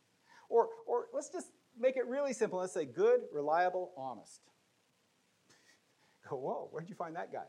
Or, 0.48 0.68
or 0.86 1.06
let's 1.12 1.28
just 1.30 1.52
make 1.78 1.96
it 1.96 2.06
really 2.06 2.32
simple. 2.32 2.58
Let's 2.58 2.72
say 2.72 2.84
good, 2.84 3.20
reliable, 3.32 3.92
honest. 3.96 4.40
Go, 6.28 6.36
whoa, 6.36 6.68
where'd 6.70 6.88
you 6.88 6.94
find 6.94 7.16
that 7.16 7.32
guy? 7.32 7.44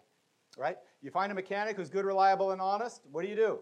Right? 0.60 0.78
You 1.02 1.10
find 1.10 1.32
a 1.32 1.36
mechanic 1.36 1.78
who's 1.78 1.90
good, 1.90 2.04
reliable, 2.04 2.52
and 2.52 2.60
honest. 2.60 3.02
What 3.12 3.24
do 3.24 3.30
you 3.30 3.36
do? 3.36 3.60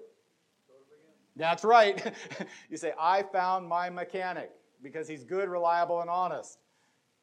That's 1.35 1.63
right. 1.63 2.11
you 2.71 2.77
say, 2.77 2.93
I 2.99 3.21
found 3.21 3.67
my 3.67 3.91
mechanic 3.91 4.49
because 4.81 5.07
he's 5.07 5.23
good, 5.23 5.47
reliable, 5.47 6.01
and 6.01 6.09
honest. 6.09 6.57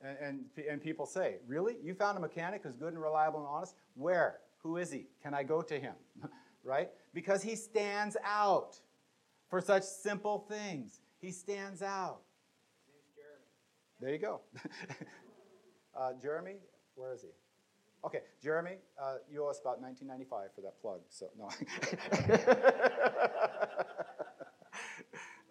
And, 0.00 0.16
and, 0.20 0.66
and, 0.70 0.80
people 0.80 1.06
say, 1.06 1.38
Really? 1.48 1.76
You 1.82 1.94
found 1.94 2.16
a 2.16 2.20
mechanic 2.20 2.62
who's 2.62 2.76
good 2.76 2.92
and 2.92 3.02
reliable 3.02 3.40
and 3.40 3.48
honest? 3.48 3.74
Where? 3.94 4.38
Who 4.62 4.76
is 4.76 4.92
he? 4.92 5.06
Can 5.22 5.34
I 5.34 5.42
go 5.42 5.60
to 5.62 5.80
him? 5.80 5.94
right? 6.64 6.90
Because 7.12 7.42
he 7.42 7.56
stands 7.56 8.16
out 8.24 8.78
for 9.50 9.60
such 9.60 9.82
simple 9.82 10.46
things. 10.48 11.00
He 11.20 11.32
stands 11.32 11.82
out. 11.82 12.20
There 14.00 14.12
you 14.12 14.18
go. 14.18 14.40
uh, 15.98 16.12
Jeremy, 16.22 16.56
where 16.94 17.12
is 17.12 17.22
he? 17.22 17.28
Okay, 18.04 18.20
Jeremy, 18.42 18.76
uh, 19.02 19.16
you 19.30 19.42
owe 19.44 19.48
us 19.48 19.60
about 19.60 19.80
1995 19.80 20.54
for 20.54 20.60
that 20.60 20.78
plug. 20.80 21.00
So 21.08 21.30
no. 21.38 21.48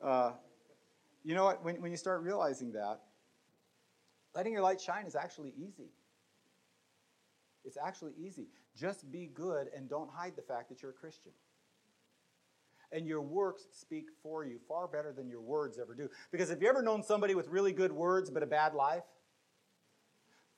uh, 0.07 0.33
you 1.23 1.33
know 1.33 1.45
what? 1.45 1.63
When, 1.63 1.81
when 1.81 1.89
you 1.89 1.97
start 1.97 2.21
realizing 2.21 2.71
that, 2.73 2.99
letting 4.35 4.53
your 4.53 4.61
light 4.61 4.79
shine 4.79 5.07
is 5.07 5.15
actually 5.15 5.53
easy. 5.57 5.89
It's 7.65 7.77
actually 7.83 8.13
easy. 8.19 8.47
Just 8.75 9.09
be 9.11 9.31
good 9.33 9.67
and 9.75 9.89
don't 9.89 10.09
hide 10.11 10.35
the 10.35 10.41
fact 10.41 10.69
that 10.69 10.81
you're 10.81 10.91
a 10.91 10.95
Christian. 10.95 11.31
And 12.91 13.07
your 13.07 13.21
works 13.21 13.65
speak 13.71 14.05
for 14.21 14.45
you 14.45 14.59
far 14.67 14.87
better 14.87 15.11
than 15.11 15.27
your 15.27 15.41
words 15.41 15.79
ever 15.79 15.95
do. 15.95 16.07
Because 16.31 16.49
have 16.49 16.61
you 16.61 16.69
ever 16.69 16.83
known 16.83 17.01
somebody 17.01 17.33
with 17.33 17.47
really 17.47 17.73
good 17.73 17.91
words 17.91 18.29
but 18.29 18.43
a 18.43 18.45
bad 18.45 18.75
life? 18.75 19.03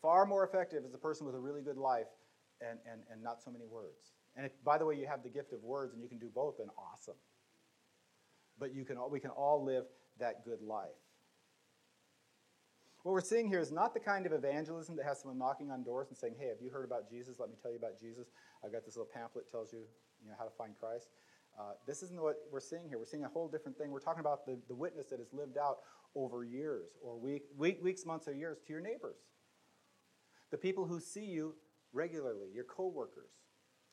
Far 0.02 0.26
more 0.26 0.44
effective 0.46 0.84
is 0.86 0.94
a 0.94 0.98
person 0.98 1.26
with 1.26 1.36
a 1.36 1.40
really 1.40 1.62
good 1.62 1.78
life 1.78 2.08
and, 2.62 2.80
and, 2.90 3.02
and 3.12 3.24
not 3.24 3.42
so 3.42 3.52
many 3.52 3.66
words. 3.66 4.14
And 4.36 4.46
if, 4.46 4.52
by 4.64 4.78
the 4.78 4.86
way, 4.86 4.96
you 4.96 5.08
have 5.08 5.24
the 5.24 5.30
gift 5.30 5.54
of 5.54 5.64
words 5.64 5.94
and 5.94 6.02
you 6.02 6.10
can 6.10 6.20
do 6.20 6.30
both, 6.34 6.58
then 6.58 6.68
awesome. 6.78 7.16
But 8.60 8.74
you 8.74 8.86
can, 8.86 8.98
we 9.10 9.20
can 9.20 9.32
all 9.32 9.64
live 9.64 9.86
that 10.20 10.46
good 10.46 10.62
life. 10.62 10.90
What 13.04 13.12
we're 13.12 13.22
seeing 13.22 13.48
here 13.48 13.60
is 13.60 13.72
not 13.72 13.94
the 13.94 14.00
kind 14.00 14.26
of 14.26 14.34
evangelism 14.34 14.96
that 14.96 15.06
has 15.06 15.22
someone 15.22 15.38
knocking 15.38 15.70
on 15.70 15.84
doors 15.84 16.08
and 16.10 16.18
saying, 16.18 16.36
Hey, 16.40 16.48
have 16.48 16.58
you 16.60 16.72
heard 16.72 16.86
about 16.86 17.08
Jesus? 17.08 17.40
Let 17.40 17.50
me 17.50 17.56
tell 17.62 17.70
you 17.70 17.78
about 17.78 18.00
Jesus. 18.00 18.32
I've 18.64 18.72
got 18.72 18.84
this 18.84 18.96
little 18.96 19.12
pamphlet 19.14 19.46
that 19.46 19.52
tells 19.52 19.72
you, 19.72 19.80
you 20.24 20.30
know 20.30 20.36
how 20.40 20.46
to 20.46 20.56
find 20.58 20.74
Christ. 20.80 21.10
Uh, 21.58 21.74
this 21.86 22.02
isn't 22.02 22.20
what 22.20 22.38
we're 22.52 22.60
seeing 22.60 22.90
here. 22.90 22.98
We're 22.98 23.06
seeing 23.06 23.24
a 23.24 23.30
whole 23.30 23.48
different 23.48 23.78
thing. 23.78 23.92
We're 23.92 24.00
talking 24.00 24.22
about 24.22 24.46
the, 24.46 24.58
the 24.68 24.76
witness 24.76 25.06
that 25.08 25.20
is 25.20 25.32
lived 25.34 25.58
out 25.58 25.78
over 26.16 26.44
years 26.44 26.98
or 27.02 27.16
week, 27.18 27.44
week, 27.56 27.78
weeks, 27.84 28.06
months, 28.06 28.28
or 28.28 28.34
years 28.34 28.58
to 28.66 28.74
your 28.74 28.82
neighbors. 28.82 29.18
The 30.52 30.58
people 30.58 30.86
who 30.86 31.00
see 31.00 31.26
you 31.26 31.56
regularly, 31.94 32.48
your 32.54 32.66
coworkers, 32.66 33.32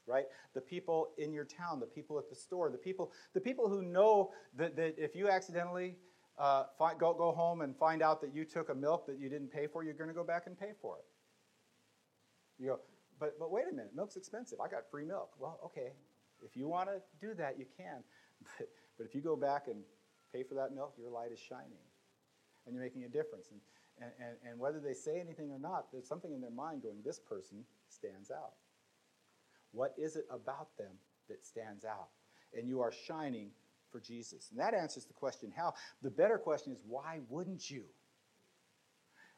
right? 0.07 0.25
The 0.55 0.61
people 0.61 1.11
in 1.19 1.33
your 1.33 1.45
town, 1.45 1.81
the 1.81 1.87
people 1.87 2.19
at 2.19 2.29
the 2.29 2.35
store, 2.35 2.71
the 2.71 2.79
people, 2.79 3.13
the 3.35 3.41
people 3.41 3.69
who 3.69 3.83
know 3.83 4.31
that, 4.57 4.77
that 4.77 4.95
if 4.99 5.15
you 5.15 5.29
accidentally 5.29 5.97
uh, 6.39 6.65
find, 6.79 6.99
go, 6.99 7.15
go 7.15 7.33
home 7.33 7.61
and 7.61 7.77
find 7.77 8.03
out 8.03 8.21
that 8.21 8.35
you 8.35 8.45
took 8.45 8.69
a 8.69 8.75
milk 8.75 9.07
that 9.07 9.19
you 9.19 9.29
didn't 9.29 9.53
pay 9.53 9.67
for, 9.67 9.85
you're 9.85 9.95
going 9.95 10.09
to 10.09 10.15
go 10.15 10.25
back 10.25 10.47
and 10.47 10.59
pay 10.59 10.73
for 10.81 10.99
it. 10.99 11.05
You 12.63 12.69
go, 12.71 12.81
but, 13.19 13.39
but 13.39 13.51
wait 13.51 13.65
a 13.71 13.75
minute, 13.75 13.93
milk's 13.95 14.17
expensive. 14.17 14.59
I 14.61 14.69
got 14.69 14.91
free 14.91 15.05
milk. 15.05 15.31
Well, 15.39 15.61
okay, 15.67 15.93
if 16.45 16.57
you 16.57 16.69
want 16.69 16.89
to 16.89 17.01
do 17.21 17.35
that, 17.35 17.59
you 17.59 17.67
can. 17.77 18.03
But, 18.59 18.67
but 18.99 19.07
if 19.07 19.15
you 19.15 19.21
go 19.21 19.37
back 19.37 19.69
and 19.69 19.85
pay 20.35 20.43
for 20.43 20.55
that 20.55 20.75
milk, 20.75 20.95
your 20.99 21.11
light 21.11 21.31
is 21.31 21.39
shining 21.39 21.79
and 22.67 22.75
you're 22.75 22.83
making 22.83 23.05
a 23.05 23.09
difference. 23.09 23.47
And, 23.53 23.61
and, 24.03 24.13
and, 24.19 24.37
and 24.51 24.59
whether 24.59 24.81
they 24.81 24.95
say 24.95 25.21
anything 25.21 25.51
or 25.51 25.59
not, 25.59 25.87
there's 25.93 26.09
something 26.09 26.33
in 26.33 26.41
their 26.41 26.51
mind 26.51 26.83
going, 26.83 26.97
this 27.05 27.19
person 27.19 27.65
stands 27.89 28.31
out. 28.31 28.53
What 29.73 29.95
is 29.97 30.17
it 30.17 30.25
about 30.31 30.77
them 30.77 30.93
that 31.29 31.45
stands 31.45 31.85
out? 31.85 32.09
And 32.55 32.69
you 32.69 32.81
are 32.81 32.93
shining 32.93 33.51
for 33.91 34.01
Jesus? 34.01 34.49
And 34.51 34.61
that 34.61 34.75
answers 34.75 35.05
the 35.05 35.15
question 35.15 35.53
how. 35.57 35.75
The 36.03 36.11
better 36.11 36.39
question 36.39 36.73
is 36.73 36.79
why 36.87 37.21
wouldn't 37.29 37.71
you? 37.71 37.85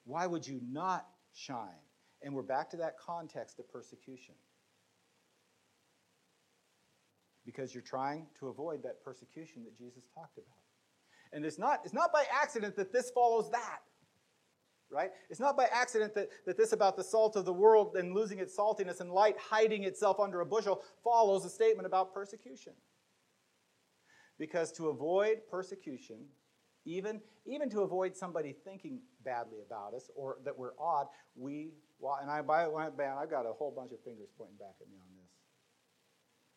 Why 0.04 0.26
would 0.26 0.46
you 0.46 0.60
not 0.70 1.06
shine? 1.32 1.68
And 2.22 2.34
we're 2.34 2.42
back 2.42 2.70
to 2.70 2.76
that 2.78 2.98
context 2.98 3.58
of 3.58 3.70
persecution. 3.70 4.34
Because 7.44 7.74
you're 7.74 7.82
trying 7.82 8.26
to 8.40 8.48
avoid 8.48 8.82
that 8.84 9.04
persecution 9.04 9.64
that 9.64 9.76
Jesus 9.76 10.04
talked 10.14 10.38
about. 10.38 10.48
And 11.32 11.44
it's 11.44 11.58
not, 11.58 11.80
it's 11.84 11.92
not 11.92 12.12
by 12.12 12.24
accident 12.32 12.76
that 12.76 12.92
this 12.92 13.10
follows 13.10 13.50
that. 13.50 13.80
Right? 14.94 15.10
It's 15.28 15.40
not 15.40 15.56
by 15.56 15.66
accident 15.72 16.14
that, 16.14 16.28
that 16.46 16.56
this 16.56 16.72
about 16.72 16.96
the 16.96 17.02
salt 17.02 17.34
of 17.34 17.44
the 17.44 17.52
world 17.52 17.96
and 17.96 18.14
losing 18.14 18.38
its 18.38 18.56
saltiness 18.56 19.00
and 19.00 19.10
light 19.10 19.34
hiding 19.38 19.82
itself 19.82 20.20
under 20.20 20.40
a 20.40 20.46
bushel 20.46 20.82
follows 21.02 21.44
a 21.44 21.50
statement 21.50 21.84
about 21.84 22.14
persecution. 22.14 22.74
Because 24.38 24.70
to 24.72 24.88
avoid 24.88 25.38
persecution, 25.50 26.26
even, 26.84 27.20
even 27.44 27.68
to 27.70 27.80
avoid 27.80 28.16
somebody 28.16 28.54
thinking 28.64 29.00
badly 29.24 29.58
about 29.66 29.94
us 29.94 30.10
or 30.14 30.36
that 30.44 30.56
we're 30.56 30.78
odd, 30.78 31.06
we 31.34 31.72
Well, 31.98 32.18
and 32.20 32.30
I, 32.30 32.42
by 32.42 32.66
man, 32.96 33.16
I've 33.18 33.30
got 33.30 33.46
a 33.46 33.52
whole 33.52 33.72
bunch 33.74 33.90
of 33.92 33.98
fingers 34.04 34.28
pointing 34.38 34.58
back 34.58 34.74
at 34.80 34.88
me 34.88 34.96
on 35.00 35.08
this. 35.16 35.30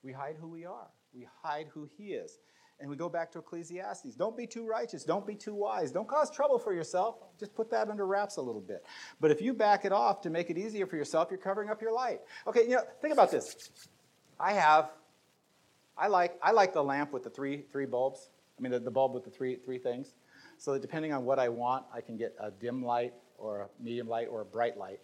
We 0.03 0.11
hide 0.11 0.35
who 0.39 0.47
we 0.47 0.65
are. 0.65 0.89
We 1.13 1.27
hide 1.41 1.67
who 1.73 1.89
He 1.97 2.13
is. 2.13 2.37
And 2.79 2.89
we 2.89 2.95
go 2.95 3.09
back 3.09 3.31
to 3.31 3.39
Ecclesiastes. 3.39 4.15
Don't 4.15 4.37
be 4.37 4.45
too 4.45 4.67
righteous. 4.67 5.03
Don't 5.03 5.25
be 5.25 5.33
too 5.33 5.55
wise. 5.55 5.91
Don't 5.91 6.07
cause 6.07 6.29
trouble 6.29 6.59
for 6.59 6.73
yourself. 6.73 7.15
Just 7.39 7.55
put 7.55 7.71
that 7.71 7.89
under 7.89 8.05
wraps 8.05 8.37
a 8.37 8.41
little 8.41 8.61
bit. 8.61 8.85
But 9.19 9.31
if 9.31 9.41
you 9.41 9.53
back 9.53 9.83
it 9.83 9.91
off 9.91 10.21
to 10.21 10.29
make 10.29 10.51
it 10.51 10.57
easier 10.57 10.85
for 10.85 10.95
yourself, 10.95 11.29
you're 11.31 11.39
covering 11.39 11.69
up 11.69 11.81
your 11.81 11.91
light. 11.91 12.21
Okay, 12.45 12.63
you 12.63 12.75
know, 12.75 12.83
think 13.01 13.13
about 13.13 13.31
this. 13.31 13.71
I 14.39 14.53
have, 14.53 14.91
I 15.97 16.07
like, 16.07 16.37
I 16.43 16.51
like 16.51 16.73
the 16.73 16.83
lamp 16.83 17.13
with 17.13 17.23
the 17.23 17.31
three, 17.31 17.63
three 17.71 17.87
bulbs. 17.87 18.29
I 18.59 18.61
mean, 18.61 18.71
the, 18.71 18.79
the 18.79 18.91
bulb 18.91 19.13
with 19.13 19.23
the 19.23 19.31
three, 19.31 19.55
three 19.55 19.79
things. 19.79 20.13
So 20.59 20.73
that 20.73 20.81
depending 20.81 21.13
on 21.13 21.25
what 21.25 21.39
I 21.39 21.49
want, 21.49 21.85
I 21.91 22.01
can 22.01 22.15
get 22.15 22.35
a 22.39 22.51
dim 22.51 22.85
light 22.85 23.13
or 23.39 23.61
a 23.61 23.83
medium 23.83 24.07
light 24.07 24.27
or 24.29 24.41
a 24.41 24.45
bright 24.45 24.77
light 24.77 24.99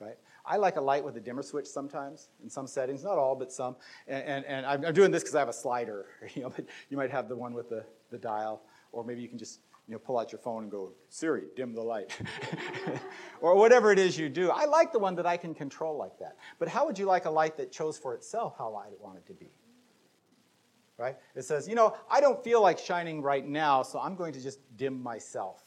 right? 0.00 0.16
I 0.46 0.56
like 0.56 0.76
a 0.76 0.80
light 0.80 1.04
with 1.04 1.16
a 1.16 1.20
dimmer 1.20 1.42
switch 1.42 1.66
sometimes 1.66 2.28
in 2.42 2.48
some 2.48 2.66
settings, 2.66 3.02
not 3.02 3.18
all, 3.18 3.34
but 3.34 3.50
some. 3.52 3.76
And, 4.06 4.24
and, 4.24 4.44
and 4.44 4.86
I'm, 4.86 4.94
doing 4.94 5.10
this 5.10 5.22
because 5.22 5.34
I 5.34 5.40
have 5.40 5.48
a 5.48 5.52
slider, 5.52 6.06
you 6.34 6.42
know, 6.42 6.50
but 6.50 6.66
you 6.88 6.96
might 6.96 7.10
have 7.10 7.28
the 7.28 7.36
one 7.36 7.52
with 7.52 7.68
the, 7.68 7.84
the 8.10 8.18
dial, 8.18 8.62
or 8.92 9.04
maybe 9.04 9.20
you 9.20 9.28
can 9.28 9.38
just 9.38 9.60
you 9.88 9.94
know, 9.94 9.98
pull 9.98 10.18
out 10.18 10.32
your 10.32 10.40
phone 10.40 10.64
and 10.64 10.70
go, 10.70 10.92
Siri, 11.08 11.44
dim 11.54 11.72
the 11.72 11.82
light. 11.82 12.16
or 13.40 13.54
whatever 13.54 13.92
it 13.92 13.98
is 13.98 14.18
you 14.18 14.28
do. 14.28 14.50
I 14.50 14.64
like 14.64 14.92
the 14.92 14.98
one 14.98 15.14
that 15.16 15.26
I 15.26 15.36
can 15.36 15.54
control 15.54 15.96
like 15.96 16.18
that. 16.18 16.36
But 16.58 16.68
how 16.68 16.86
would 16.86 16.98
you 16.98 17.06
like 17.06 17.24
a 17.24 17.30
light 17.30 17.56
that 17.58 17.70
chose 17.70 17.96
for 17.96 18.14
itself 18.14 18.54
how 18.58 18.70
light 18.70 18.92
it 18.92 19.00
wanted 19.00 19.26
to 19.26 19.32
be? 19.32 19.50
Right? 20.98 21.16
It 21.36 21.44
says, 21.44 21.68
you 21.68 21.74
know, 21.74 21.94
I 22.10 22.20
don't 22.20 22.42
feel 22.42 22.62
like 22.62 22.78
shining 22.78 23.20
right 23.20 23.46
now, 23.46 23.82
so 23.82 24.00
I'm 24.00 24.16
going 24.16 24.32
to 24.32 24.42
just 24.42 24.58
dim 24.76 25.00
myself 25.00 25.62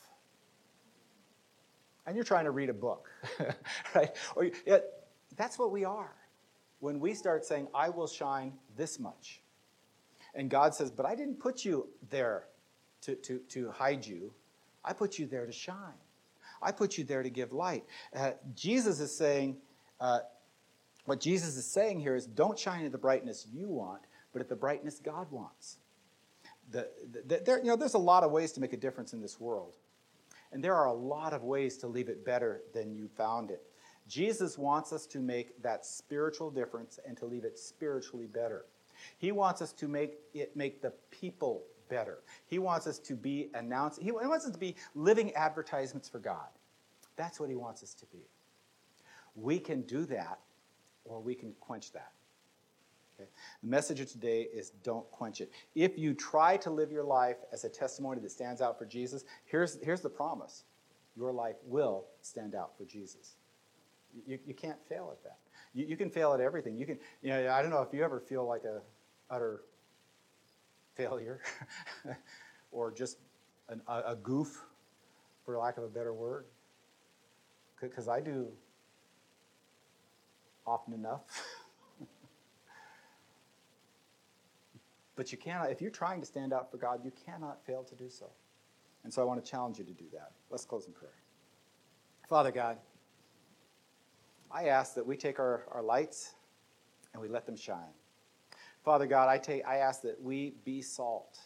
and 2.09 2.15
you're 2.15 2.25
trying 2.25 2.45
to 2.45 2.51
read 2.51 2.69
a 2.69 2.73
book, 2.73 3.07
right? 3.95 4.15
Or 4.35 4.49
yeah, 4.65 4.79
that's 5.37 5.59
what 5.59 5.71
we 5.71 5.85
are. 5.85 6.15
When 6.79 6.99
we 6.99 7.13
start 7.13 7.45
saying, 7.45 7.67
I 7.71 7.89
will 7.89 8.07
shine 8.07 8.53
this 8.75 8.99
much, 8.99 9.41
and 10.33 10.49
God 10.49 10.73
says, 10.73 10.89
But 10.89 11.05
I 11.05 11.13
didn't 11.13 11.39
put 11.39 11.63
you 11.63 11.87
there 12.09 12.45
to, 13.01 13.13
to, 13.13 13.37
to 13.49 13.69
hide 13.69 14.07
you, 14.07 14.33
I 14.83 14.93
put 14.93 15.19
you 15.19 15.27
there 15.27 15.45
to 15.45 15.51
shine. 15.51 15.99
I 16.63 16.71
put 16.71 16.97
you 16.97 17.03
there 17.03 17.21
to 17.21 17.29
give 17.29 17.53
light. 17.53 17.85
Uh, 18.15 18.31
Jesus 18.55 18.99
is 18.99 19.15
saying, 19.15 19.57
uh, 20.01 20.19
what 21.05 21.19
Jesus 21.19 21.57
is 21.57 21.65
saying 21.65 21.99
here 21.99 22.15
is 22.15 22.25
don't 22.25 22.57
shine 22.57 22.85
at 22.85 22.91
the 22.91 22.97
brightness 22.97 23.45
you 23.53 23.67
want, 23.67 24.01
but 24.33 24.41
at 24.41 24.49
the 24.49 24.55
brightness 24.55 24.99
God 24.99 25.31
wants. 25.31 25.77
The, 26.71 26.89
the, 27.11 27.21
the, 27.35 27.43
there, 27.45 27.59
you 27.59 27.65
know, 27.65 27.75
there's 27.75 27.93
a 27.93 27.99
lot 27.99 28.23
of 28.23 28.31
ways 28.31 28.51
to 28.53 28.61
make 28.61 28.73
a 28.73 28.77
difference 28.77 29.13
in 29.13 29.21
this 29.21 29.39
world. 29.39 29.73
And 30.51 30.63
there 30.63 30.75
are 30.75 30.87
a 30.87 30.93
lot 30.93 31.33
of 31.33 31.43
ways 31.43 31.77
to 31.77 31.87
leave 31.87 32.09
it 32.09 32.25
better 32.25 32.61
than 32.73 32.91
you 32.91 33.07
found 33.07 33.51
it. 33.51 33.61
Jesus 34.07 34.57
wants 34.57 34.91
us 34.91 35.05
to 35.07 35.19
make 35.19 35.61
that 35.61 35.85
spiritual 35.85 36.49
difference 36.49 36.99
and 37.05 37.15
to 37.17 37.25
leave 37.25 37.43
it 37.43 37.59
spiritually 37.59 38.25
better. 38.25 38.65
He 39.17 39.31
wants 39.31 39.61
us 39.61 39.71
to 39.73 39.87
make 39.87 40.17
it 40.33 40.55
make 40.55 40.81
the 40.81 40.91
people 41.11 41.63
better. 41.89 42.19
He 42.47 42.59
wants 42.59 42.87
us 42.87 42.99
to 42.99 43.15
be 43.15 43.49
announced. 43.53 44.01
He 44.01 44.11
wants 44.11 44.45
us 44.45 44.51
to 44.51 44.57
be 44.57 44.75
living 44.95 45.33
advertisements 45.35 46.09
for 46.09 46.19
God. 46.19 46.47
That's 47.15 47.39
what 47.39 47.49
he 47.49 47.55
wants 47.55 47.83
us 47.83 47.93
to 47.95 48.05
be. 48.07 48.27
We 49.35 49.59
can 49.59 49.81
do 49.83 50.05
that 50.05 50.39
or 51.05 51.19
we 51.21 51.35
can 51.35 51.53
quench 51.59 51.91
that. 51.93 52.11
Okay? 53.19 53.29
The 53.61 53.69
message 53.69 53.99
of 53.99 54.11
today 54.11 54.47
is 54.53 54.71
don't 54.83 55.09
quench 55.11 55.41
it. 55.41 55.51
If 55.75 55.97
you 55.97 56.13
try 56.13 56.57
to 56.57 56.69
live 56.69 56.91
your 56.91 57.03
life 57.03 57.37
as 57.51 57.63
a 57.63 57.69
testimony 57.69 58.21
that 58.21 58.31
stands 58.31 58.61
out 58.61 58.77
for 58.77 58.85
Jesus, 58.85 59.25
here's, 59.45 59.77
here's 59.83 60.01
the 60.01 60.09
promise 60.09 60.63
your 61.15 61.31
life 61.33 61.55
will 61.65 62.05
stand 62.21 62.55
out 62.55 62.77
for 62.77 62.85
Jesus. 62.85 63.35
You, 64.25 64.39
you 64.45 64.53
can't 64.53 64.79
fail 64.87 65.09
at 65.11 65.23
that. 65.23 65.37
You, 65.73 65.85
you 65.85 65.97
can 65.97 66.09
fail 66.09 66.33
at 66.33 66.39
everything. 66.39 66.77
You 66.77 66.85
can, 66.85 66.99
you 67.21 67.29
know, 67.29 67.51
I 67.51 67.61
don't 67.61 67.71
know 67.71 67.81
if 67.81 67.93
you 67.93 68.03
ever 68.03 68.19
feel 68.19 68.47
like 68.47 68.63
a 68.63 68.81
utter 69.29 69.61
failure 70.95 71.41
or 72.71 72.91
just 72.91 73.17
an, 73.67 73.81
a, 73.87 74.01
a 74.07 74.15
goof, 74.15 74.63
for 75.45 75.57
lack 75.57 75.77
of 75.77 75.83
a 75.83 75.89
better 75.89 76.13
word. 76.13 76.45
Because 77.81 78.07
I 78.07 78.19
do 78.19 78.47
often 80.65 80.93
enough. 80.93 81.21
But 85.19 85.33
you 85.33 85.37
cannot, 85.37 85.69
if 85.69 85.81
you're 85.81 85.91
trying 85.91 86.21
to 86.21 86.25
stand 86.25 86.53
out 86.53 86.71
for 86.71 86.77
God, 86.77 87.01
you 87.03 87.11
cannot 87.25 87.61
fail 87.65 87.83
to 87.83 87.93
do 87.93 88.09
so. 88.09 88.27
And 89.03 89.13
so 89.13 89.21
I 89.21 89.25
want 89.25 89.43
to 89.43 89.51
challenge 89.51 89.77
you 89.77 89.83
to 89.83 89.91
do 89.91 90.05
that. 90.13 90.31
Let's 90.49 90.63
close 90.63 90.87
in 90.87 90.93
prayer. 90.93 91.11
Father 92.29 92.51
God, 92.51 92.77
I 94.49 94.69
ask 94.69 94.95
that 94.95 95.05
we 95.05 95.17
take 95.17 95.37
our, 95.37 95.65
our 95.73 95.81
lights 95.81 96.35
and 97.11 97.21
we 97.21 97.27
let 97.27 97.45
them 97.45 97.57
shine. 97.57 97.91
Father 98.85 99.05
God, 99.07 99.27
I, 99.27 99.37
take, 99.37 99.67
I 99.67 99.79
ask 99.79 100.03
that 100.03 100.23
we 100.23 100.53
be 100.63 100.81
salt 100.81 101.37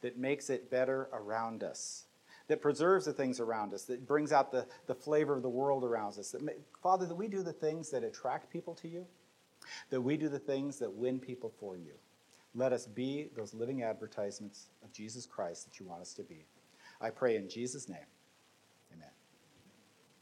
that 0.00 0.18
makes 0.18 0.50
it 0.50 0.68
better 0.68 1.08
around 1.12 1.62
us, 1.62 2.06
that 2.48 2.60
preserves 2.60 3.04
the 3.04 3.12
things 3.12 3.38
around 3.38 3.74
us, 3.74 3.84
that 3.84 4.08
brings 4.08 4.32
out 4.32 4.50
the, 4.50 4.66
the 4.88 4.94
flavor 4.96 5.36
of 5.36 5.42
the 5.42 5.48
world 5.48 5.84
around 5.84 6.18
us. 6.18 6.32
That, 6.32 6.42
Father, 6.82 7.06
that 7.06 7.14
we 7.14 7.28
do 7.28 7.44
the 7.44 7.52
things 7.52 7.90
that 7.90 8.02
attract 8.02 8.50
people 8.50 8.74
to 8.74 8.88
you, 8.88 9.06
that 9.90 10.00
we 10.00 10.16
do 10.16 10.28
the 10.28 10.40
things 10.40 10.80
that 10.80 10.92
win 10.92 11.20
people 11.20 11.52
for 11.60 11.76
you. 11.76 11.92
Let 12.54 12.72
us 12.72 12.86
be 12.86 13.28
those 13.36 13.54
living 13.54 13.82
advertisements 13.82 14.70
of 14.82 14.92
Jesus 14.92 15.26
Christ 15.26 15.64
that 15.66 15.78
you 15.78 15.86
want 15.86 16.02
us 16.02 16.14
to 16.14 16.22
be. 16.22 16.46
I 17.00 17.10
pray 17.10 17.36
in 17.36 17.48
Jesus' 17.48 17.88
name. 17.88 17.98